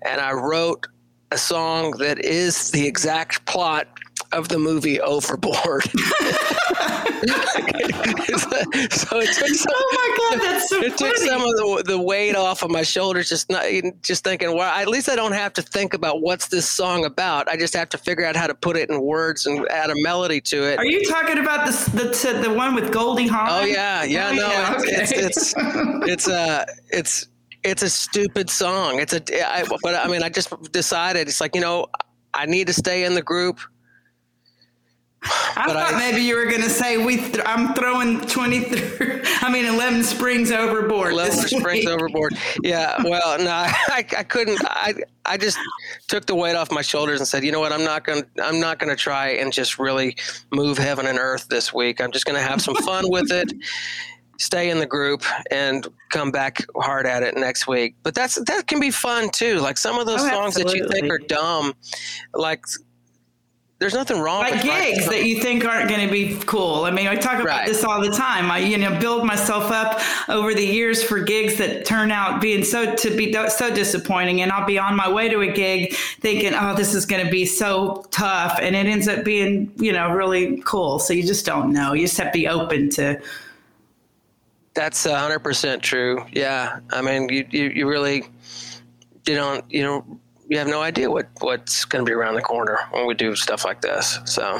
And 0.02 0.20
I 0.20 0.34
wrote 0.34 0.88
a 1.32 1.38
song 1.38 1.92
that 2.00 2.20
is 2.20 2.72
the 2.72 2.86
exact 2.86 3.46
plot 3.46 3.88
of 4.32 4.50
the 4.50 4.60
movie 4.60 5.00
Overboard. 5.00 5.84
so 8.92 9.20
it 9.20 9.34
took 9.34 9.48
some, 9.50 9.74
Oh 9.76 9.90
my 9.94 10.18
God, 10.18 10.42
that's 10.42 10.70
so 10.70 10.82
it 10.82 10.98
took 10.98 11.18
some 11.18 11.42
of 11.42 11.52
the, 11.56 11.84
the 11.88 12.00
weight 12.00 12.36
off 12.36 12.64
of 12.64 12.72
my 12.72 12.84
shoulders. 12.84 13.30
Just 13.30 13.50
not 13.50 13.66
just 14.02 14.24
thinking, 14.24 14.56
well, 14.56 14.72
at 14.74 14.88
least 14.88 15.10
I 15.10 15.16
don't 15.16 15.34
have 15.34 15.54
to 15.54 15.62
think 15.62 15.94
about 15.94 16.22
what's 16.22 16.48
this 16.48 16.70
song 16.70 17.06
about. 17.06 17.50
I 17.50 17.58
just 17.58 17.74
have 17.76 17.90
to 17.90 17.98
figure 17.98 18.26
out 18.26 18.36
how 18.36 18.48
to 18.48 18.56
put 18.56 18.78
it 18.78 18.90
in 18.90 19.02
words 19.02 19.46
and 19.46 19.68
add 19.70 19.90
a 19.90 19.96
melody 20.02 20.42
to 20.42 20.64
it. 20.64 20.80
Are 20.80 20.86
you 20.86 21.04
talking 21.10 21.40
about 21.40 21.66
the 21.66 21.72
the, 21.92 22.48
the 22.48 22.54
one 22.54 22.76
with 22.76 22.92
Goldie 22.94 23.28
Hawn? 23.28 23.48
Oh 23.50 23.66
yeah, 23.66 24.04
yeah, 24.04 24.30
Oh, 24.30 24.36
no, 24.36 24.48
yeah, 24.48 24.76
it's, 24.78 25.12
okay. 25.12 25.22
it's 25.22 25.54
it's 25.54 25.54
it's 26.08 26.28
a 26.28 26.66
it's 26.90 27.28
it's 27.64 27.84
a 27.84 27.90
stupid 27.90 28.50
song. 28.50 29.00
It's 29.00 29.14
a 29.14 29.22
I, 29.46 29.66
but 29.82 29.96
I 29.96 30.08
mean, 30.08 30.24
I 30.24 30.30
just 30.30 30.50
decided 30.72 31.28
it's 31.28 31.42
like 31.42 31.56
you 31.56 31.62
know 31.62 31.88
I 32.34 32.46
need 32.46 32.68
to 32.68 32.74
stay 32.74 33.04
in 33.04 33.16
the 33.16 33.22
group. 33.22 33.60
I 35.22 35.64
but 35.66 35.74
thought 35.74 35.94
I- 35.96 35.98
maybe 36.00 36.22
you 36.22 36.36
were 36.36 36.46
going 36.46 36.62
to 36.62 36.70
say 36.70 36.98
we. 37.04 37.18
Th- 37.18 37.40
I'm 37.46 37.74
throwing 37.74 38.22
twenty. 38.22 38.64
Th- 38.64 39.00
I 39.42 39.52
mean, 39.52 39.66
eleven 39.66 40.02
springs 40.04 40.52
overboard. 40.52 41.14
This 41.16 41.50
springs 41.50 41.86
overboard. 41.86 42.38
Yeah, 42.64 43.02
well, 43.04 43.38
no, 43.38 43.50
I, 43.52 44.06
I 44.18 44.24
couldn't. 44.24 44.62
I 44.66 44.94
I 45.26 45.38
just 45.38 45.58
took 46.08 46.26
the 46.26 46.36
weight 46.36 46.56
off 46.56 46.72
my 46.72 46.82
shoulders 46.82 47.20
and 47.20 47.28
said, 47.28 47.44
you 47.44 47.52
know 47.52 47.60
what, 47.60 47.74
I'm 47.74 47.84
not 47.84 48.06
gonna 48.06 48.24
I'm 48.42 48.60
not 48.62 48.80
gonna 48.80 48.96
try 48.96 49.30
and 49.32 49.52
just 49.52 49.78
really 49.78 50.16
move 50.52 50.78
heaven 50.78 51.06
and 51.06 51.20
earth 51.20 51.48
this 51.50 51.74
week. 51.74 52.00
I'm 52.00 52.12
just 52.12 52.26
gonna 52.26 52.40
have 52.42 52.62
some 52.62 52.76
fun 52.86 53.10
with 53.10 53.32
it. 53.32 53.52
Stay 54.40 54.70
in 54.70 54.80
the 54.80 54.86
group 54.86 55.24
and 55.52 55.86
come 56.12 56.32
back 56.32 56.66
hard 56.78 57.06
at 57.06 57.24
it 57.24 57.36
next 57.36 57.68
week. 57.68 57.96
But 58.04 58.16
that's 58.16 58.36
that 58.46 58.68
can 58.68 58.80
be 58.80 58.90
fun 58.90 59.30
too. 59.32 59.60
Like 59.60 59.78
some 59.78 60.00
of 60.00 60.06
those 60.06 60.22
Oh, 60.24 60.30
songs 60.30 60.56
that 60.56 60.74
you 60.74 60.88
think 60.88 61.12
are 61.12 61.20
dumb, 61.20 61.74
like 62.34 62.64
there's 63.80 63.94
nothing 63.94 64.20
wrong 64.20 64.42
like 64.42 64.56
with 64.56 64.64
gigs 64.64 65.08
that 65.08 65.24
you 65.24 65.40
think 65.40 65.64
aren't 65.64 65.88
going 65.90 66.06
to 66.06 66.12
be 66.12 66.36
cool. 66.46 66.84
I 66.84 66.92
mean, 66.92 67.08
I 67.08 67.16
talk 67.16 67.36
about 67.36 67.46
Right. 67.46 67.66
this 67.68 67.82
all 67.86 68.02
the 68.02 68.12
time. 68.12 68.52
I, 68.52 68.60
you 68.60 68.78
know, 68.78 69.00
build 69.00 69.26
myself 69.26 69.72
up 69.72 70.02
over 70.28 70.54
the 70.54 70.66
years 70.66 71.02
for 71.02 71.20
gigs 71.22 71.56
that 71.60 71.86
turn 71.86 72.12
out 72.12 72.42
being 72.42 72.66
so 72.66 72.94
to 72.94 73.16
be 73.16 73.32
so 73.48 73.74
disappointing, 73.74 74.42
and 74.42 74.52
I'll 74.52 74.68
be 74.68 74.78
on 74.78 74.98
my 74.98 75.10
way 75.10 75.30
to 75.30 75.40
a 75.42 75.48
gig 75.52 75.94
thinking, 76.20 76.54
"Oh, 76.54 76.76
this 76.76 76.94
is 76.94 77.06
going 77.06 77.24
to 77.24 77.32
be 77.32 77.46
so 77.46 78.06
tough," 78.12 78.60
and 78.62 78.76
it 78.76 78.86
ends 78.86 79.08
up 79.08 79.24
being, 79.24 79.72
you 79.78 79.94
know, 79.94 80.12
really 80.12 80.62
cool. 80.66 81.00
So 81.00 81.14
you 81.14 81.24
just 81.24 81.46
don't 81.46 81.72
know. 81.72 81.94
You 81.94 82.06
just 82.06 82.18
have 82.18 82.34
to 82.34 82.38
be 82.38 82.50
open 82.50 82.90
to. 82.92 83.22
That's 84.74 85.06
hundred 85.06 85.40
percent 85.40 85.82
true. 85.82 86.26
Yeah, 86.34 86.80
I 86.92 87.02
mean, 87.02 87.30
you, 87.30 87.48
you 87.50 87.70
you 87.70 87.88
really 87.88 88.28
you 89.26 89.36
don't 89.36 89.64
you 89.72 89.84
know 89.84 90.20
you 90.50 90.58
have 90.58 90.68
no 90.68 90.82
idea 90.82 91.10
what 91.10 91.28
what's 91.42 91.86
going 91.86 92.04
to 92.04 92.10
be 92.10 92.14
around 92.14 92.34
the 92.34 92.42
corner 92.42 92.80
when 92.92 93.06
we 93.06 93.14
do 93.14 93.36
stuff 93.36 93.64
like 93.64 93.82
this. 93.82 94.20
So 94.26 94.60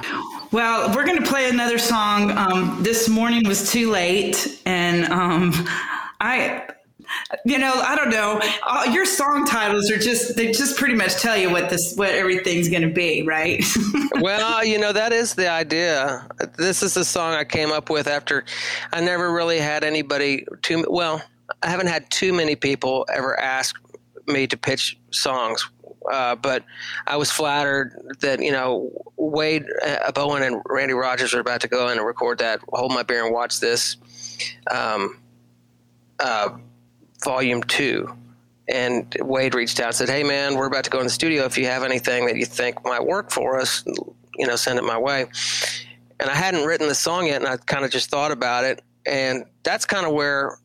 Well, 0.52 0.94
we're 0.96 1.06
going 1.06 1.22
to 1.22 1.28
play 1.28 1.50
another 1.50 1.80
song. 1.80 2.32
Um, 2.32 2.84
this 2.84 3.10
morning 3.10 3.48
was 3.48 3.72
too 3.72 3.90
late, 3.90 4.62
and 4.68 5.06
um, 5.12 5.52
I, 6.22 6.68
you 7.44 7.58
know, 7.58 7.74
I 7.74 7.96
don't 7.96 8.12
know. 8.12 8.40
Uh, 8.62 8.92
your 8.94 9.06
song 9.06 9.46
titles 9.48 9.90
are 9.90 9.98
just—they 9.98 10.52
just 10.52 10.78
pretty 10.78 10.94
much 10.94 11.16
tell 11.16 11.36
you 11.36 11.50
what 11.50 11.72
this, 11.72 11.96
what 11.96 12.10
everything's 12.10 12.70
going 12.70 12.84
to 12.84 12.94
be, 12.94 13.24
right? 13.24 13.64
well, 14.22 14.64
you 14.64 14.78
know 14.78 14.94
that 14.94 15.12
is 15.12 15.34
the 15.34 15.50
idea. 15.50 16.28
This 16.56 16.84
is 16.84 16.94
the 16.94 17.04
song 17.04 17.34
I 17.34 17.46
came 17.46 17.72
up 17.72 17.90
with 17.90 18.08
after 18.08 18.46
I 18.94 19.02
never 19.02 19.34
really 19.34 19.60
had 19.60 19.84
anybody 19.84 20.46
too 20.62 20.86
well. 20.88 21.24
I 21.64 21.70
haven't 21.70 21.88
had 21.88 22.12
too 22.12 22.32
many 22.32 22.56
people 22.56 23.08
ever 23.12 23.38
ask 23.40 23.76
me 24.28 24.48
to 24.48 24.58
pitch 24.58 24.98
songs. 25.12 25.68
Uh, 26.10 26.36
but 26.36 26.64
I 27.06 27.18
was 27.18 27.32
flattered 27.32 28.16
that 28.22 28.42
you 28.42 28.52
know 28.52 28.92
Wade 29.18 29.66
uh, 29.86 30.12
Bowen 30.12 30.44
and 30.44 30.62
Randy 30.66 30.94
Rogers 30.94 31.34
are 31.34 31.40
about 31.40 31.62
to 31.62 31.68
go 31.68 31.88
in 31.90 31.98
and 31.98 32.06
record 32.06 32.40
that. 32.40 32.62
Hold 32.70 32.94
my 32.94 33.04
beer 33.04 33.24
and 33.24 33.34
watch 33.34 33.60
this. 33.60 33.98
Um, 34.70 35.20
uh, 36.20 36.50
volume 37.24 37.64
two. 37.64 38.14
And 38.68 39.16
Wade 39.20 39.56
reached 39.56 39.80
out 39.80 39.88
and 39.88 39.96
said, 39.96 40.10
Hey, 40.10 40.24
man, 40.24 40.56
we're 40.56 40.68
about 40.68 40.84
to 40.84 40.90
go 40.92 41.00
in 41.00 41.06
the 41.06 41.12
studio. 41.12 41.46
If 41.46 41.58
you 41.58 41.66
have 41.66 41.84
anything 41.84 42.28
that 42.28 42.38
you 42.38 42.46
think 42.46 42.84
might 42.86 43.04
work 43.04 43.32
for 43.32 43.60
us, 43.60 43.84
you 44.36 44.46
know, 44.46 44.56
send 44.56 44.78
it 44.78 44.84
my 44.84 44.98
way. 44.98 45.26
And 46.20 46.30
I 46.30 46.36
hadn't 46.36 46.66
written 46.66 46.88
the 46.88 46.96
song 46.96 47.28
yet, 47.28 47.42
and 47.42 47.48
I 47.48 47.58
kind 47.58 47.84
of 47.84 47.92
just 47.92 48.10
thought 48.10 48.32
about 48.32 48.66
it. 48.66 48.84
And 49.06 49.46
that's 49.64 49.86
kind 49.86 50.06
of 50.06 50.14
where 50.14 50.60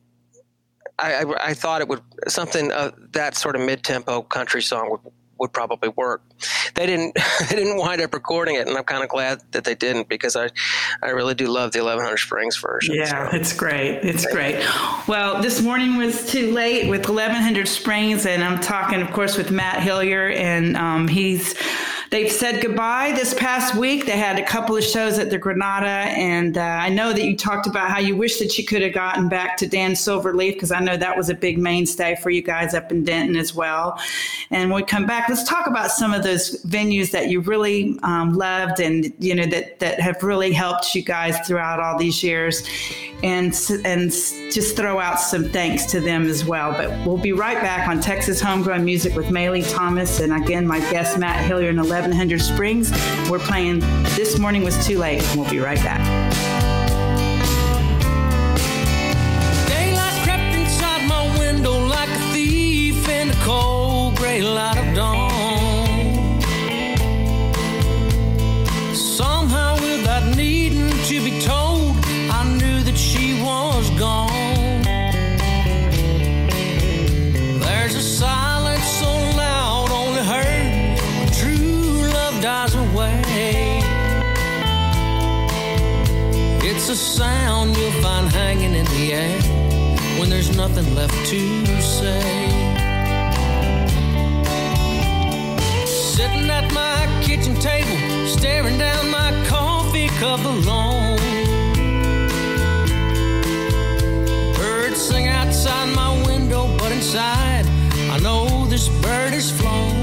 I, 0.99 1.23
I, 1.23 1.47
I 1.49 1.53
thought 1.53 1.81
it 1.81 1.87
would, 1.87 2.01
something 2.27 2.71
uh, 2.71 2.91
that 3.11 3.35
sort 3.35 3.55
of 3.55 3.61
mid 3.61 3.83
tempo 3.83 4.21
country 4.21 4.61
song 4.61 4.91
would, 4.91 4.99
would 5.39 5.53
probably 5.53 5.89
work. 5.89 6.21
They 6.75 6.85
didn't, 6.85 7.15
they 7.49 7.55
didn't 7.55 7.77
wind 7.77 8.01
up 8.01 8.13
recording 8.13 8.55
it, 8.55 8.67
and 8.67 8.77
I'm 8.77 8.83
kind 8.83 9.03
of 9.03 9.09
glad 9.09 9.41
that 9.51 9.63
they 9.63 9.75
didn't 9.75 10.09
because 10.09 10.35
I, 10.35 10.49
I 11.01 11.09
really 11.09 11.33
do 11.33 11.47
love 11.47 11.71
the 11.71 11.79
1100 11.79 12.17
Springs 12.17 12.57
version. 12.57 12.95
Yeah, 12.95 13.29
so. 13.29 13.37
it's 13.37 13.53
great. 13.53 13.99
It's 14.03 14.25
great. 14.25 14.65
Well, 15.07 15.41
this 15.41 15.61
morning 15.61 15.97
was 15.97 16.29
too 16.29 16.51
late 16.51 16.89
with 16.89 17.07
1100 17.07 17.67
Springs, 17.67 18.25
and 18.25 18.43
I'm 18.43 18.59
talking, 18.59 19.01
of 19.01 19.11
course, 19.11 19.37
with 19.37 19.51
Matt 19.51 19.77
Hillyer, 19.81 20.33
and 20.35 20.77
um, 20.77 21.07
he's. 21.07 21.55
They've 22.15 22.31
said 22.31 22.61
goodbye 22.61 23.11
this 23.13 23.33
past 23.33 23.75
week. 23.75 24.05
They 24.05 24.17
had 24.17 24.39
a 24.39 24.45
couple 24.45 24.77
of 24.77 24.85
shows 24.85 25.19
at 25.19 25.31
the 25.31 25.37
Granada, 25.37 25.85
and 25.85 26.57
uh, 26.57 26.61
I 26.61 26.87
know 26.87 27.11
that 27.11 27.21
you 27.21 27.35
talked 27.35 27.67
about 27.67 27.89
how 27.89 27.99
you 27.99 28.15
wish 28.15 28.37
that 28.37 28.57
you 28.57 28.63
could 28.63 28.81
have 28.83 28.93
gotten 28.93 29.27
back 29.27 29.57
to 29.57 29.67
Dan 29.67 29.95
Silverleaf 29.95 30.53
because 30.53 30.71
I 30.71 30.79
know 30.79 30.95
that 30.95 31.17
was 31.17 31.29
a 31.29 31.33
big 31.33 31.57
mainstay 31.57 32.15
for 32.23 32.29
you 32.29 32.41
guys 32.41 32.73
up 32.73 32.89
in 32.89 33.03
Denton 33.03 33.35
as 33.35 33.53
well. 33.53 33.99
And 34.49 34.71
when 34.71 34.83
we 34.83 34.85
come 34.85 35.05
back, 35.05 35.27
let's 35.27 35.43
talk 35.43 35.67
about 35.67 35.91
some 35.91 36.13
of 36.13 36.23
those 36.23 36.63
venues 36.63 37.11
that 37.11 37.29
you 37.29 37.41
really 37.41 37.99
um, 38.03 38.33
loved 38.33 38.79
and 38.79 39.11
you 39.19 39.35
know 39.35 39.47
that 39.47 39.79
that 39.79 39.99
have 39.99 40.23
really 40.23 40.53
helped 40.53 40.95
you 40.95 41.01
guys 41.01 41.37
throughout 41.45 41.81
all 41.81 41.97
these 41.97 42.23
years, 42.23 42.63
and 43.23 43.53
and 43.83 44.11
just 44.53 44.77
throw 44.77 44.99
out 44.99 45.19
some 45.19 45.49
thanks 45.49 45.85
to 45.87 45.99
them 45.99 46.27
as 46.27 46.45
well. 46.45 46.71
But 46.71 46.91
we'll 47.05 47.17
be 47.17 47.33
right 47.33 47.61
back 47.61 47.89
on 47.89 47.99
Texas 47.99 48.39
Homegrown 48.39 48.85
Music 48.85 49.15
with 49.17 49.25
Maylee 49.25 49.69
Thomas 49.75 50.21
and 50.21 50.31
again 50.31 50.65
my 50.65 50.79
guest 50.91 51.17
Matt 51.17 51.43
Hillyer 51.51 51.69
in 51.69 51.79
1100 52.05 52.39
Springs. 52.39 52.91
We're 53.31 53.39
playing 53.39 53.79
This 54.15 54.37
Morning 54.37 54.63
Was 54.63 54.85
Too 54.85 54.99
Late. 54.99 55.23
and 55.23 55.41
We'll 55.41 55.49
be 55.49 55.59
right 55.59 55.79
back. 55.79 56.34
A 86.95 86.97
sound 86.97 87.75
you'll 87.75 87.91
find 88.01 88.25
hanging 88.31 88.73
in 88.73 88.85
the 88.85 89.11
air 89.11 89.41
when 90.17 90.29
there's 90.29 90.55
nothing 90.55 90.95
left 90.95 91.13
to 91.25 91.41
say. 91.81 92.21
Sitting 95.85 96.49
at 96.49 96.71
my 96.71 96.99
kitchen 97.21 97.55
table, 97.55 97.97
staring 98.27 98.77
down 98.77 99.11
my 99.11 99.31
coffee 99.45 100.07
cup 100.21 100.39
alone. 100.45 101.17
Birds 104.55 105.01
sing 105.01 105.27
outside 105.27 105.89
my 105.93 106.11
window, 106.25 106.63
but 106.77 106.93
inside, 106.93 107.65
I 108.09 108.19
know 108.19 108.67
this 108.67 108.87
bird 109.03 109.33
is 109.33 109.51
flown. 109.51 109.93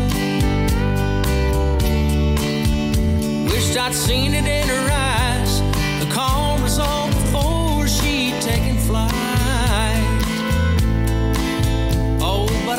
Wished 3.47 3.79
I'd 3.79 3.95
seen 3.95 4.35
it 4.35 4.47
in 4.47 4.69
her 4.69 4.91
eyes. 4.93 5.12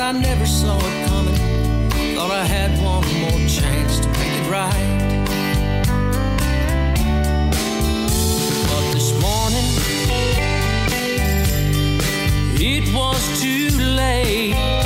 I 0.04 0.12
never 0.12 0.46
saw 0.46 0.78
it 0.78 1.08
coming. 1.08 1.36
Thought 2.14 2.32
I 2.32 2.44
had 2.44 2.72
one 2.84 3.06
more 3.22 3.48
chance 3.48 4.00
to 4.02 4.10
make 4.10 4.34
it 4.42 4.50
right. 4.52 5.14
But 8.70 8.92
this 8.92 9.14
morning, 9.22 9.70
it 12.60 12.94
was 12.94 13.42
too 13.42 13.70
late. 13.78 14.83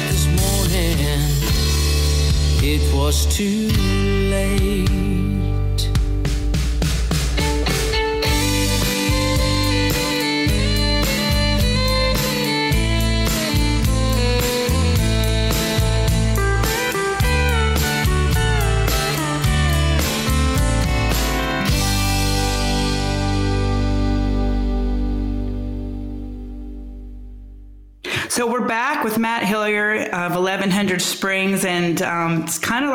This 0.00 0.26
morning 0.26 0.98
it 2.62 2.94
was 2.94 3.26
too 3.26 3.68
late. 4.30 5.39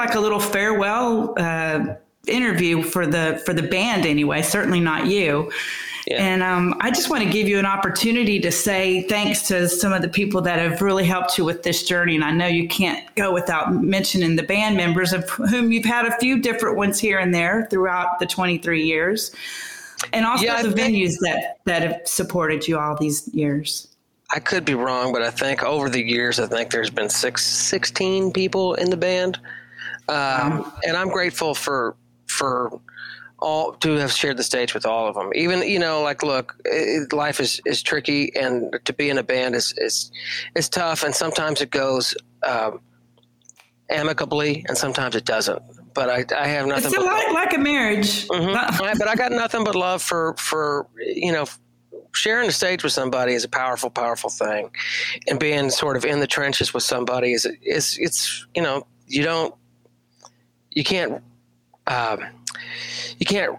Like 0.06 0.16
a 0.16 0.20
little 0.20 0.39
farewell 0.39 1.34
uh, 1.38 1.95
interview 2.28 2.82
for 2.84 3.08
the 3.08 3.41
for 3.45 3.53
the 3.53 3.64
band, 3.64 4.06
anyway. 4.06 4.41
Certainly 4.41 4.80
not 4.82 5.08
you. 5.08 5.51
Yeah. 6.08 6.24
And 6.24 6.43
um, 6.43 6.76
I 6.82 6.91
just 6.91 7.10
want 7.10 7.24
to 7.24 7.30
give 7.30 7.47
you 7.47 7.58
an 7.58 7.66
opportunity 7.66 8.39
to 8.41 8.51
say 8.51 9.01
thanks 9.08 9.47
to 9.47 9.68
some 9.68 9.91
of 9.91 10.03
the 10.03 10.08
people 10.08 10.39
that 10.43 10.60
have 10.60 10.80
really 10.84 11.03
helped 11.03 11.36
you 11.36 11.43
with 11.45 11.64
this 11.64 11.82
journey. 11.84 12.14
And 12.14 12.24
I 12.24 12.30
know 12.32 12.45
you 12.45 12.68
can't 12.68 13.03
go 13.16 13.34
without 13.34 13.74
mentioning 13.74 14.36
the 14.36 14.43
band 14.43 14.78
members, 14.78 15.14
of 15.14 15.28
whom 15.32 15.72
you've 15.72 15.86
had 15.86 16.06
a 16.06 16.16
few 16.20 16.39
different 16.39 16.78
ones 16.78 16.99
here 16.99 17.18
and 17.18 17.34
there 17.34 17.68
throughout 17.72 18.20
the 18.20 18.28
23 18.28 18.84
years, 18.86 19.32
and 20.14 20.28
also 20.28 20.45
Yeah, 20.45 20.62
the 20.62 20.72
think- 20.72 20.95
venues 20.95 21.16
that 21.22 21.58
that 21.66 21.82
have 21.82 22.01
supported 22.06 22.68
you 22.68 22.78
all 22.78 22.95
these 22.95 23.28
years. 23.34 23.88
I 24.34 24.39
could 24.39 24.66
be 24.66 24.74
wrong, 24.76 25.12
but 25.14 25.22
I 25.22 25.30
think 25.32 25.64
over 25.64 25.88
the 25.89 26.01
years, 26.03 26.39
I 26.39 26.47
think 26.47 26.72
there's 26.72 26.89
been 26.89 27.10
six, 27.10 27.45
16 27.45 28.32
people 28.32 28.74
in 28.76 28.89
the 28.89 28.97
band, 28.97 29.39
um, 30.10 30.72
and 30.86 30.95
I'm 30.97 31.10
grateful 31.10 31.53
for 31.56 31.95
for 32.28 32.80
all 33.39 33.74
to 33.74 33.91
have 33.97 34.12
shared 34.12 34.38
the 34.38 34.43
stage 34.43 34.74
with 34.74 34.86
all 34.86 35.08
of 35.08 35.16
them. 35.16 35.30
Even 35.36 35.62
you 35.68 35.78
know, 35.80 36.01
like, 36.01 36.24
look, 36.24 36.56
it, 36.66 37.12
life 37.14 37.39
is 37.39 37.62
is 37.66 37.82
tricky, 37.84 38.36
and 38.36 38.78
to 38.86 38.93
be 38.93 39.10
in 39.10 39.18
a 39.18 39.24
band 39.24 39.56
is 39.56 39.74
is 39.78 40.12
is 40.56 40.70
tough, 40.70 41.03
and 41.03 41.14
sometimes 41.14 41.62
it 41.62 41.70
goes 41.72 42.16
um, 42.47 42.80
amicably, 43.89 44.66
and 44.68 44.78
sometimes 44.78 45.16
it 45.16 45.26
doesn't. 45.26 45.62
But 45.93 46.10
I, 46.10 46.26
I 46.38 46.47
have 46.47 46.66
nothing. 46.68 46.86
It's 46.86 46.93
a 46.93 46.99
but 46.99 47.06
lot 47.06 47.34
like 47.34 47.53
a 47.53 47.58
marriage. 47.58 48.28
Mhm. 48.28 48.56
I- 48.56 48.93
but 48.97 49.08
I 49.08 49.16
got 49.16 49.32
nothing 49.32 49.64
but 49.64 49.76
love 49.76 50.01
for 50.01 50.36
for 50.38 50.88
you 50.99 51.32
know 51.32 51.45
sharing 52.14 52.47
the 52.47 52.53
stage 52.53 52.84
with 52.84 52.93
somebody 52.93 53.34
is 53.34 53.43
a 53.43 53.49
powerful 53.49 53.89
powerful 53.89 54.30
thing, 54.30 54.72
and 55.28 55.39
being 55.39 55.70
sort 55.70 55.97
of 55.97 56.06
in 56.06 56.20
the 56.20 56.28
trenches 56.28 56.74
with 56.74 56.84
somebody 56.84 57.34
is 57.34 57.45
is 57.62 57.97
it's 57.99 58.45
you 58.56 58.62
know 58.62 58.86
you 59.08 59.24
don't 59.24 59.53
you 60.76 60.84
can't 60.84 61.24
um, 61.88 62.20
you 63.18 63.26
can't 63.26 63.58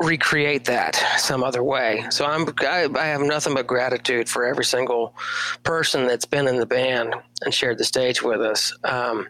recreate 0.00 0.64
that 0.64 0.96
some 1.18 1.42
other 1.42 1.62
way. 1.62 2.04
So 2.10 2.24
I'm 2.24 2.48
I, 2.60 2.88
I 2.96 3.06
have 3.06 3.20
nothing 3.20 3.54
but 3.54 3.66
gratitude 3.66 4.28
for 4.28 4.44
every 4.44 4.64
single 4.64 5.14
person 5.62 6.06
that's 6.06 6.24
been 6.24 6.46
in 6.46 6.58
the 6.58 6.66
band 6.66 7.14
and 7.42 7.52
shared 7.52 7.78
the 7.78 7.84
stage 7.84 8.22
with 8.22 8.40
us. 8.40 8.76
Um, 8.84 9.28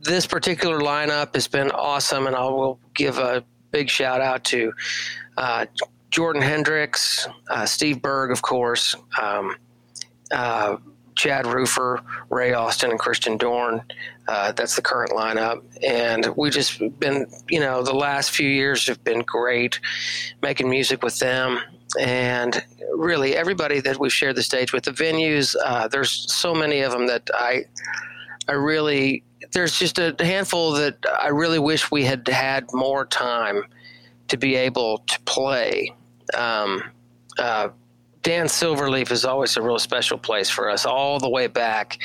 this 0.00 0.26
particular 0.26 0.80
lineup 0.80 1.34
has 1.34 1.48
been 1.48 1.70
awesome, 1.72 2.26
and 2.26 2.36
I 2.36 2.44
will 2.44 2.78
give 2.94 3.18
a 3.18 3.44
big 3.70 3.90
shout 3.90 4.20
out 4.20 4.44
to 4.44 4.72
uh, 5.36 5.66
Jordan 6.10 6.42
Hendricks, 6.42 7.28
uh, 7.50 7.66
Steve 7.66 8.00
Berg, 8.00 8.30
of 8.30 8.40
course, 8.40 8.94
um, 9.20 9.56
uh, 10.32 10.76
Chad 11.16 11.46
Roofer, 11.46 12.00
Ray 12.30 12.54
Austin, 12.54 12.90
and 12.90 12.98
Christian 12.98 13.36
Dorn. 13.36 13.82
Uh, 14.28 14.52
that's 14.52 14.76
the 14.76 14.82
current 14.82 15.10
lineup, 15.10 15.62
and 15.82 16.28
we've 16.36 16.52
just 16.52 16.78
been, 17.00 17.26
you 17.48 17.58
know, 17.58 17.82
the 17.82 17.94
last 17.94 18.30
few 18.30 18.46
years 18.46 18.86
have 18.86 19.02
been 19.02 19.20
great, 19.20 19.80
making 20.42 20.68
music 20.68 21.02
with 21.02 21.18
them, 21.18 21.58
and 21.98 22.62
really 22.94 23.34
everybody 23.34 23.80
that 23.80 23.98
we've 23.98 24.12
shared 24.12 24.36
the 24.36 24.42
stage 24.42 24.70
with, 24.70 24.84
the 24.84 24.90
venues. 24.90 25.56
Uh, 25.64 25.88
there's 25.88 26.30
so 26.30 26.54
many 26.54 26.80
of 26.82 26.92
them 26.92 27.06
that 27.06 27.30
I, 27.32 27.64
I 28.46 28.52
really. 28.52 29.24
There's 29.52 29.78
just 29.78 29.98
a 29.98 30.14
handful 30.20 30.72
that 30.72 30.98
I 31.18 31.28
really 31.28 31.58
wish 31.58 31.90
we 31.90 32.04
had 32.04 32.28
had 32.28 32.66
more 32.74 33.06
time 33.06 33.64
to 34.28 34.36
be 34.36 34.56
able 34.56 34.98
to 34.98 35.20
play. 35.20 35.94
Um, 36.34 36.82
uh, 37.38 37.70
Dan 38.28 38.44
Silverleaf 38.44 39.10
is 39.10 39.24
always 39.24 39.56
a 39.56 39.62
real 39.62 39.78
special 39.78 40.18
place 40.18 40.50
for 40.50 40.68
us. 40.68 40.84
All 40.84 41.18
the 41.18 41.30
way 41.30 41.46
back 41.46 41.98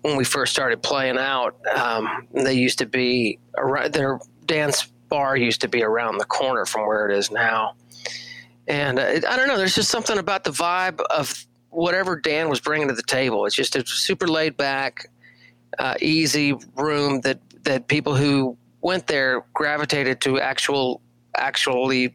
when 0.00 0.16
we 0.16 0.24
first 0.24 0.50
started 0.50 0.82
playing 0.82 1.18
out, 1.18 1.58
um, 1.76 2.26
they 2.32 2.54
used 2.54 2.78
to 2.78 2.86
be 2.86 3.38
around, 3.58 3.92
their 3.92 4.18
dance 4.46 4.86
bar 5.10 5.36
used 5.36 5.60
to 5.60 5.68
be 5.68 5.82
around 5.82 6.16
the 6.16 6.24
corner 6.24 6.64
from 6.64 6.86
where 6.86 7.06
it 7.06 7.14
is 7.14 7.30
now. 7.30 7.74
And 8.66 8.98
uh, 8.98 9.20
I 9.28 9.36
don't 9.36 9.46
know. 9.46 9.58
There's 9.58 9.74
just 9.74 9.90
something 9.90 10.16
about 10.16 10.44
the 10.44 10.52
vibe 10.52 11.02
of 11.10 11.46
whatever 11.68 12.18
Dan 12.18 12.48
was 12.48 12.60
bringing 12.60 12.88
to 12.88 12.94
the 12.94 13.02
table. 13.02 13.44
It's 13.44 13.54
just 13.54 13.76
a 13.76 13.86
super 13.86 14.26
laid 14.26 14.56
back, 14.56 15.10
uh, 15.78 15.96
easy 16.00 16.54
room 16.76 17.20
that 17.20 17.40
that 17.64 17.88
people 17.88 18.14
who 18.14 18.56
went 18.80 19.06
there 19.06 19.44
gravitated 19.52 20.22
to 20.22 20.40
actual 20.40 21.02
actually 21.36 22.14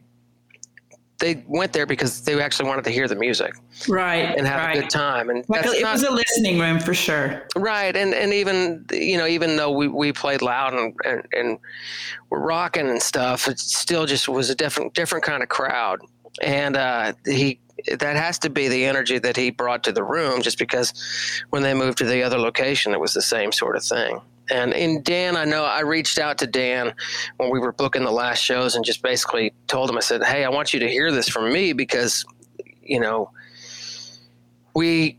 they 1.20 1.44
went 1.46 1.72
there 1.72 1.86
because 1.86 2.22
they 2.22 2.40
actually 2.40 2.68
wanted 2.68 2.84
to 2.84 2.90
hear 2.90 3.06
the 3.06 3.14
music 3.14 3.54
Right. 3.88 4.36
and 4.36 4.46
have 4.46 4.60
right. 4.60 4.76
a 4.76 4.80
good 4.80 4.90
time 4.90 5.30
and 5.30 5.44
Like 5.48 5.64
it 5.64 5.80
not 5.82 5.92
was 5.94 6.02
a 6.02 6.10
listening 6.10 6.58
room 6.58 6.80
for 6.80 6.92
sure. 6.94 7.42
right 7.56 7.94
and 7.96 8.14
and 8.14 8.32
even 8.32 8.84
you 8.92 9.16
know 9.16 9.26
even 9.26 9.56
though 9.56 9.70
we, 9.70 9.88
we 9.88 10.12
played 10.12 10.42
loud 10.42 10.74
and, 10.74 10.94
and 11.04 11.22
and 11.32 11.58
we're 12.30 12.40
rocking 12.40 12.88
and 12.88 13.00
stuff 13.02 13.46
it 13.48 13.58
still 13.58 14.06
just 14.06 14.28
was 14.28 14.50
a 14.50 14.54
different 14.54 14.94
different 14.94 15.24
kind 15.24 15.42
of 15.42 15.48
crowd 15.48 16.00
and 16.42 16.76
uh 16.76 17.12
he 17.26 17.60
that 17.98 18.16
has 18.16 18.38
to 18.38 18.48
be 18.50 18.68
the 18.68 18.84
energy 18.84 19.18
that 19.18 19.36
he 19.36 19.50
brought 19.50 19.84
to 19.84 19.92
the 19.92 20.02
room 20.02 20.42
just 20.42 20.58
because 20.58 20.92
when 21.50 21.62
they 21.62 21.74
moved 21.74 21.98
to 21.98 22.04
the 22.04 22.22
other 22.22 22.38
location 22.38 22.92
it 22.92 23.00
was 23.00 23.12
the 23.14 23.22
same 23.22 23.52
sort 23.52 23.76
of 23.76 23.84
thing 23.84 24.20
and 24.50 24.72
in 24.72 25.02
Dan, 25.02 25.36
I 25.36 25.44
know 25.44 25.64
I 25.64 25.80
reached 25.80 26.18
out 26.18 26.38
to 26.38 26.46
Dan 26.46 26.94
when 27.38 27.50
we 27.50 27.58
were 27.58 27.72
booking 27.72 28.04
the 28.04 28.10
last 28.10 28.42
shows 28.42 28.74
and 28.74 28.84
just 28.84 29.02
basically 29.02 29.52
told 29.66 29.88
him, 29.88 29.96
I 29.96 30.00
said, 30.00 30.22
Hey, 30.22 30.44
I 30.44 30.48
want 30.48 30.74
you 30.74 30.80
to 30.80 30.88
hear 30.88 31.10
this 31.10 31.28
from 31.28 31.52
me 31.52 31.72
because, 31.72 32.24
you 32.82 33.00
know, 33.00 33.30
we 34.74 35.18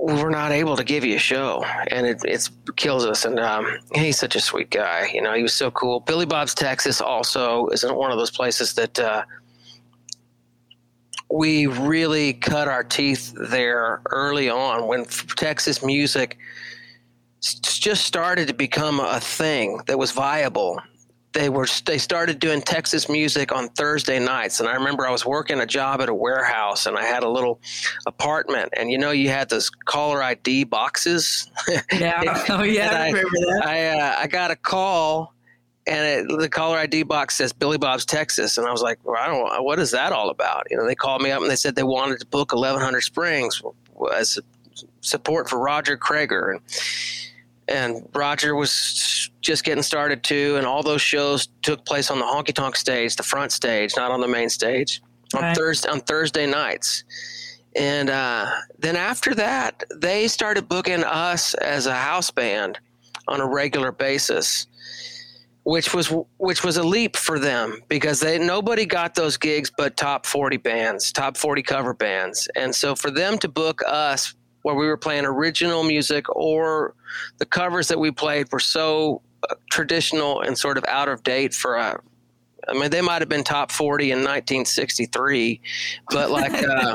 we 0.00 0.22
were 0.22 0.30
not 0.30 0.52
able 0.52 0.76
to 0.76 0.84
give 0.84 1.04
you 1.04 1.16
a 1.16 1.18
show 1.18 1.64
and 1.88 2.06
it 2.06 2.20
it's 2.24 2.50
kills 2.76 3.04
us. 3.04 3.24
And 3.24 3.40
um, 3.40 3.66
he's 3.94 4.18
such 4.18 4.36
a 4.36 4.40
sweet 4.40 4.70
guy 4.70 5.10
you 5.12 5.22
know 5.22 5.34
he 5.34 5.42
was 5.42 5.54
so 5.54 5.70
cool. 5.70 6.00
Billy 6.00 6.26
bob's 6.26 6.54
texas 6.54 7.00
also 7.00 7.68
isn't 7.68 7.94
one 7.94 8.12
of 8.12 8.18
those 8.18 8.30
places 8.30 8.74
that 8.74 8.98
uh, 8.98 9.24
we 11.30 11.66
really 11.66 12.34
cut 12.34 12.68
our 12.68 12.84
teeth 12.84 13.34
there 13.50 14.00
early 14.10 14.48
on 14.48 14.86
when 14.86 15.04
texas 15.04 15.82
music 15.82 16.38
just 17.40 18.04
started 18.04 18.48
to 18.48 18.54
become 18.54 19.00
a 19.00 19.20
thing 19.20 19.80
that 19.86 19.98
was 19.98 20.10
viable. 20.10 20.80
They 21.32 21.50
were 21.50 21.66
they 21.84 21.98
started 21.98 22.40
doing 22.40 22.62
Texas 22.62 23.08
music 23.08 23.52
on 23.52 23.68
Thursday 23.70 24.18
nights, 24.18 24.60
and 24.60 24.68
I 24.68 24.72
remember 24.74 25.06
I 25.06 25.10
was 25.10 25.26
working 25.26 25.60
a 25.60 25.66
job 25.66 26.00
at 26.00 26.08
a 26.08 26.14
warehouse, 26.14 26.86
and 26.86 26.96
I 26.96 27.04
had 27.04 27.22
a 27.22 27.28
little 27.28 27.60
apartment, 28.06 28.70
and 28.76 28.90
you 28.90 28.96
know 28.98 29.10
you 29.10 29.28
had 29.28 29.50
those 29.50 29.68
caller 29.70 30.22
ID 30.22 30.64
boxes. 30.64 31.50
Yeah. 31.92 32.44
Oh, 32.48 32.62
yeah. 32.62 32.90
I 32.92 33.04
I- 33.04 33.06
remember 33.08 33.28
that. 33.30 33.62
I 33.66 33.88
uh, 33.90 34.14
I 34.20 34.26
got 34.26 34.50
a 34.50 34.56
call, 34.56 35.34
and 35.86 36.30
it, 36.30 36.38
the 36.40 36.48
caller 36.48 36.78
ID 36.78 37.02
box 37.04 37.36
says 37.36 37.52
Billy 37.52 37.78
Bob's 37.78 38.06
Texas, 38.06 38.56
and 38.56 38.66
I 38.66 38.72
was 38.72 38.80
like, 38.82 38.98
well, 39.04 39.16
I 39.22 39.26
don't. 39.26 39.64
What 39.64 39.78
is 39.78 39.90
that 39.90 40.12
all 40.12 40.30
about? 40.30 40.66
You 40.70 40.78
know, 40.78 40.86
they 40.86 40.94
called 40.94 41.20
me 41.22 41.30
up 41.30 41.42
and 41.42 41.50
they 41.50 41.56
said 41.56 41.76
they 41.76 41.82
wanted 41.82 42.20
to 42.20 42.26
book 42.26 42.52
1100 42.52 43.02
Springs 43.02 43.60
as 44.16 44.38
support 45.02 45.48
for 45.48 45.58
Roger 45.58 45.96
Creager, 45.98 46.52
and 46.52 46.60
and 47.68 48.08
Roger 48.14 48.54
was 48.54 49.30
just 49.40 49.64
getting 49.64 49.82
started 49.82 50.22
too, 50.24 50.56
and 50.56 50.66
all 50.66 50.82
those 50.82 51.02
shows 51.02 51.48
took 51.62 51.84
place 51.84 52.10
on 52.10 52.18
the 52.18 52.24
honky 52.24 52.54
tonk 52.54 52.76
stage, 52.76 53.16
the 53.16 53.22
front 53.22 53.52
stage, 53.52 53.92
not 53.96 54.10
on 54.10 54.20
the 54.20 54.28
main 54.28 54.48
stage, 54.48 55.02
on 55.34 55.42
Right. 55.42 55.56
Thursday 55.56 55.88
on 55.88 56.00
Thursday 56.00 56.46
nights. 56.46 57.04
And 57.76 58.10
uh, 58.10 58.50
then 58.78 58.96
after 58.96 59.34
that, 59.34 59.84
they 59.94 60.26
started 60.26 60.68
booking 60.68 61.04
us 61.04 61.54
as 61.54 61.86
a 61.86 61.94
house 61.94 62.30
band 62.30 62.80
on 63.28 63.40
a 63.40 63.46
regular 63.46 63.92
basis, 63.92 64.66
which 65.64 65.92
was 65.92 66.12
which 66.38 66.64
was 66.64 66.78
a 66.78 66.82
leap 66.82 67.16
for 67.16 67.38
them 67.38 67.82
because 67.88 68.20
they 68.20 68.38
nobody 68.38 68.86
got 68.86 69.14
those 69.14 69.36
gigs 69.36 69.70
but 69.76 69.96
top 69.96 70.24
forty 70.24 70.56
bands, 70.56 71.12
top 71.12 71.36
forty 71.36 71.62
cover 71.62 71.92
bands, 71.92 72.48
and 72.56 72.74
so 72.74 72.94
for 72.94 73.10
them 73.10 73.36
to 73.38 73.48
book 73.48 73.82
us 73.86 74.34
where 74.62 74.74
we 74.74 74.86
were 74.86 74.96
playing 74.96 75.24
original 75.24 75.82
music 75.84 76.28
or 76.34 76.94
the 77.38 77.46
covers 77.46 77.88
that 77.88 77.98
we 77.98 78.10
played 78.10 78.46
were 78.52 78.58
so 78.60 79.22
uh, 79.48 79.54
traditional 79.70 80.40
and 80.40 80.56
sort 80.58 80.76
of 80.78 80.84
out 80.88 81.08
of 81.08 81.22
date 81.22 81.54
for 81.54 81.76
a. 81.76 82.00
I 82.68 82.74
mean, 82.74 82.90
they 82.90 83.00
might 83.00 83.22
have 83.22 83.28
been 83.30 83.44
top 83.44 83.70
forty 83.72 84.10
in 84.10 84.18
1963, 84.18 85.60
but 86.10 86.30
like, 86.30 86.52
uh, 86.68 86.94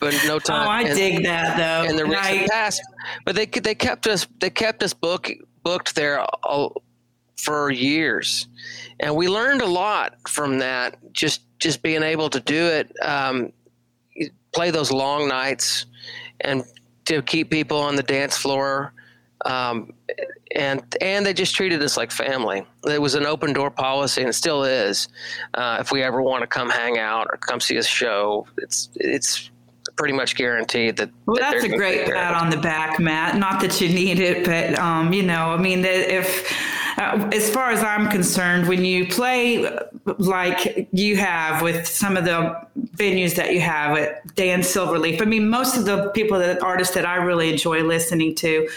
but 0.00 0.14
no 0.26 0.38
time. 0.38 0.62
Oh, 0.62 0.64
time. 0.66 0.68
I 0.68 0.82
and- 0.82 0.96
dig 0.96 1.22
that 1.24 1.56
though. 1.56 1.88
in 1.90 1.96
the 1.96 2.02
And 2.04 2.12
recent 2.12 2.42
I- 2.42 2.46
past. 2.48 2.82
But 3.24 3.34
they 3.36 3.46
they 3.46 3.74
kept 3.74 4.06
us 4.06 4.26
they 4.38 4.50
kept 4.50 4.82
us 4.82 4.92
book, 4.92 5.30
booked 5.62 5.94
there 5.94 6.20
all, 6.44 6.82
for 7.36 7.70
years, 7.70 8.48
and 9.00 9.14
we 9.16 9.28
learned 9.28 9.62
a 9.62 9.66
lot 9.66 10.14
from 10.28 10.58
that. 10.58 10.98
Just 11.12 11.42
just 11.58 11.82
being 11.82 12.02
able 12.02 12.28
to 12.30 12.40
do 12.40 12.66
it, 12.66 12.92
um, 13.02 13.52
play 14.54 14.70
those 14.70 14.90
long 14.92 15.26
nights, 15.28 15.86
and 16.40 16.64
to 17.06 17.22
keep 17.22 17.50
people 17.50 17.78
on 17.78 17.96
the 17.96 18.02
dance 18.02 18.36
floor. 18.36 18.92
Um, 19.44 19.92
and 20.54 20.82
and 21.00 21.26
they 21.26 21.34
just 21.34 21.54
treated 21.54 21.82
us 21.82 21.96
like 21.96 22.10
family. 22.10 22.64
It 22.86 23.00
was 23.00 23.14
an 23.14 23.26
open 23.26 23.52
door 23.52 23.70
policy, 23.70 24.22
and 24.22 24.30
it 24.30 24.32
still 24.32 24.64
is. 24.64 25.08
Uh, 25.54 25.76
if 25.80 25.92
we 25.92 26.02
ever 26.02 26.22
want 26.22 26.42
to 26.42 26.46
come 26.46 26.70
hang 26.70 26.98
out 26.98 27.26
or 27.30 27.36
come 27.36 27.60
see 27.60 27.76
a 27.76 27.82
show, 27.82 28.46
it's 28.56 28.88
it's 28.94 29.50
pretty 29.96 30.14
much 30.14 30.34
guaranteed 30.36 30.96
that. 30.96 31.10
Well, 31.26 31.36
that 31.36 31.52
that's 31.52 31.64
a 31.64 31.68
great 31.68 32.06
pat 32.06 32.34
on 32.34 32.50
the 32.50 32.56
back, 32.56 32.98
Matt. 32.98 33.36
Not 33.36 33.60
that 33.60 33.80
you 33.80 33.88
need 33.88 34.18
it, 34.18 34.44
but 34.44 34.78
um, 34.78 35.12
you 35.12 35.22
know, 35.22 35.50
I 35.50 35.58
mean, 35.58 35.84
if 35.84 36.50
as 37.32 37.50
far 37.50 37.70
as 37.70 37.82
I'm 37.82 38.08
concerned, 38.08 38.68
when 38.68 38.84
you 38.84 39.06
play 39.06 39.70
like 40.18 40.88
you 40.92 41.16
have 41.16 41.62
with 41.62 41.86
some 41.86 42.16
of 42.16 42.24
the 42.24 42.58
venues 42.96 43.34
that 43.36 43.52
you 43.52 43.60
have 43.60 43.96
at 43.96 44.34
Dan 44.34 44.60
Silverleaf, 44.60 45.20
I 45.20 45.26
mean, 45.26 45.48
most 45.48 45.76
of 45.76 45.84
the 45.84 46.10
people 46.10 46.38
that 46.38 46.62
artists 46.62 46.94
that 46.94 47.04
I 47.04 47.16
really 47.16 47.50
enjoy 47.50 47.82
listening 47.82 48.34
to. 48.36 48.68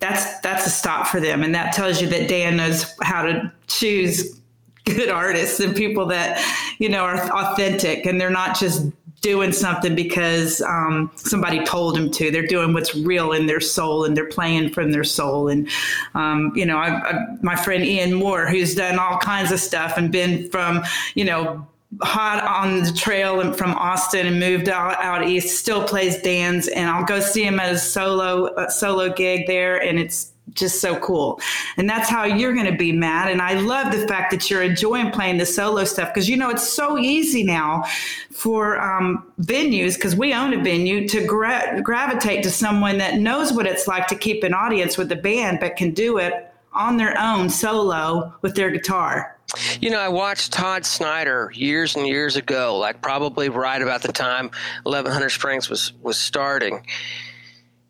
That's 0.00 0.40
that's 0.40 0.66
a 0.66 0.70
stop 0.70 1.06
for 1.06 1.20
them, 1.20 1.42
and 1.42 1.54
that 1.54 1.74
tells 1.74 2.00
you 2.00 2.08
that 2.08 2.28
Dan 2.28 2.56
knows 2.56 2.86
how 3.02 3.22
to 3.22 3.52
choose 3.66 4.40
good 4.84 5.08
artists 5.08 5.60
and 5.60 5.74
people 5.74 6.06
that 6.06 6.42
you 6.78 6.88
know 6.88 7.04
are 7.04 7.16
authentic 7.30 8.04
and 8.04 8.20
they're 8.20 8.28
not 8.28 8.58
just 8.58 8.86
doing 9.24 9.52
something 9.52 9.94
because 9.94 10.60
um, 10.60 11.10
somebody 11.16 11.64
told 11.64 11.96
them 11.96 12.10
to. 12.10 12.30
They're 12.30 12.46
doing 12.46 12.74
what's 12.74 12.94
real 12.94 13.32
in 13.32 13.46
their 13.46 13.58
soul 13.58 14.04
and 14.04 14.14
they're 14.14 14.28
playing 14.28 14.68
from 14.68 14.92
their 14.92 15.02
soul. 15.02 15.48
And 15.48 15.66
um, 16.14 16.52
you 16.54 16.66
know 16.66 16.76
I, 16.76 16.88
I, 17.10 17.26
my 17.40 17.56
friend 17.56 17.82
ian 17.82 18.12
moore 18.12 18.46
who's 18.46 18.74
done 18.74 18.98
all 18.98 19.16
kinds 19.18 19.50
of 19.50 19.60
stuff 19.60 19.96
and 19.96 20.12
been 20.12 20.50
from 20.50 20.82
you 21.14 21.24
know 21.24 21.66
hot 22.02 22.42
on 22.44 22.82
the 22.82 22.92
trail 22.92 23.40
and 23.40 23.56
from 23.56 23.72
Austin 23.74 24.26
and 24.26 24.40
moved 24.40 24.68
out, 24.68 25.02
out 25.02 25.26
east, 25.28 25.58
still 25.58 25.84
plays 25.84 26.20
Dan's 26.22 26.68
and 26.68 26.88
I'll 26.88 27.04
go 27.04 27.20
see 27.20 27.44
him 27.44 27.60
at 27.60 27.72
a 27.72 27.78
solo 27.78 28.54
a 28.56 28.70
solo 28.70 29.12
gig 29.12 29.46
there 29.46 29.82
and 29.82 29.98
it's 29.98 30.32
just 30.52 30.80
so 30.80 30.98
cool. 31.00 31.40
And 31.76 31.88
that's 31.88 32.08
how 32.08 32.24
you're 32.24 32.52
going 32.52 32.70
to 32.70 32.76
be, 32.76 32.92
Matt. 32.92 33.30
And 33.30 33.40
I 33.40 33.54
love 33.54 33.92
the 33.92 34.06
fact 34.06 34.30
that 34.30 34.50
you're 34.50 34.62
enjoying 34.62 35.10
playing 35.10 35.38
the 35.38 35.46
solo 35.46 35.84
stuff 35.84 36.12
because 36.12 36.28
you 36.28 36.36
know 36.36 36.50
it's 36.50 36.68
so 36.68 36.98
easy 36.98 37.42
now 37.42 37.84
for 38.30 38.80
um, 38.80 39.26
venues 39.40 39.94
because 39.94 40.14
we 40.14 40.34
own 40.34 40.52
a 40.52 40.62
venue 40.62 41.08
to 41.08 41.26
gra- 41.26 41.80
gravitate 41.82 42.42
to 42.44 42.50
someone 42.50 42.98
that 42.98 43.18
knows 43.18 43.52
what 43.52 43.66
it's 43.66 43.88
like 43.88 44.06
to 44.08 44.14
keep 44.14 44.44
an 44.44 44.54
audience 44.54 44.98
with 44.98 45.08
the 45.08 45.16
band 45.16 45.58
but 45.60 45.76
can 45.76 45.92
do 45.92 46.18
it 46.18 46.52
on 46.72 46.96
their 46.96 47.18
own 47.18 47.48
solo 47.48 48.32
with 48.42 48.54
their 48.54 48.70
guitar. 48.70 49.33
You 49.80 49.90
know, 49.90 50.00
I 50.00 50.08
watched 50.08 50.52
Todd 50.52 50.84
Snider 50.84 51.52
years 51.54 51.96
and 51.96 52.06
years 52.06 52.36
ago, 52.36 52.76
like 52.78 53.00
probably 53.02 53.48
right 53.48 53.80
about 53.80 54.02
the 54.02 54.12
time 54.12 54.50
1100 54.82 55.30
Springs 55.30 55.68
was 55.68 55.92
was 56.02 56.18
starting. 56.18 56.86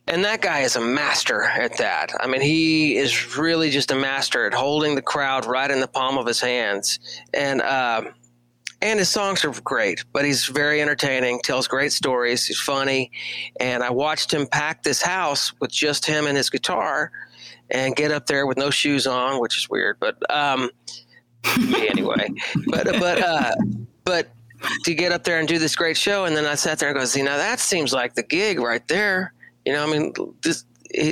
And 0.06 0.24
that 0.24 0.42
guy 0.42 0.60
is 0.60 0.76
a 0.76 0.80
master 0.80 1.42
at 1.42 1.78
that. 1.78 2.12
I 2.20 2.26
mean, 2.26 2.42
he 2.42 2.96
is 2.96 3.38
really 3.38 3.70
just 3.70 3.90
a 3.90 3.94
master 3.94 4.46
at 4.46 4.52
holding 4.52 4.96
the 4.96 5.02
crowd 5.02 5.46
right 5.46 5.70
in 5.70 5.80
the 5.80 5.88
palm 5.88 6.18
of 6.18 6.26
his 6.26 6.40
hands. 6.40 6.98
And 7.32 7.62
um, 7.62 8.10
and 8.82 8.98
his 8.98 9.08
songs 9.08 9.46
are 9.46 9.60
great, 9.62 10.04
but 10.12 10.26
he's 10.26 10.44
very 10.44 10.82
entertaining, 10.82 11.40
tells 11.42 11.66
great 11.66 11.90
stories, 11.90 12.44
he's 12.44 12.60
funny. 12.60 13.10
And 13.58 13.82
I 13.82 13.88
watched 13.88 14.30
him 14.30 14.46
pack 14.46 14.82
this 14.82 15.00
house 15.00 15.58
with 15.58 15.72
just 15.72 16.04
him 16.04 16.26
and 16.26 16.36
his 16.36 16.50
guitar 16.50 17.10
and 17.70 17.96
get 17.96 18.10
up 18.10 18.26
there 18.26 18.46
with 18.46 18.58
no 18.58 18.68
shoes 18.68 19.06
on, 19.06 19.40
which 19.40 19.56
is 19.56 19.70
weird, 19.70 19.96
but 20.00 20.18
um, 20.30 20.70
me 21.58 21.88
anyway. 21.90 22.28
But 22.66 22.84
but 22.98 23.20
uh, 23.20 23.54
but 24.04 24.28
to 24.84 24.94
get 24.94 25.12
up 25.12 25.24
there 25.24 25.38
and 25.38 25.48
do 25.48 25.58
this 25.58 25.76
great 25.76 25.96
show, 25.96 26.24
and 26.24 26.36
then 26.36 26.46
I 26.46 26.54
sat 26.54 26.78
there 26.78 26.88
and 26.88 26.98
goes, 26.98 27.12
see, 27.12 27.22
now 27.22 27.36
that 27.36 27.60
seems 27.60 27.92
like 27.92 28.14
the 28.14 28.22
gig 28.22 28.58
right 28.58 28.86
there. 28.88 29.32
You 29.64 29.72
know, 29.72 29.82
I 29.82 29.90
mean, 29.90 30.12
this 30.42 30.64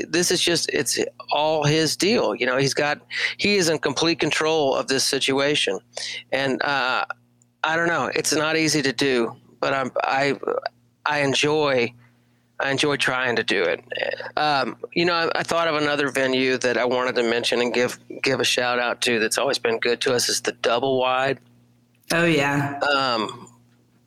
this 0.08 0.30
is 0.30 0.40
just 0.40 0.68
it's 0.70 0.98
all 1.30 1.64
his 1.64 1.96
deal. 1.96 2.34
You 2.34 2.46
know, 2.46 2.56
he's 2.56 2.74
got 2.74 3.00
he 3.38 3.56
is 3.56 3.68
in 3.68 3.78
complete 3.78 4.20
control 4.20 4.74
of 4.74 4.88
this 4.88 5.04
situation, 5.04 5.78
and 6.30 6.62
uh, 6.62 7.04
I 7.64 7.76
don't 7.76 7.88
know, 7.88 8.10
it's 8.14 8.32
not 8.32 8.56
easy 8.56 8.82
to 8.82 8.92
do, 8.92 9.36
but 9.60 9.72
I'm 9.72 9.90
I 10.02 10.38
I 11.06 11.20
enjoy. 11.20 11.92
I 12.60 12.70
enjoy 12.70 12.96
trying 12.96 13.36
to 13.36 13.42
do 13.42 13.62
it. 13.62 13.84
Um, 14.36 14.76
you 14.92 15.04
know, 15.04 15.14
I, 15.14 15.40
I 15.40 15.42
thought 15.42 15.68
of 15.68 15.74
another 15.74 16.10
venue 16.10 16.58
that 16.58 16.76
I 16.76 16.84
wanted 16.84 17.14
to 17.16 17.22
mention 17.22 17.60
and 17.60 17.74
give 17.74 17.98
give 18.22 18.40
a 18.40 18.44
shout 18.44 18.78
out 18.78 19.00
to. 19.02 19.18
That's 19.18 19.38
always 19.38 19.58
been 19.58 19.78
good 19.78 20.00
to 20.02 20.14
us. 20.14 20.28
Is 20.28 20.40
the 20.40 20.52
Double 20.52 20.98
Wide. 20.98 21.40
Oh 22.12 22.24
yeah. 22.24 22.78
Um, 22.80 23.48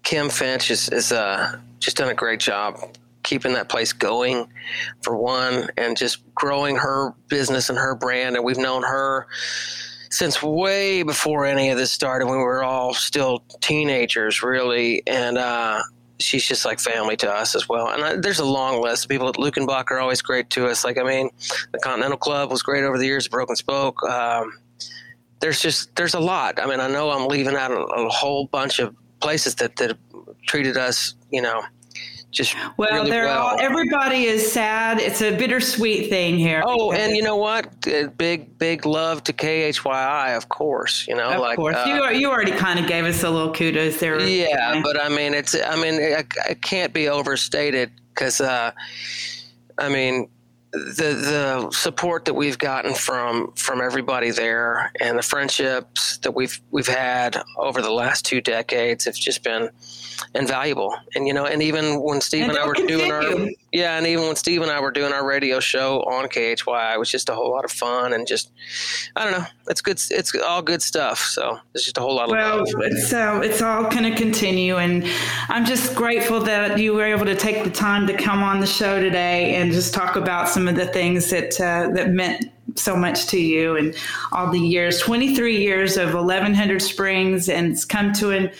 Kim 0.03 0.29
Finch 0.29 0.71
is 0.71 0.89
is 0.89 1.11
uh, 1.11 1.57
just 1.79 1.97
done 1.97 2.09
a 2.09 2.13
great 2.13 2.39
job 2.39 2.79
keeping 3.25 3.53
that 3.53 3.67
place 3.67 3.91
going, 3.91 4.47
for 5.01 5.17
one, 5.17 5.67
and 5.77 5.97
just 5.97 6.19
growing 6.35 6.77
her 6.77 7.11
business 7.27 7.69
and 7.69 7.77
her 7.77 7.95
brand. 7.95 8.35
And 8.35 8.45
we've 8.45 8.57
known 8.57 8.83
her 8.83 9.27
since 10.11 10.41
way 10.41 11.03
before 11.03 11.45
any 11.45 11.71
of 11.71 11.77
this 11.77 11.91
started, 11.91 12.27
when 12.27 12.37
we 12.37 12.43
were 12.43 12.63
all 12.63 12.93
still 12.93 13.43
teenagers, 13.59 14.43
really. 14.43 15.03
And 15.07 15.37
uh, 15.37 15.81
she's 16.19 16.45
just 16.45 16.65
like 16.65 16.79
family 16.79 17.17
to 17.17 17.31
us 17.31 17.55
as 17.55 17.67
well. 17.67 17.89
And 17.89 18.03
I, 18.03 18.15
there's 18.15 18.39
a 18.39 18.45
long 18.45 18.81
list. 18.81 19.05
Of 19.05 19.09
people 19.09 19.27
at 19.27 19.35
Luckenbach 19.35 19.91
are 19.91 19.99
always 19.99 20.21
great 20.21 20.49
to 20.51 20.67
us. 20.67 20.83
Like 20.83 20.97
I 20.97 21.03
mean, 21.03 21.29
the 21.71 21.79
Continental 21.79 22.17
Club 22.17 22.51
was 22.51 22.61
great 22.63 22.83
over 22.83 22.97
the 22.97 23.05
years. 23.05 23.27
Broken 23.27 23.55
Spoke. 23.55 24.01
Um, 24.03 24.51
there's 25.39 25.61
just 25.61 25.95
there's 25.95 26.13
a 26.13 26.19
lot. 26.19 26.59
I 26.59 26.65
mean, 26.65 26.79
I 26.79 26.87
know 26.87 27.11
I'm 27.11 27.27
leaving 27.27 27.55
out 27.55 27.71
a, 27.71 27.79
a 27.79 28.09
whole 28.09 28.47
bunch 28.47 28.79
of 28.79 28.95
places 29.19 29.55
that 29.55 29.75
that 29.77 29.97
treated 30.47 30.77
us, 30.77 31.15
you 31.31 31.41
know, 31.41 31.63
just 32.35 32.55
Well, 32.77 32.91
really 32.93 33.09
they're 33.09 33.25
well. 33.25 33.47
all 33.47 33.59
everybody 33.59 34.25
is 34.25 34.51
sad. 34.51 34.99
It's 34.99 35.21
a 35.21 35.35
bittersweet 35.35 36.09
thing 36.09 36.37
here. 36.37 36.61
Oh, 36.65 36.91
and 36.91 37.15
you 37.15 37.23
know 37.23 37.37
what? 37.37 37.81
Big, 38.17 38.57
big 38.57 38.85
love 38.85 39.23
to 39.23 39.33
KHYI, 39.33 40.35
of 40.37 40.49
course. 40.49 41.07
You 41.07 41.15
know, 41.15 41.31
of 41.31 41.39
like 41.41 41.55
course, 41.55 41.75
uh, 41.75 41.85
you 42.11 42.19
you 42.19 42.29
already 42.29 42.51
kind 42.51 42.79
of 42.79 42.87
gave 42.87 43.05
us 43.05 43.23
a 43.23 43.29
little 43.29 43.53
kudos 43.53 43.99
there. 43.99 44.19
yeah, 44.21 44.81
but 44.83 45.01
I 45.01 45.09
mean, 45.09 45.33
it's 45.33 45.55
I 45.55 45.75
mean, 45.75 45.95
it, 45.95 46.25
it 46.49 46.61
can't 46.61 46.93
be 46.93 47.07
overstated 47.09 47.91
because 48.13 48.39
uh, 48.41 48.71
I 49.77 49.89
mean, 49.89 50.29
the 50.71 51.13
the 51.13 51.71
support 51.71 52.25
that 52.25 52.33
we've 52.33 52.57
gotten 52.57 52.93
from 52.93 53.53
from 53.55 53.81
everybody 53.81 54.31
there 54.31 54.91
and 54.99 55.17
the 55.17 55.23
friendships 55.23 56.17
that 56.17 56.31
we've 56.33 56.59
we've 56.71 56.87
had 56.87 57.41
over 57.57 57.81
the 57.81 57.91
last 57.91 58.25
two 58.25 58.41
decades 58.41 59.05
have 59.05 59.15
just 59.15 59.41
been 59.43 59.69
invaluable. 60.33 60.95
And 61.15 61.27
you 61.27 61.33
know, 61.33 61.45
and 61.45 61.61
even 61.61 62.01
when 62.01 62.21
Steve 62.21 62.43
and, 62.43 62.51
And 62.51 62.59
I 62.59 62.67
were 62.67 62.73
they'll 62.75 62.87
doing 62.87 63.11
our. 63.11 63.49
Yeah, 63.71 63.97
and 63.97 64.07
even 64.07 64.25
when 64.25 64.35
Steve 64.35 64.61
and 64.61 64.71
I 64.71 64.79
were 64.79 64.91
doing 64.91 65.11
our 65.11 65.25
radio 65.25 65.59
show 65.59 66.01
on 66.03 66.29
KHY, 66.29 66.93
it 66.93 66.99
was 66.99 67.09
just 67.09 67.27
a 67.29 67.35
whole 67.35 67.51
lot 67.51 67.65
of 67.65 67.71
fun 67.71 68.13
and 68.13 68.25
just 68.25 68.51
I 69.15 69.23
don't 69.23 69.33
know. 69.33 69.45
It's 69.67 69.81
good. 69.81 70.01
It's 70.11 70.33
all 70.35 70.61
good 70.61 70.81
stuff. 70.81 71.19
So 71.19 71.59
it's 71.73 71.83
just 71.83 71.97
a 71.97 72.01
whole 72.01 72.15
lot 72.15 72.25
of 72.25 72.31
well, 72.31 72.61
uh, 72.61 73.41
it's 73.41 73.61
all 73.61 73.83
going 73.89 74.03
to 74.03 74.15
continue, 74.15 74.77
and 74.77 75.05
I'm 75.49 75.65
just 75.65 75.95
grateful 75.95 76.39
that 76.41 76.79
you 76.79 76.93
were 76.93 77.05
able 77.05 77.25
to 77.25 77.35
take 77.35 77.63
the 77.63 77.69
time 77.69 78.07
to 78.07 78.15
come 78.15 78.43
on 78.43 78.59
the 78.59 78.67
show 78.67 78.99
today 78.99 79.55
and 79.55 79.71
just 79.71 79.93
talk 79.93 80.15
about 80.15 80.47
some 80.47 80.67
of 80.67 80.75
the 80.75 80.87
things 80.87 81.29
that 81.31 81.59
uh, 81.59 81.89
that 81.93 82.11
meant 82.11 82.45
so 82.75 82.95
much 82.95 83.27
to 83.27 83.39
you 83.39 83.77
and 83.77 83.95
all 84.31 84.51
the 84.51 84.59
years 84.59 84.99
23 84.99 85.57
years 85.57 85.97
of 85.97 86.13
1100 86.13 86.81
springs 86.81 87.47
and 87.47 87.71
it's 87.71 87.85
come 87.85 88.11
to 88.11 88.31
an 88.31 88.51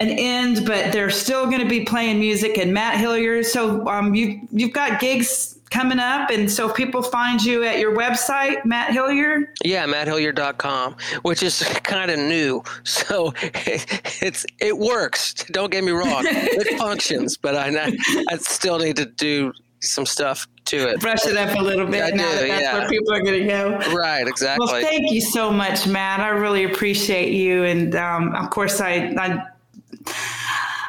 an 0.00 0.10
end 0.10 0.64
but 0.66 0.92
they're 0.92 1.10
still 1.10 1.46
going 1.46 1.60
to 1.60 1.68
be 1.68 1.84
playing 1.84 2.18
music 2.20 2.56
and 2.58 2.72
matt 2.72 2.94
hillyer 2.94 3.44
so 3.44 3.86
um, 3.88 4.14
you, 4.14 4.40
you've 4.52 4.72
got 4.72 5.00
gigs 5.00 5.58
coming 5.70 5.98
up 5.98 6.30
and 6.30 6.50
so 6.50 6.72
people 6.72 7.02
find 7.02 7.42
you 7.44 7.62
at 7.64 7.78
your 7.78 7.96
website 7.96 8.64
matt 8.64 8.90
hillyer 8.90 9.46
Yeah, 9.64 9.86
matthillyer.com, 9.86 10.96
which 11.22 11.42
is 11.42 11.62
kind 11.82 12.10
of 12.10 12.18
new. 12.18 12.62
So 12.84 13.32
it's 13.34 14.46
it 14.60 14.76
works. 14.76 15.34
Don't 15.52 15.70
get 15.70 15.84
me 15.84 15.92
wrong. 15.92 16.24
It 16.26 16.78
functions, 16.78 17.36
but 17.36 17.54
I 17.54 17.92
I 18.30 18.36
still 18.38 18.78
need 18.78 18.96
to 18.96 19.06
do 19.06 19.52
some 19.80 20.06
stuff 20.06 20.46
to 20.66 20.88
it. 20.88 21.00
brush 21.00 21.24
it 21.26 21.36
up 21.36 21.56
a 21.56 21.62
little 21.62 21.86
bit 21.86 22.02
I 22.02 22.10
now 22.10 22.30
do, 22.30 22.36
that 22.36 22.48
that's 22.48 22.62
yeah. 22.62 22.78
where 22.78 22.88
people 22.88 23.12
are 23.14 23.22
going 23.22 23.40
to 23.40 23.46
go 23.46 23.78
Right, 23.94 24.26
exactly. 24.26 24.66
Well, 24.66 24.80
thank 24.82 25.10
you 25.10 25.20
so 25.20 25.50
much, 25.52 25.86
Matt. 25.86 26.20
I 26.20 26.28
really 26.28 26.64
appreciate 26.64 27.32
you, 27.32 27.64
and 27.64 27.94
um, 27.94 28.34
of 28.34 28.50
course, 28.50 28.80
I, 28.80 29.14
I 29.18 29.44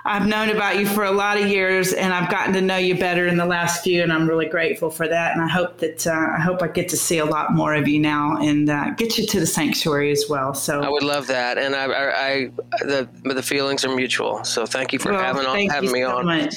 I've 0.06 0.26
known 0.26 0.50
about 0.50 0.80
you 0.80 0.88
for 0.88 1.04
a 1.04 1.12
lot 1.12 1.38
of 1.40 1.48
years, 1.48 1.92
and 1.94 2.14
I've 2.14 2.32
gotten 2.32 2.54
to 2.54 2.62
know 2.62 2.78
you 2.78 2.98
better 2.98 3.28
in 3.28 3.38
the 3.38 3.46
last 3.46 3.84
few, 3.84 4.02
and 4.02 4.12
I'm 4.14 4.28
really 4.28 4.46
grateful 4.48 4.90
for 4.90 5.08
that. 5.08 5.34
And 5.34 5.42
I 5.42 5.48
hope 5.48 5.78
that 5.80 6.08
uh, 6.08 6.12
I 6.12 6.40
hope 6.40 6.64
I 6.64 6.68
get 6.68 6.88
to 6.90 6.98
see 6.98 7.18
a 7.20 7.26
lot 7.26 7.54
more 7.54 7.76
of 7.76 7.88
you 7.88 8.00
now, 8.00 8.38
and 8.38 8.70
uh, 8.70 8.92
get 8.92 9.18
you 9.18 9.26
to 9.28 9.40
the 9.40 9.46
sanctuary 9.46 10.10
as 10.12 10.26
well. 10.30 10.54
So 10.54 10.80
I 10.82 10.90
would 10.90 11.04
love 11.04 11.28
that, 11.28 11.58
and 11.58 11.76
I, 11.76 11.86
I, 11.86 12.28
I 12.28 12.52
the 12.86 13.10
the 13.26 13.44
feelings 13.44 13.84
are 13.86 13.94
mutual. 13.94 14.44
So 14.46 14.66
thank 14.66 14.94
you 14.94 15.00
for 15.00 15.12
well, 15.12 15.22
having 15.22 15.46
on, 15.46 15.68
having 15.68 15.92
me 15.92 16.02
so 16.04 16.18
on, 16.18 16.26
much. 16.26 16.56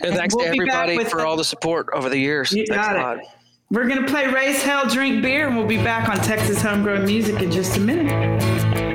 and 0.00 0.14
thanks 0.14 0.34
we'll 0.34 0.44
to 0.44 0.50
everybody 0.50 1.04
for 1.04 1.18
the- 1.18 1.26
all 1.26 1.36
the 1.36 1.44
support 1.44 1.88
over 1.92 2.08
the 2.08 2.18
years. 2.18 2.52
You 2.52 2.64
Thanks 2.66 2.86
got 2.86 3.16
a 3.16 3.20
it. 3.20 3.26
We're 3.70 3.88
gonna 3.88 4.06
play 4.06 4.28
Raise 4.28 4.62
Hell, 4.62 4.88
Drink 4.88 5.20
Beer, 5.20 5.48
and 5.48 5.56
we'll 5.56 5.66
be 5.66 5.78
back 5.78 6.08
on 6.08 6.16
Texas 6.18 6.62
Homegrown 6.62 7.04
Music 7.06 7.42
in 7.42 7.50
just 7.50 7.76
a 7.76 7.80
minute. 7.80 8.91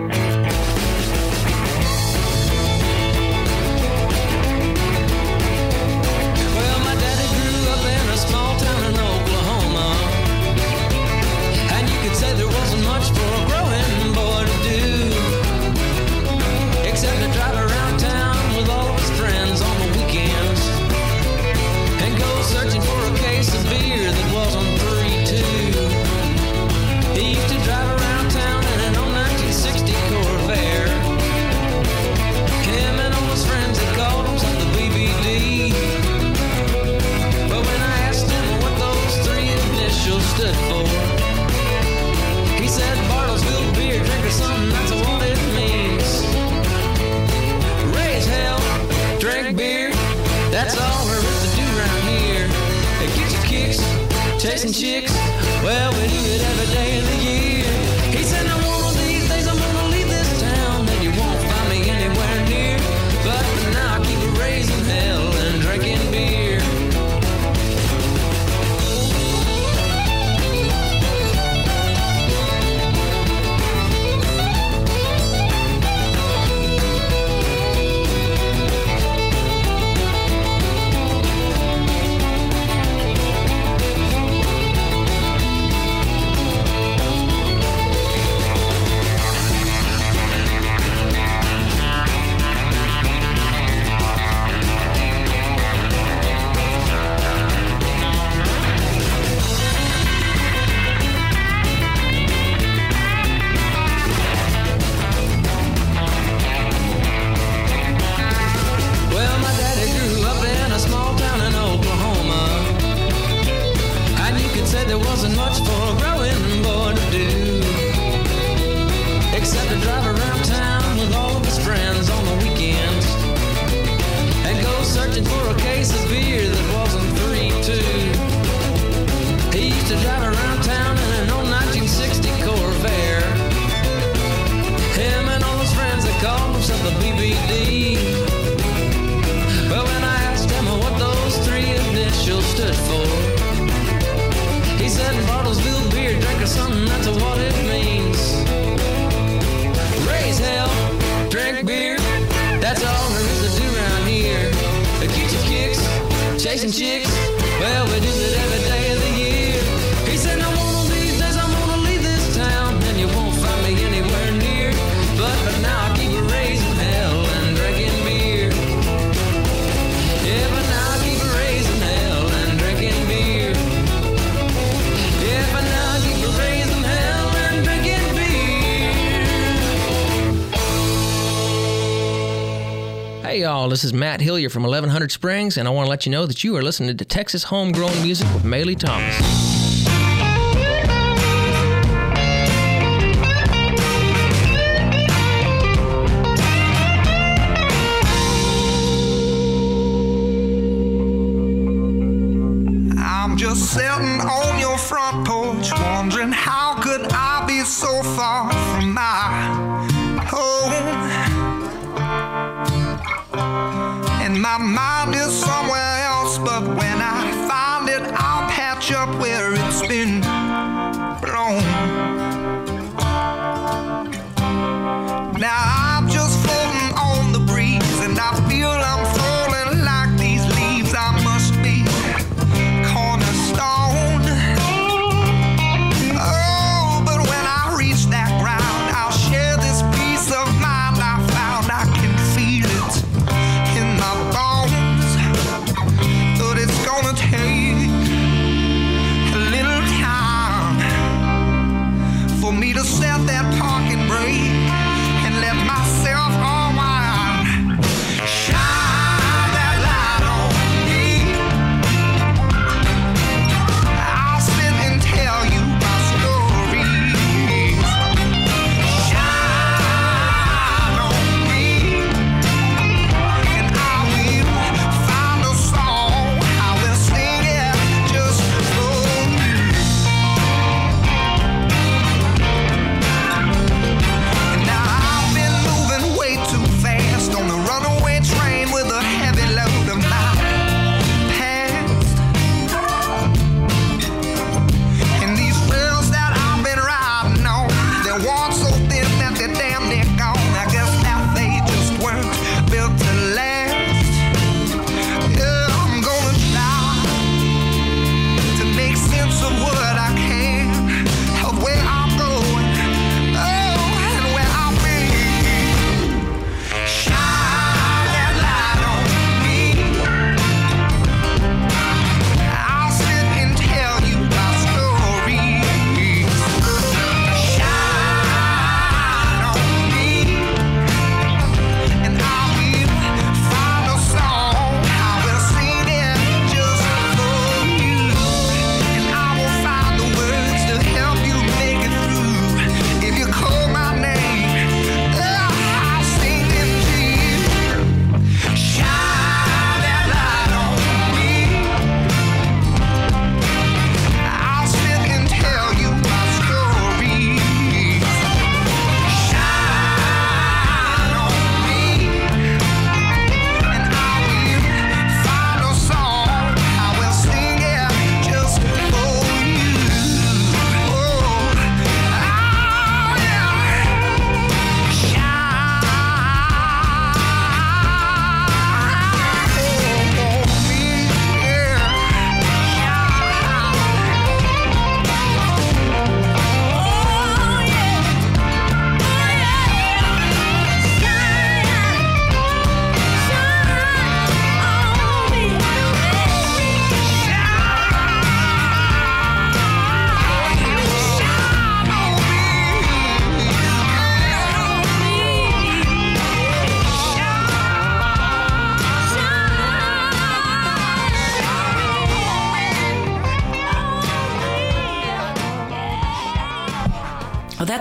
Matt 184.08 184.22
Hillyer 184.22 184.50
from 184.50 184.64
1100 184.64 185.12
Springs, 185.12 185.58
and 185.58 185.68
I 185.68 185.72
want 185.72 185.88
to 185.88 185.90
let 185.90 186.06
you 186.06 186.14
know 186.14 186.26
that 186.26 186.42
you 186.42 186.56
are 186.56 186.62
listening 186.62 186.96
to 186.96 187.04
Texas 187.04 187.44
Homegrown 187.44 188.02
Music 188.04 188.26
with 188.34 188.44
Maylee 188.44 188.80
Thomas. 188.80 189.37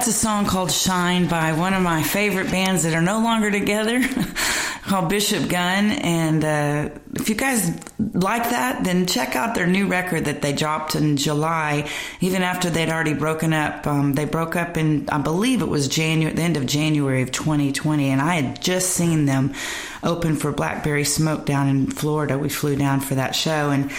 A 0.07 0.13
song 0.13 0.47
called 0.47 0.71
Shine 0.71 1.27
by 1.27 1.53
one 1.53 1.75
of 1.75 1.83
my 1.83 2.03
favorite 2.03 2.51
bands 2.51 2.85
that 2.85 2.95
are 2.95 3.03
no 3.03 3.21
longer 3.21 3.51
together 3.51 4.01
called 4.83 5.09
Bishop 5.09 5.49
Gunn. 5.49 5.91
And 5.91 6.45
uh, 6.45 6.91
if 7.15 7.29
you 7.29 7.35
guys 7.35 7.69
like 7.99 8.51
that, 8.51 8.85
then 8.85 9.07
check 9.07 9.35
out 9.35 9.55
their 9.55 9.67
new 9.67 9.87
record 9.89 10.27
that 10.27 10.43
they 10.43 10.53
dropped 10.53 10.95
in 10.95 11.17
July, 11.17 11.89
even 12.21 12.43
after 12.43 12.71
they'd 12.71 12.89
already 12.89 13.15
broken 13.15 13.53
up. 13.53 13.87
Um, 13.87 14.13
they 14.13 14.25
broke 14.25 14.55
up 14.55 14.77
in, 14.77 15.09
I 15.09 15.19
believe 15.19 15.63
it 15.63 15.69
was 15.69 15.89
January, 15.89 16.35
the 16.35 16.43
end 16.43 16.57
of 16.57 16.67
January 16.67 17.23
of 17.23 17.33
2020. 17.33 18.11
And 18.11 18.21
I 18.21 18.35
had 18.35 18.63
just 18.63 18.91
seen 18.91 19.27
them 19.27 19.55
open 20.03 20.37
for 20.37 20.53
Blackberry 20.53 21.05
Smoke 21.05 21.47
down 21.47 21.69
in 21.69 21.87
Florida. 21.89 22.39
We 22.39 22.49
flew 22.49 22.77
down 22.77 23.01
for 23.01 23.17
that 23.17 23.35
show. 23.35 23.71
And 23.71 23.91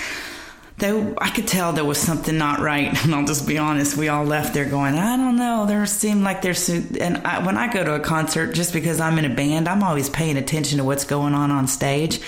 they, 0.77 1.15
I 1.17 1.29
could 1.31 1.47
tell 1.47 1.73
there 1.73 1.83
was 1.83 1.97
something 1.97 2.37
not 2.37 2.59
right, 2.59 3.03
and 3.03 3.15
I'll 3.15 3.25
just 3.25 3.47
be 3.47 3.57
honest. 3.57 3.97
We 3.97 4.09
all 4.09 4.25
left 4.25 4.53
there 4.53 4.65
going, 4.65 4.95
I 4.95 5.17
don't 5.17 5.35
know. 5.35 5.65
There 5.65 5.85
seemed 5.87 6.23
like 6.23 6.43
there's, 6.43 6.69
and 6.69 7.17
I, 7.25 7.43
when 7.43 7.57
I 7.57 7.71
go 7.71 7.83
to 7.83 7.95
a 7.95 7.99
concert, 7.99 8.53
just 8.53 8.73
because 8.73 8.99
I'm 8.99 9.17
in 9.17 9.25
a 9.25 9.33
band, 9.33 9.67
I'm 9.67 9.81
always 9.81 10.09
paying 10.09 10.37
attention 10.37 10.77
to 10.77 10.83
what's 10.83 11.03
going 11.03 11.33
on 11.33 11.49
on 11.49 11.67
stage. 11.67 12.21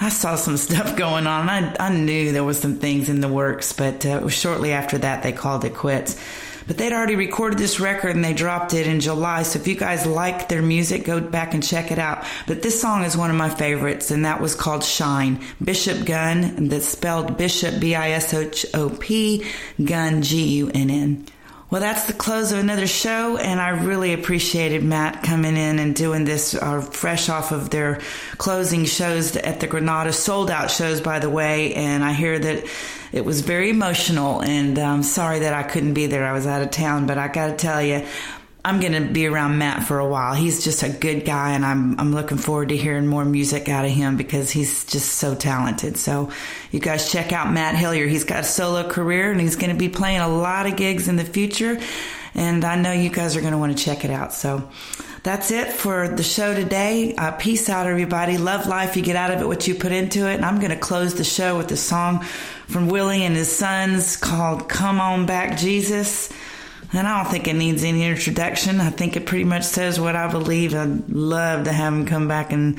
I 0.00 0.08
saw 0.10 0.36
some 0.36 0.56
stuff 0.56 0.96
going 0.96 1.26
on. 1.26 1.48
I, 1.48 1.74
I 1.80 1.92
knew 1.92 2.30
there 2.30 2.44
was 2.44 2.60
some 2.60 2.76
things 2.76 3.08
in 3.08 3.20
the 3.20 3.28
works, 3.28 3.72
but 3.72 4.06
uh, 4.06 4.28
shortly 4.28 4.72
after 4.72 4.98
that 4.98 5.24
they 5.24 5.32
called 5.32 5.64
it 5.64 5.74
quits. 5.74 6.16
But 6.66 6.78
they'd 6.78 6.92
already 6.92 7.16
recorded 7.16 7.58
this 7.58 7.78
record 7.78 8.16
and 8.16 8.24
they 8.24 8.32
dropped 8.32 8.74
it 8.74 8.86
in 8.86 9.00
July. 9.00 9.42
So 9.42 9.58
if 9.58 9.68
you 9.68 9.76
guys 9.76 10.06
like 10.06 10.48
their 10.48 10.62
music, 10.62 11.04
go 11.04 11.20
back 11.20 11.54
and 11.54 11.62
check 11.62 11.92
it 11.92 11.98
out. 11.98 12.24
But 12.46 12.62
this 12.62 12.80
song 12.80 13.04
is 13.04 13.16
one 13.16 13.30
of 13.30 13.36
my 13.36 13.50
favorites, 13.50 14.10
and 14.10 14.24
that 14.24 14.40
was 14.40 14.54
called 14.54 14.82
Shine. 14.82 15.42
Bishop 15.62 16.04
Gunn, 16.04 16.68
that's 16.68 16.86
spelled 16.88 17.36
Bishop 17.36 17.80
B 17.80 17.94
I 17.94 18.10
S 18.10 18.34
H 18.34 18.66
O 18.74 18.90
P, 18.90 19.44
Gunn 19.82 20.22
G 20.22 20.44
U 20.58 20.70
N 20.74 20.90
N. 20.90 21.26
Well, 21.68 21.80
that's 21.80 22.06
the 22.06 22.12
close 22.12 22.52
of 22.52 22.60
another 22.60 22.86
show, 22.86 23.38
and 23.38 23.60
I 23.60 23.70
really 23.70 24.12
appreciated 24.12 24.84
Matt 24.84 25.24
coming 25.24 25.56
in 25.56 25.80
and 25.80 25.96
doing 25.96 26.24
this 26.24 26.54
uh, 26.54 26.80
fresh 26.80 27.28
off 27.28 27.50
of 27.50 27.70
their 27.70 28.00
closing 28.38 28.84
shows 28.84 29.36
at 29.36 29.58
the 29.58 29.66
Granada, 29.66 30.12
sold 30.12 30.48
out 30.48 30.70
shows, 30.70 31.00
by 31.00 31.18
the 31.18 31.28
way. 31.28 31.74
And 31.74 32.04
I 32.04 32.12
hear 32.12 32.38
that 32.38 32.66
it 33.16 33.24
was 33.24 33.40
very 33.40 33.70
emotional, 33.70 34.42
and 34.42 34.78
uh, 34.78 34.82
I'm 34.82 35.02
sorry 35.02 35.38
that 35.38 35.54
I 35.54 35.62
couldn't 35.62 35.94
be 35.94 36.06
there. 36.06 36.26
I 36.26 36.32
was 36.32 36.46
out 36.46 36.60
of 36.60 36.70
town, 36.70 37.06
but 37.06 37.16
I 37.16 37.28
got 37.28 37.46
to 37.46 37.56
tell 37.56 37.82
you, 37.82 38.06
I'm 38.62 38.78
going 38.78 38.92
to 38.92 39.10
be 39.10 39.26
around 39.26 39.56
Matt 39.56 39.84
for 39.84 39.98
a 39.98 40.06
while. 40.06 40.34
He's 40.34 40.62
just 40.62 40.82
a 40.82 40.90
good 40.90 41.24
guy, 41.24 41.52
and 41.52 41.64
I'm 41.64 41.98
I'm 41.98 42.12
looking 42.14 42.36
forward 42.36 42.68
to 42.68 42.76
hearing 42.76 43.06
more 43.06 43.24
music 43.24 43.70
out 43.70 43.86
of 43.86 43.90
him 43.90 44.18
because 44.18 44.50
he's 44.50 44.84
just 44.84 45.14
so 45.14 45.34
talented. 45.34 45.96
So, 45.96 46.30
you 46.70 46.78
guys 46.78 47.10
check 47.10 47.32
out 47.32 47.50
Matt 47.50 47.74
Hillyer. 47.74 48.06
He's 48.06 48.24
got 48.24 48.40
a 48.40 48.44
solo 48.44 48.86
career, 48.86 49.32
and 49.32 49.40
he's 49.40 49.56
going 49.56 49.72
to 49.72 49.78
be 49.78 49.88
playing 49.88 50.20
a 50.20 50.28
lot 50.28 50.66
of 50.66 50.76
gigs 50.76 51.08
in 51.08 51.16
the 51.16 51.24
future. 51.24 51.80
And 52.36 52.66
I 52.66 52.76
know 52.76 52.92
you 52.92 53.08
guys 53.08 53.34
are 53.34 53.40
going 53.40 53.52
to 53.54 53.58
want 53.58 53.76
to 53.76 53.82
check 53.82 54.04
it 54.04 54.10
out. 54.10 54.34
So 54.34 54.68
that's 55.22 55.50
it 55.50 55.72
for 55.72 56.06
the 56.06 56.22
show 56.22 56.54
today. 56.54 57.14
Uh, 57.16 57.32
peace 57.32 57.70
out, 57.70 57.86
everybody. 57.86 58.36
Love 58.36 58.66
life. 58.66 58.94
You 58.94 59.02
get 59.02 59.16
out 59.16 59.30
of 59.30 59.40
it 59.40 59.46
what 59.46 59.66
you 59.66 59.74
put 59.74 59.90
into 59.90 60.28
it. 60.28 60.34
And 60.34 60.44
I'm 60.44 60.58
going 60.58 60.70
to 60.70 60.76
close 60.76 61.14
the 61.14 61.24
show 61.24 61.56
with 61.56 61.72
a 61.72 61.78
song 61.78 62.24
from 62.68 62.88
Willie 62.88 63.24
and 63.24 63.34
his 63.34 63.50
sons 63.50 64.18
called 64.18 64.68
Come 64.68 65.00
On 65.00 65.24
Back, 65.24 65.56
Jesus. 65.56 66.30
And 66.92 67.08
I 67.08 67.22
don't 67.22 67.30
think 67.30 67.48
it 67.48 67.54
needs 67.54 67.82
any 67.84 68.04
introduction. 68.04 68.82
I 68.82 68.90
think 68.90 69.16
it 69.16 69.24
pretty 69.24 69.44
much 69.44 69.64
says 69.64 69.98
what 69.98 70.14
I 70.14 70.30
believe. 70.30 70.74
I'd 70.74 71.08
love 71.08 71.64
to 71.64 71.72
have 71.72 71.92
him 71.92 72.04
come 72.04 72.28
back 72.28 72.52
and 72.52 72.78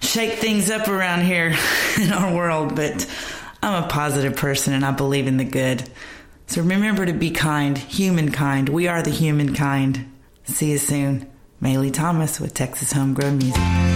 shake 0.00 0.34
things 0.34 0.70
up 0.70 0.86
around 0.86 1.22
here 1.22 1.56
in 2.00 2.12
our 2.12 2.32
world, 2.32 2.76
but 2.76 3.04
I'm 3.62 3.82
a 3.82 3.88
positive 3.88 4.36
person 4.36 4.74
and 4.74 4.84
I 4.84 4.92
believe 4.92 5.26
in 5.26 5.38
the 5.38 5.44
good. 5.44 5.82
So 6.46 6.62
remember 6.62 7.06
to 7.06 7.12
be 7.12 7.30
kind, 7.30 7.78
humankind. 7.78 8.68
We 8.68 8.88
are 8.88 9.02
the 9.02 9.10
humankind. 9.10 10.10
See 10.44 10.72
you 10.72 10.78
soon. 10.78 11.30
Maylee 11.62 11.92
Thomas 11.92 12.40
with 12.40 12.54
Texas 12.54 12.92
Homegrown 12.92 13.38
Music. 13.38 13.91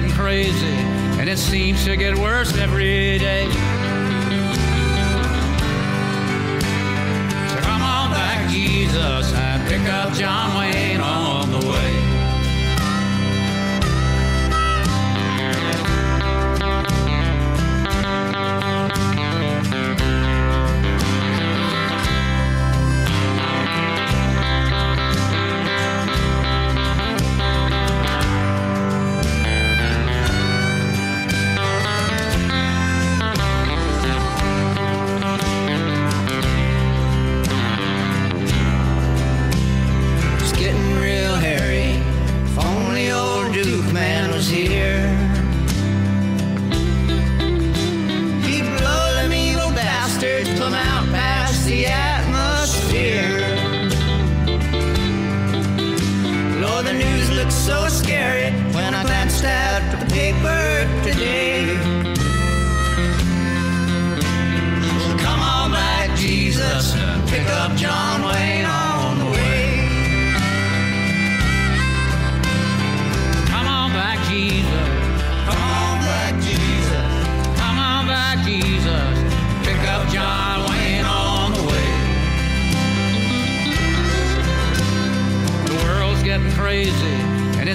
Getting 0.00 0.16
crazy, 0.16 0.66
and 1.18 1.28
it 1.28 1.38
seems 1.38 1.84
to 1.84 1.96
get 1.96 2.16
worse 2.16 2.56
every 2.56 3.18
day. 3.18 3.46
So 7.48 7.60
come 7.60 7.82
on 7.82 8.10
back, 8.10 8.48
Jesus, 8.50 9.32
and 9.34 9.68
pick 9.68 9.82
up 9.92 10.12
John 10.14 10.58
Wayne 10.58 10.89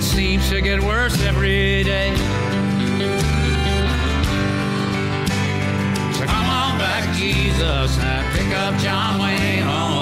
seems 0.05 0.49
to 0.49 0.61
get 0.61 0.81
worse 0.81 1.19
every 1.23 1.83
day. 1.83 2.15
So 6.13 6.25
come 6.25 6.45
on 6.45 6.77
back, 6.77 7.15
Jesus, 7.15 7.97
and 7.99 8.37
pick 8.37 8.55
up 8.57 8.79
John 8.79 9.19
Wayne 9.19 9.63
on 9.63 9.94